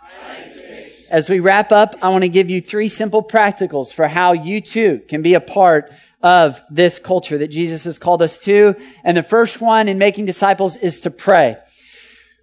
As 1.09 1.29
we 1.29 1.39
wrap 1.39 1.71
up, 1.71 1.95
I 2.01 2.09
want 2.09 2.23
to 2.23 2.29
give 2.29 2.49
you 2.49 2.59
three 2.59 2.89
simple 2.89 3.23
practicals 3.23 3.93
for 3.93 4.09
how 4.09 4.33
you 4.33 4.59
too 4.59 5.01
can 5.07 5.21
be 5.21 5.33
a 5.33 5.39
part 5.39 5.91
of 6.21 6.61
this 6.69 6.99
culture 6.99 7.37
that 7.37 7.49
Jesus 7.49 7.83
has 7.83 7.99
called 7.99 8.21
us 8.21 8.39
to. 8.39 8.75
And 9.03 9.17
the 9.17 9.23
first 9.23 9.61
one 9.61 9.87
in 9.87 9.97
making 9.97 10.25
disciples 10.25 10.75
is 10.75 10.99
to 11.01 11.11
pray. 11.11 11.57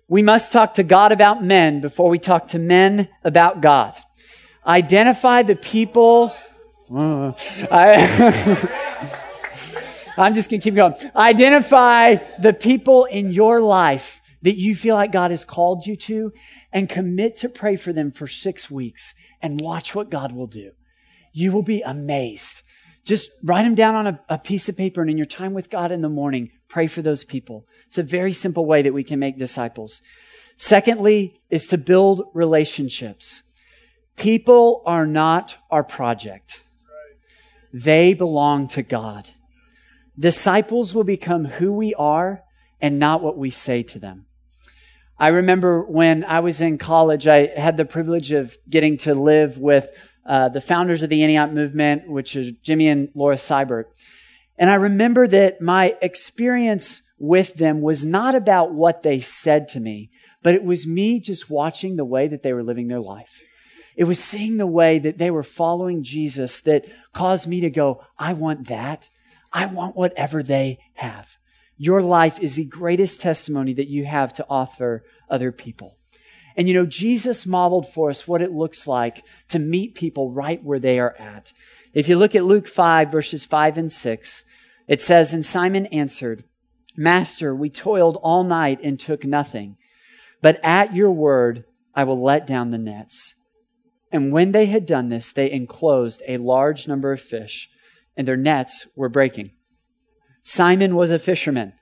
We 0.08 0.22
must 0.22 0.52
talk 0.52 0.74
to 0.74 0.82
God 0.82 1.12
about 1.12 1.42
men 1.42 1.80
before 1.80 2.08
we 2.08 2.18
talk 2.18 2.48
to 2.48 2.58
men 2.58 3.08
about 3.24 3.60
God. 3.60 3.94
Identify 4.66 5.42
the 5.42 5.56
people. 5.56 6.34
Uh, 6.94 7.32
I, 7.70 9.10
I'm 10.16 10.34
just 10.34 10.50
going 10.50 10.60
to 10.60 10.64
keep 10.64 10.74
going. 10.74 10.94
Identify 11.16 12.16
the 12.40 12.52
people 12.52 13.06
in 13.06 13.32
your 13.32 13.60
life 13.60 14.20
that 14.42 14.56
you 14.58 14.76
feel 14.76 14.94
like 14.94 15.10
God 15.10 15.30
has 15.30 15.44
called 15.44 15.86
you 15.86 15.96
to 15.96 16.32
and 16.72 16.88
commit 16.88 17.36
to 17.36 17.48
pray 17.48 17.76
for 17.76 17.92
them 17.92 18.12
for 18.12 18.28
six 18.28 18.70
weeks 18.70 19.14
and 19.40 19.60
watch 19.60 19.94
what 19.94 20.10
God 20.10 20.32
will 20.32 20.46
do. 20.46 20.72
You 21.32 21.50
will 21.50 21.62
be 21.62 21.80
amazed. 21.80 22.62
Just 23.04 23.30
write 23.42 23.64
them 23.64 23.74
down 23.74 23.94
on 23.94 24.06
a, 24.06 24.20
a 24.28 24.38
piece 24.38 24.68
of 24.68 24.76
paper 24.76 25.00
and 25.00 25.10
in 25.10 25.18
your 25.18 25.26
time 25.26 25.52
with 25.52 25.70
God 25.70 25.92
in 25.92 26.00
the 26.00 26.08
morning, 26.08 26.50
pray 26.68 26.86
for 26.86 27.02
those 27.02 27.22
people. 27.22 27.66
It's 27.86 27.98
a 27.98 28.02
very 28.02 28.32
simple 28.32 28.64
way 28.64 28.82
that 28.82 28.94
we 28.94 29.04
can 29.04 29.18
make 29.18 29.38
disciples. 29.38 30.00
Secondly, 30.56 31.40
is 31.50 31.66
to 31.66 31.78
build 31.78 32.22
relationships. 32.32 33.42
People 34.16 34.82
are 34.86 35.06
not 35.06 35.56
our 35.70 35.84
project. 35.84 36.62
They 37.72 38.14
belong 38.14 38.68
to 38.68 38.82
God. 38.82 39.28
Disciples 40.18 40.94
will 40.94 41.04
become 41.04 41.44
who 41.44 41.72
we 41.72 41.92
are 41.94 42.44
and 42.80 42.98
not 42.98 43.22
what 43.22 43.36
we 43.36 43.50
say 43.50 43.82
to 43.82 43.98
them. 43.98 44.26
I 45.18 45.28
remember 45.28 45.82
when 45.82 46.24
I 46.24 46.40
was 46.40 46.60
in 46.60 46.78
college, 46.78 47.26
I 47.26 47.46
had 47.46 47.76
the 47.76 47.84
privilege 47.84 48.32
of 48.32 48.56
getting 48.68 48.96
to 48.98 49.14
live 49.14 49.58
with 49.58 49.88
uh, 50.26 50.48
the 50.48 50.60
founders 50.60 51.02
of 51.02 51.10
the 51.10 51.22
Antioch 51.22 51.50
movement, 51.50 52.08
which 52.08 52.36
is 52.36 52.52
Jimmy 52.62 52.88
and 52.88 53.08
Laura 53.14 53.36
Seibert. 53.36 53.84
And 54.58 54.70
I 54.70 54.74
remember 54.74 55.26
that 55.28 55.60
my 55.60 55.96
experience 56.00 57.02
with 57.18 57.54
them 57.54 57.80
was 57.80 58.04
not 58.04 58.34
about 58.34 58.72
what 58.72 59.02
they 59.02 59.20
said 59.20 59.68
to 59.68 59.80
me, 59.80 60.10
but 60.42 60.54
it 60.54 60.64
was 60.64 60.86
me 60.86 61.20
just 61.20 61.50
watching 61.50 61.96
the 61.96 62.04
way 62.04 62.28
that 62.28 62.42
they 62.42 62.52
were 62.52 62.62
living 62.62 62.88
their 62.88 63.00
life. 63.00 63.42
It 63.96 64.04
was 64.04 64.22
seeing 64.22 64.56
the 64.56 64.66
way 64.66 64.98
that 64.98 65.18
they 65.18 65.30
were 65.30 65.42
following 65.42 66.02
Jesus 66.02 66.60
that 66.62 66.86
caused 67.12 67.46
me 67.46 67.60
to 67.60 67.70
go, 67.70 68.04
I 68.18 68.32
want 68.32 68.68
that. 68.68 69.08
I 69.52 69.66
want 69.66 69.96
whatever 69.96 70.42
they 70.42 70.78
have. 70.94 71.38
Your 71.76 72.02
life 72.02 72.38
is 72.40 72.54
the 72.54 72.64
greatest 72.64 73.20
testimony 73.20 73.72
that 73.74 73.88
you 73.88 74.04
have 74.04 74.34
to 74.34 74.46
offer 74.48 75.04
other 75.28 75.52
people. 75.52 75.96
And 76.56 76.68
you 76.68 76.74
know, 76.74 76.86
Jesus 76.86 77.46
modeled 77.46 77.88
for 77.88 78.10
us 78.10 78.28
what 78.28 78.42
it 78.42 78.52
looks 78.52 78.86
like 78.86 79.24
to 79.48 79.58
meet 79.58 79.94
people 79.94 80.30
right 80.30 80.62
where 80.62 80.78
they 80.78 80.98
are 80.98 81.16
at. 81.18 81.52
If 81.92 82.08
you 82.08 82.16
look 82.16 82.34
at 82.34 82.44
Luke 82.44 82.68
5, 82.68 83.10
verses 83.10 83.44
5 83.44 83.78
and 83.78 83.92
6, 83.92 84.44
it 84.86 85.00
says, 85.00 85.32
And 85.32 85.44
Simon 85.44 85.86
answered, 85.86 86.44
Master, 86.96 87.54
we 87.54 87.70
toiled 87.70 88.18
all 88.22 88.44
night 88.44 88.80
and 88.82 89.00
took 89.00 89.24
nothing, 89.24 89.76
but 90.42 90.60
at 90.62 90.94
your 90.94 91.10
word 91.10 91.64
I 91.94 92.04
will 92.04 92.22
let 92.22 92.46
down 92.46 92.70
the 92.70 92.78
nets. 92.78 93.34
And 94.12 94.30
when 94.30 94.52
they 94.52 94.66
had 94.66 94.86
done 94.86 95.08
this, 95.08 95.32
they 95.32 95.50
enclosed 95.50 96.22
a 96.28 96.36
large 96.36 96.86
number 96.86 97.10
of 97.10 97.20
fish, 97.20 97.68
and 98.16 98.28
their 98.28 98.36
nets 98.36 98.86
were 98.94 99.08
breaking. 99.08 99.50
Simon 100.44 100.94
was 100.94 101.10
a 101.10 101.18
fisherman. 101.18 101.72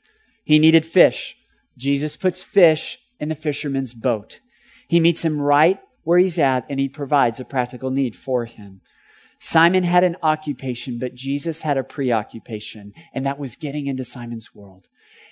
He 0.45 0.59
needed 0.59 0.87
fish. 0.87 1.37
Jesus 1.77 2.16
puts 2.16 2.43
fish 2.43 2.99
in 3.18 3.29
the 3.29 3.35
fisherman's 3.35 3.93
boat. 3.93 4.41
He 4.93 5.01
meets 5.01 5.22
him 5.22 5.40
right 5.40 5.80
where 6.05 6.18
he's 6.18 6.38
at, 6.38 6.66
and 6.68 6.78
he 6.78 6.86
provides 6.86 7.40
a 7.40 7.47
practical 7.47 7.90
need 7.90 8.14
for 8.14 8.45
him. 8.45 8.82
Simon 9.38 9.84
had 9.84 10.05
an 10.05 10.18
occupation, 10.22 10.99
but 10.99 11.14
Jesus 11.14 11.62
had 11.62 11.78
a 11.78 11.82
preoccupation, 11.82 12.93
and 13.14 13.24
that 13.24 13.38
was 13.38 13.57
getting 13.57 13.86
into 13.86 14.05
Simon's 14.05 14.55
world 14.55 14.88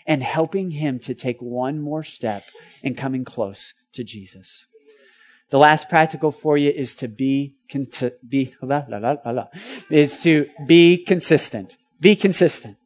and 0.07 0.23
helping 0.23 0.71
him 0.71 0.99
to 1.01 1.15
take 1.15 1.43
one 1.43 1.79
more 1.79 2.03
step 2.03 2.45
in 2.83 2.95
coming 2.95 3.23
close 3.23 3.75
to 3.93 4.03
Jesus. 4.03 4.65
The 5.51 5.59
last 5.59 5.91
practical 5.91 6.33
for 6.33 6.57
you 6.57 6.71
is 6.71 6.95
to 6.95 7.07
be, 7.07 7.57
be 8.27 8.55
la, 8.63 8.85
la, 8.89 8.97
la, 8.97 9.31
la, 9.31 9.49
is 9.91 10.23
to 10.23 10.47
be 10.65 10.97
consistent. 10.97 11.77
Be 12.01 12.17
consistent. 12.17 12.79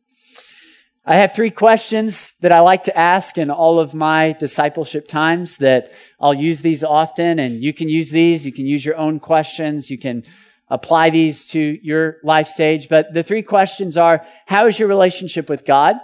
I 1.07 1.17
have 1.17 1.35
three 1.35 1.51
questions 1.51 2.33
that 2.41 2.51
I 2.51 2.61
like 2.61 2.85
to 2.85 2.99
ask 2.99 3.37
in 3.37 3.51
all 3.51 3.79
of 3.79 3.93
my 3.93 4.33
discipleship 4.33 5.07
times 5.07 5.59
that 5.59 5.93
I'll 6.19 6.33
use 6.33 6.63
these 6.63 6.83
often 6.83 7.39
and 7.39 7.63
you 7.63 7.75
can 7.75 7.91
use 7.91 8.11
these. 8.11 8.47
You 8.47 8.53
can 8.53 8.65
use 8.65 8.87
your 8.87 8.97
own 8.97 9.21
questions. 9.21 9.91
You 9.91 9.99
can 9.99 10.25
apply 10.71 11.11
these 11.11 11.49
to 11.49 11.61
your 11.61 12.17
life 12.23 12.49
stage. 12.49 12.89
But 12.89 13.13
the 13.13 13.23
three 13.23 13.43
questions 13.43 13.99
are, 13.99 14.25
how 14.47 14.67
is 14.67 14.79
your 14.79 14.89
relationship 14.89 15.51
with 15.51 15.67
God? 15.67 15.97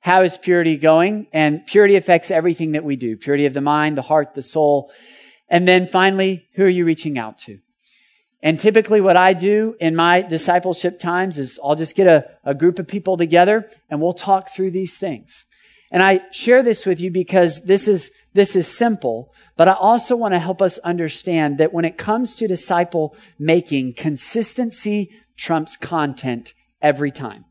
How 0.00 0.22
is 0.22 0.36
purity 0.36 0.76
going? 0.76 1.28
And 1.32 1.64
purity 1.66 1.96
affects 1.96 2.30
everything 2.30 2.72
that 2.72 2.84
we 2.84 2.96
do. 2.96 3.16
Purity 3.16 3.46
of 3.46 3.54
the 3.54 3.62
mind, 3.62 3.96
the 3.96 4.02
heart, 4.02 4.34
the 4.34 4.42
soul. 4.42 4.92
And 5.48 5.66
then 5.66 5.88
finally, 5.88 6.46
who 6.56 6.64
are 6.64 6.68
you 6.68 6.84
reaching 6.84 7.16
out 7.16 7.38
to? 7.38 7.58
And 8.42 8.58
typically 8.58 9.00
what 9.00 9.16
I 9.16 9.34
do 9.34 9.76
in 9.78 9.94
my 9.94 10.22
discipleship 10.22 10.98
times 10.98 11.38
is 11.38 11.60
I'll 11.62 11.76
just 11.76 11.94
get 11.94 12.08
a, 12.08 12.24
a 12.44 12.54
group 12.54 12.78
of 12.80 12.88
people 12.88 13.16
together 13.16 13.68
and 13.88 14.00
we'll 14.00 14.12
talk 14.12 14.50
through 14.50 14.72
these 14.72 14.98
things. 14.98 15.44
And 15.92 16.02
I 16.02 16.22
share 16.32 16.62
this 16.62 16.84
with 16.84 17.00
you 17.00 17.10
because 17.10 17.64
this 17.64 17.86
is, 17.86 18.10
this 18.34 18.56
is 18.56 18.66
simple, 18.66 19.32
but 19.56 19.68
I 19.68 19.74
also 19.74 20.16
want 20.16 20.32
to 20.32 20.40
help 20.40 20.60
us 20.60 20.78
understand 20.78 21.58
that 21.58 21.72
when 21.72 21.84
it 21.84 21.98
comes 21.98 22.34
to 22.36 22.48
disciple 22.48 23.14
making, 23.38 23.94
consistency 23.94 25.10
trumps 25.36 25.76
content 25.76 26.54
every 26.80 27.12
time. 27.12 27.44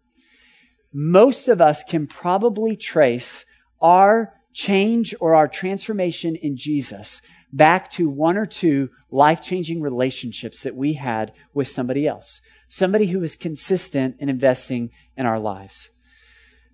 Most 0.92 1.48
of 1.48 1.62
us 1.62 1.84
can 1.84 2.08
probably 2.08 2.76
trace 2.76 3.46
our 3.82 4.34
change 4.54 5.16
or 5.22 5.36
our 5.36 5.48
transformation 5.48 6.36
in 6.36 6.58
Jesus 6.58 7.22
back 7.54 7.90
to 7.92 8.10
one 8.10 8.38
or 8.38 8.46
two 8.46 8.90
life 9.12 9.42
changing 9.42 9.82
relationships 9.82 10.64
that 10.64 10.76
we 10.76 10.94
had 10.94 11.34
with 11.54 11.68
somebody 11.68 12.08
else, 12.08 12.42
somebody 12.68 13.08
who 13.08 13.20
was 13.20 13.36
consistent 13.36 14.16
in 14.20 14.30
investing 14.30 14.90
in 15.18 15.26
our 15.26 15.40
lives. 15.40 15.90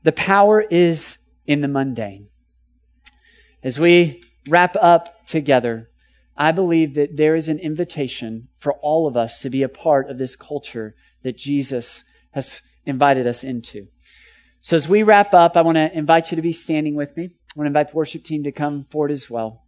The 0.04 0.12
power 0.12 0.62
is 0.62 1.18
in 1.46 1.62
the 1.62 1.68
mundane. 1.68 2.30
As 3.64 3.80
we 3.80 4.24
wrap 4.48 4.76
up 4.80 5.26
together, 5.26 5.90
I 6.38 6.52
believe 6.52 6.94
that 6.94 7.18
there 7.18 7.36
is 7.36 7.50
an 7.50 7.58
invitation 7.58 8.50
for 8.60 8.74
all 8.74 9.08
of 9.08 9.18
us 9.18 9.42
to 9.42 9.50
be 9.50 9.64
a 9.64 9.70
part 9.70 10.10
of 10.10 10.20
this 10.20 10.36
culture 10.36 10.96
that 11.24 11.38
Jesus 11.38 12.04
has 12.32 12.62
invited 12.86 13.26
us 13.26 13.44
into. 13.44 13.88
So 14.62 14.76
as 14.76 14.88
we 14.88 15.02
wrap 15.02 15.34
up, 15.34 15.58
I 15.58 15.62
want 15.62 15.78
to 15.78 15.98
invite 15.98 16.32
you 16.32 16.36
to 16.36 16.42
be 16.42 16.54
standing 16.54 16.96
with 16.96 17.18
me. 17.18 17.26
I 17.26 17.54
want 17.56 17.66
to 17.66 17.68
invite 17.68 17.90
the 17.90 17.98
worship 17.98 18.24
team 18.24 18.44
to 18.44 18.52
come 18.52 18.86
forward 18.92 19.12
as 19.12 19.30
well. 19.30 19.67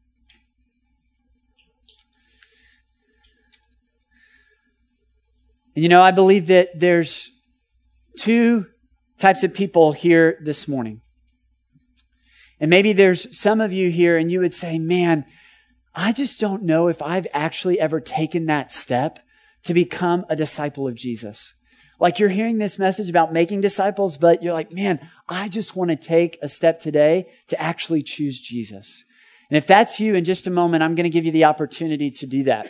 You 5.84 5.90
know, 5.90 6.02
I 6.02 6.12
believe 6.12 6.48
that 6.48 6.80
there's 6.80 7.30
two 8.18 8.66
types 9.20 9.44
of 9.44 9.54
people 9.54 9.92
here 9.92 10.40
this 10.44 10.68
morning. 10.68 11.02
And 12.60 12.70
maybe 12.70 12.94
there's 12.94 13.38
some 13.38 13.62
of 13.62 13.72
you 13.72 13.90
here 13.90 14.18
and 14.18 14.32
you 14.32 14.40
would 14.40 14.54
say, 14.54 14.80
man, 14.80 15.26
I 15.96 16.12
just 16.12 16.40
don't 16.40 16.64
know 16.64 16.88
if 16.88 17.02
I've 17.02 17.28
actually 17.34 17.80
ever 17.80 18.00
taken 18.00 18.46
that 18.48 18.72
step 18.72 19.20
to 19.64 19.74
become 19.74 20.26
a 20.30 20.36
disciple 20.36 20.88
of 20.88 20.96
Jesus. 20.96 21.54
Like 22.00 22.20
you're 22.20 22.30
hearing 22.30 22.58
this 22.58 22.80
message 22.80 23.10
about 23.10 23.34
making 23.34 23.62
disciples, 23.62 24.18
but 24.18 24.42
you're 24.42 24.54
like, 24.54 24.72
man, 24.72 25.00
I 25.28 25.50
just 25.50 25.76
want 25.76 25.90
to 25.92 25.98
take 25.98 26.38
a 26.42 26.48
step 26.48 26.80
today 26.80 27.28
to 27.48 27.62
actually 27.62 28.02
choose 28.04 28.40
Jesus. 28.40 29.04
And 29.50 29.58
if 29.58 29.68
that's 29.68 30.00
you, 30.00 30.16
in 30.16 30.24
just 30.24 30.48
a 30.48 30.52
moment, 30.52 30.84
I'm 30.84 30.96
going 30.96 31.06
to 31.06 31.10
give 31.10 31.26
you 31.26 31.32
the 31.32 31.46
opportunity 31.46 32.12
to 32.12 32.26
do 32.26 32.44
that. 32.44 32.70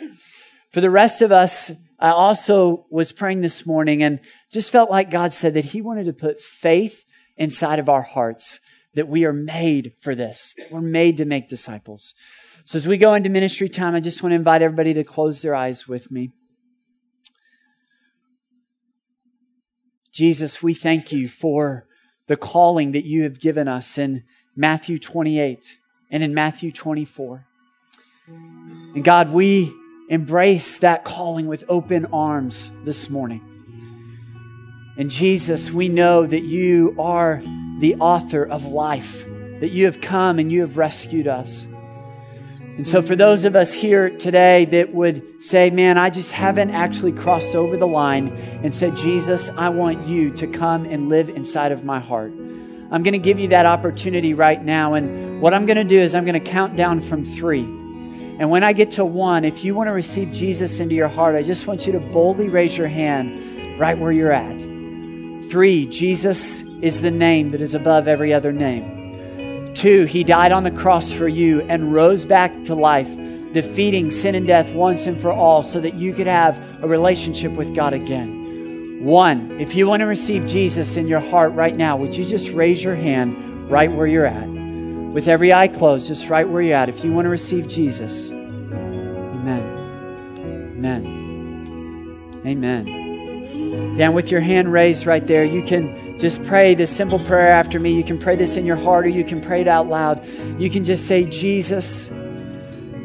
For 0.72 0.80
the 0.80 0.90
rest 0.90 1.22
of 1.22 1.30
us, 1.30 1.70
I 2.00 2.10
also 2.10 2.86
was 2.90 3.12
praying 3.12 3.42
this 3.42 3.66
morning 3.66 4.02
and 4.02 4.20
just 4.50 4.70
felt 4.70 4.90
like 4.90 5.10
God 5.10 5.34
said 5.34 5.54
that 5.54 5.66
He 5.66 5.82
wanted 5.82 6.04
to 6.04 6.12
put 6.14 6.40
faith 6.40 7.04
inside 7.36 7.78
of 7.78 7.88
our 7.88 8.02
hearts, 8.02 8.58
that 8.94 9.08
we 9.08 9.24
are 9.24 9.32
made 9.32 9.92
for 10.00 10.14
this. 10.14 10.54
We're 10.70 10.80
made 10.80 11.18
to 11.18 11.26
make 11.26 11.48
disciples. 11.48 12.14
So 12.64 12.76
as 12.76 12.88
we 12.88 12.96
go 12.96 13.14
into 13.14 13.28
ministry 13.28 13.68
time, 13.68 13.94
I 13.94 14.00
just 14.00 14.22
want 14.22 14.32
to 14.32 14.36
invite 14.36 14.62
everybody 14.62 14.94
to 14.94 15.04
close 15.04 15.42
their 15.42 15.54
eyes 15.54 15.86
with 15.86 16.10
me. 16.10 16.30
Jesus, 20.12 20.62
we 20.62 20.74
thank 20.74 21.12
you 21.12 21.28
for 21.28 21.86
the 22.26 22.36
calling 22.36 22.92
that 22.92 23.04
you 23.04 23.22
have 23.24 23.40
given 23.40 23.68
us 23.68 23.98
in 23.98 24.24
Matthew 24.56 24.98
28 24.98 25.78
and 26.10 26.22
in 26.22 26.34
Matthew 26.34 26.72
24. 26.72 27.46
And 28.26 29.04
God, 29.04 29.32
we 29.32 29.74
embrace 30.10 30.78
that 30.78 31.04
calling 31.04 31.46
with 31.46 31.64
open 31.68 32.04
arms 32.12 32.70
this 32.84 33.08
morning. 33.08 33.40
And 34.98 35.08
Jesus, 35.08 35.70
we 35.70 35.88
know 35.88 36.26
that 36.26 36.42
you 36.42 36.96
are 36.98 37.40
the 37.78 37.94
author 37.94 38.42
of 38.42 38.66
life, 38.66 39.24
that 39.60 39.70
you 39.70 39.86
have 39.86 40.00
come 40.00 40.40
and 40.40 40.50
you 40.50 40.62
have 40.62 40.76
rescued 40.76 41.28
us. 41.28 41.64
And 42.76 42.86
so, 42.86 43.02
for 43.02 43.14
those 43.14 43.44
of 43.44 43.54
us 43.54 43.72
here 43.72 44.10
today 44.10 44.64
that 44.66 44.92
would 44.92 45.42
say, 45.42 45.70
Man, 45.70 45.96
I 45.96 46.10
just 46.10 46.32
haven't 46.32 46.70
actually 46.70 47.12
crossed 47.12 47.54
over 47.54 47.76
the 47.76 47.86
line 47.86 48.28
and 48.64 48.74
said, 48.74 48.96
Jesus, 48.96 49.48
I 49.50 49.68
want 49.68 50.08
you 50.08 50.32
to 50.32 50.46
come 50.46 50.86
and 50.86 51.08
live 51.08 51.28
inside 51.28 51.72
of 51.72 51.84
my 51.84 52.00
heart. 52.00 52.32
I'm 52.90 53.04
going 53.04 53.12
to 53.12 53.18
give 53.18 53.38
you 53.38 53.48
that 53.48 53.66
opportunity 53.66 54.34
right 54.34 54.62
now. 54.62 54.94
And 54.94 55.40
what 55.40 55.54
I'm 55.54 55.66
going 55.66 55.76
to 55.76 55.84
do 55.84 56.00
is 56.00 56.14
I'm 56.16 56.24
going 56.24 56.42
to 56.42 56.50
count 56.50 56.74
down 56.74 57.00
from 57.00 57.24
three. 57.24 57.79
And 58.40 58.48
when 58.48 58.64
I 58.64 58.72
get 58.72 58.92
to 58.92 59.04
one, 59.04 59.44
if 59.44 59.64
you 59.64 59.74
want 59.74 59.88
to 59.88 59.92
receive 59.92 60.32
Jesus 60.32 60.80
into 60.80 60.94
your 60.94 61.08
heart, 61.08 61.36
I 61.36 61.42
just 61.42 61.66
want 61.66 61.86
you 61.86 61.92
to 61.92 62.00
boldly 62.00 62.48
raise 62.48 62.74
your 62.74 62.88
hand 62.88 63.78
right 63.78 63.98
where 63.98 64.10
you're 64.10 64.32
at. 64.32 64.58
Three, 65.50 65.86
Jesus 65.86 66.62
is 66.80 67.02
the 67.02 67.10
name 67.10 67.50
that 67.50 67.60
is 67.60 67.74
above 67.74 68.08
every 68.08 68.32
other 68.32 68.50
name. 68.50 69.74
Two, 69.74 70.06
he 70.06 70.24
died 70.24 70.52
on 70.52 70.64
the 70.64 70.70
cross 70.70 71.12
for 71.12 71.28
you 71.28 71.60
and 71.68 71.92
rose 71.92 72.24
back 72.24 72.64
to 72.64 72.74
life, 72.74 73.14
defeating 73.52 74.10
sin 74.10 74.34
and 74.34 74.46
death 74.46 74.72
once 74.72 75.04
and 75.04 75.20
for 75.20 75.30
all 75.30 75.62
so 75.62 75.78
that 75.78 75.96
you 75.96 76.14
could 76.14 76.26
have 76.26 76.58
a 76.82 76.88
relationship 76.88 77.52
with 77.52 77.74
God 77.74 77.92
again. 77.92 79.04
One, 79.04 79.60
if 79.60 79.74
you 79.74 79.86
want 79.86 80.00
to 80.00 80.06
receive 80.06 80.46
Jesus 80.46 80.96
in 80.96 81.06
your 81.08 81.20
heart 81.20 81.52
right 81.52 81.76
now, 81.76 81.98
would 81.98 82.16
you 82.16 82.24
just 82.24 82.48
raise 82.52 82.82
your 82.82 82.96
hand 82.96 83.70
right 83.70 83.92
where 83.92 84.06
you're 84.06 84.24
at? 84.24 84.59
With 85.12 85.28
every 85.28 85.52
eye 85.52 85.68
closed, 85.68 86.08
just 86.08 86.28
right 86.28 86.48
where 86.48 86.62
you're 86.62 86.76
at, 86.76 86.88
if 86.88 87.04
you 87.04 87.12
want 87.12 87.26
to 87.26 87.30
receive 87.30 87.66
Jesus. 87.66 88.30
Amen. 88.30 89.66
Amen. 90.38 92.40
Amen. 92.46 93.92
Again, 93.94 94.14
with 94.14 94.30
your 94.30 94.40
hand 94.40 94.72
raised 94.72 95.04
right 95.04 95.26
there, 95.26 95.44
you 95.44 95.62
can 95.62 96.18
just 96.18 96.42
pray 96.44 96.74
this 96.74 96.94
simple 96.94 97.18
prayer 97.18 97.50
after 97.50 97.78
me. 97.78 97.92
You 97.92 98.04
can 98.04 98.18
pray 98.18 98.36
this 98.36 98.56
in 98.56 98.64
your 98.64 98.76
heart 98.76 99.04
or 99.04 99.08
you 99.08 99.24
can 99.24 99.40
pray 99.40 99.60
it 99.60 99.68
out 99.68 99.88
loud. 99.88 100.24
You 100.58 100.70
can 100.70 100.84
just 100.84 101.06
say, 101.06 101.24
Jesus, 101.24 102.08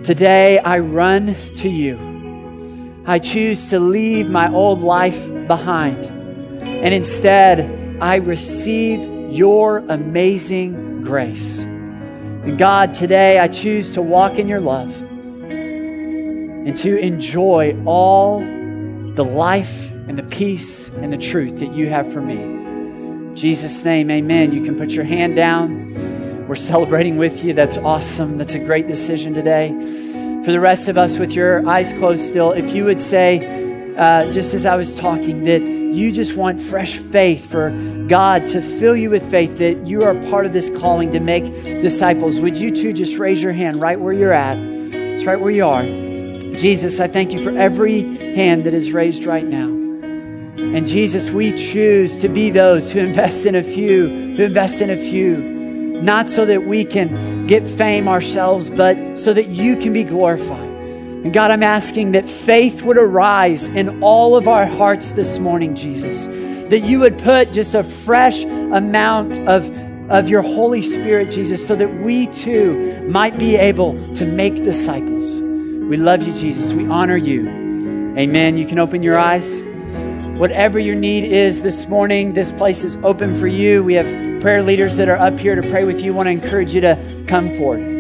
today 0.04 0.60
I 0.60 0.80
run 0.80 1.36
to 1.56 1.70
you. 1.70 3.04
I 3.06 3.20
choose 3.20 3.70
to 3.72 3.80
leave 3.80 4.30
my 4.30 4.52
old 4.52 4.82
life 4.82 5.28
behind. 5.48 6.06
And 6.06 6.94
instead, 6.94 8.02
I 8.02 8.16
receive 8.16 9.32
your 9.32 9.80
amazing 9.80 11.02
grace. 11.02 11.66
God, 12.54 12.94
today 12.94 13.40
I 13.40 13.48
choose 13.48 13.96
to 13.96 14.04
walk 14.04 14.38
in 14.38 14.48
your 14.48 14.62
love 14.62 14.96
and 15.50 16.78
to 16.78 16.96
enjoy 17.00 17.76
all 17.86 18.40
the 18.40 19.26
life 19.26 19.90
and 20.08 20.18
the 20.18 20.24
peace 20.24 20.90
and 20.90 21.12
the 21.12 21.18
truth 21.18 21.58
that 21.60 21.74
you 21.74 21.90
have 21.90 22.14
for 22.14 22.22
me. 22.22 22.36
In 22.36 23.36
Jesus' 23.36 23.84
name, 23.84 24.12
amen. 24.12 24.52
You 24.52 24.64
can 24.64 24.78
put 24.78 24.92
your 24.92 25.06
hand 25.06 25.36
down. 25.36 26.48
We're 26.48 26.54
celebrating 26.54 27.18
with 27.18 27.44
you. 27.44 27.54
That's 27.54 27.80
awesome. 27.80 28.38
That's 28.38 28.54
a 28.54 28.60
great 28.60 28.88
decision 28.88 29.34
today. 29.34 29.70
For 30.46 30.52
the 30.52 30.60
rest 30.60 30.88
of 30.88 31.00
us, 31.00 31.18
with 31.18 31.32
your 31.32 31.68
eyes 31.68 31.92
closed 31.94 32.30
still, 32.30 32.52
if 32.52 32.76
you 32.76 32.86
would 32.86 33.02
say, 33.02 33.40
uh, 33.98 34.32
just 34.32 34.54
as 34.54 34.66
I 34.66 34.76
was 34.76 34.96
talking, 34.96 35.46
that 35.46 35.62
you 35.62 36.12
just 36.12 36.36
want 36.36 36.62
fresh 36.62 36.98
faith 36.98 37.50
for 37.50 37.72
God 38.08 38.48
to 38.48 38.62
fill 38.62 38.96
you 38.96 39.10
with 39.10 39.30
faith, 39.32 39.58
that 39.58 39.88
you 39.88 40.04
are 40.04 40.14
part 40.30 40.46
of 40.46 40.54
this 40.54 40.70
calling 40.78 41.12
to 41.12 41.20
make 41.20 41.46
disciples, 41.82 42.40
would 42.40 42.58
you 42.58 42.72
too 42.72 42.92
just 42.92 43.18
raise 43.18 43.42
your 43.42 43.54
hand 43.54 43.80
right 43.80 44.00
where 44.00 44.14
you're 44.14 44.34
at? 44.34 44.58
It's 44.58 45.24
right 45.24 45.40
where 45.40 45.52
you 45.52 45.66
are. 45.66 45.84
Jesus, 45.84 47.00
I 47.00 47.08
thank 47.08 47.34
you 47.34 47.44
for 47.44 47.58
every 47.58 48.02
hand 48.36 48.66
that 48.66 48.74
is 48.74 48.92
raised 48.92 49.26
right 49.26 49.46
now. 49.46 49.68
And 49.68 50.88
Jesus, 50.88 51.30
we 51.30 51.56
choose 51.56 52.20
to 52.22 52.30
be 52.30 52.50
those 52.50 52.92
who 52.92 53.00
invest 53.00 53.46
in 53.46 53.56
a 53.56 53.64
few, 53.64 54.08
who 54.36 54.44
invest 54.44 54.82
in 54.82 54.90
a 54.90 54.98
few, 54.98 55.38
not 56.02 56.28
so 56.28 56.46
that 56.46 56.66
we 56.66 56.84
can 56.84 57.48
get 57.48 57.70
fame 57.70 58.08
ourselves, 58.08 58.70
but 58.70 59.18
so 59.18 59.34
that 59.34 59.48
you 59.48 59.78
can 59.78 59.94
be 59.94 60.04
glorified. 60.04 60.65
And 61.26 61.34
God, 61.34 61.50
I'm 61.50 61.64
asking 61.64 62.12
that 62.12 62.30
faith 62.30 62.84
would 62.84 63.00
arise 63.00 63.68
in 63.68 64.04
all 64.04 64.38
of 64.38 64.48
our 64.48 64.68
hearts 64.68 65.14
this 65.14 65.40
morning, 65.40 65.74
Jesus. 65.74 66.28
That 66.70 66.82
you 66.82 67.00
would 67.00 67.18
put 67.18 67.52
just 67.52 67.74
a 67.74 67.84
fresh 67.84 68.44
amount 68.44 69.40
of, 69.40 69.68
of 70.12 70.30
your 70.30 70.44
Holy 70.44 70.84
Spirit, 70.84 71.32
Jesus, 71.32 71.66
so 71.66 71.76
that 71.78 71.92
we 71.96 72.28
too 72.28 73.02
might 73.10 73.40
be 73.40 73.56
able 73.56 73.94
to 74.18 74.26
make 74.28 74.62
disciples. 74.62 75.42
We 75.42 75.98
love 75.98 76.22
you, 76.22 76.34
Jesus. 76.36 76.74
We 76.74 76.86
honor 76.86 77.18
you. 77.18 77.50
Amen. 78.20 78.56
You 78.56 78.68
can 78.68 78.78
open 78.78 79.02
your 79.02 79.18
eyes. 79.18 79.64
Whatever 80.38 80.78
your 80.78 80.94
need 80.94 81.24
is 81.24 81.64
this 81.64 81.88
morning, 81.88 82.34
this 82.34 82.52
place 82.52 82.84
is 82.84 82.98
open 82.98 83.36
for 83.36 83.48
you. 83.48 83.84
We 83.84 83.96
have 83.96 84.42
prayer 84.44 84.62
leaders 84.62 84.96
that 84.98 85.10
are 85.10 85.18
up 85.18 85.40
here 85.40 85.56
to 85.56 85.68
pray 85.72 85.86
with 85.86 86.02
you. 86.02 86.14
I 86.14 86.16
want 86.18 86.28
to 86.28 86.32
encourage 86.32 86.72
you 86.76 86.82
to 86.82 87.26
come 87.28 87.58
forward. 87.58 87.95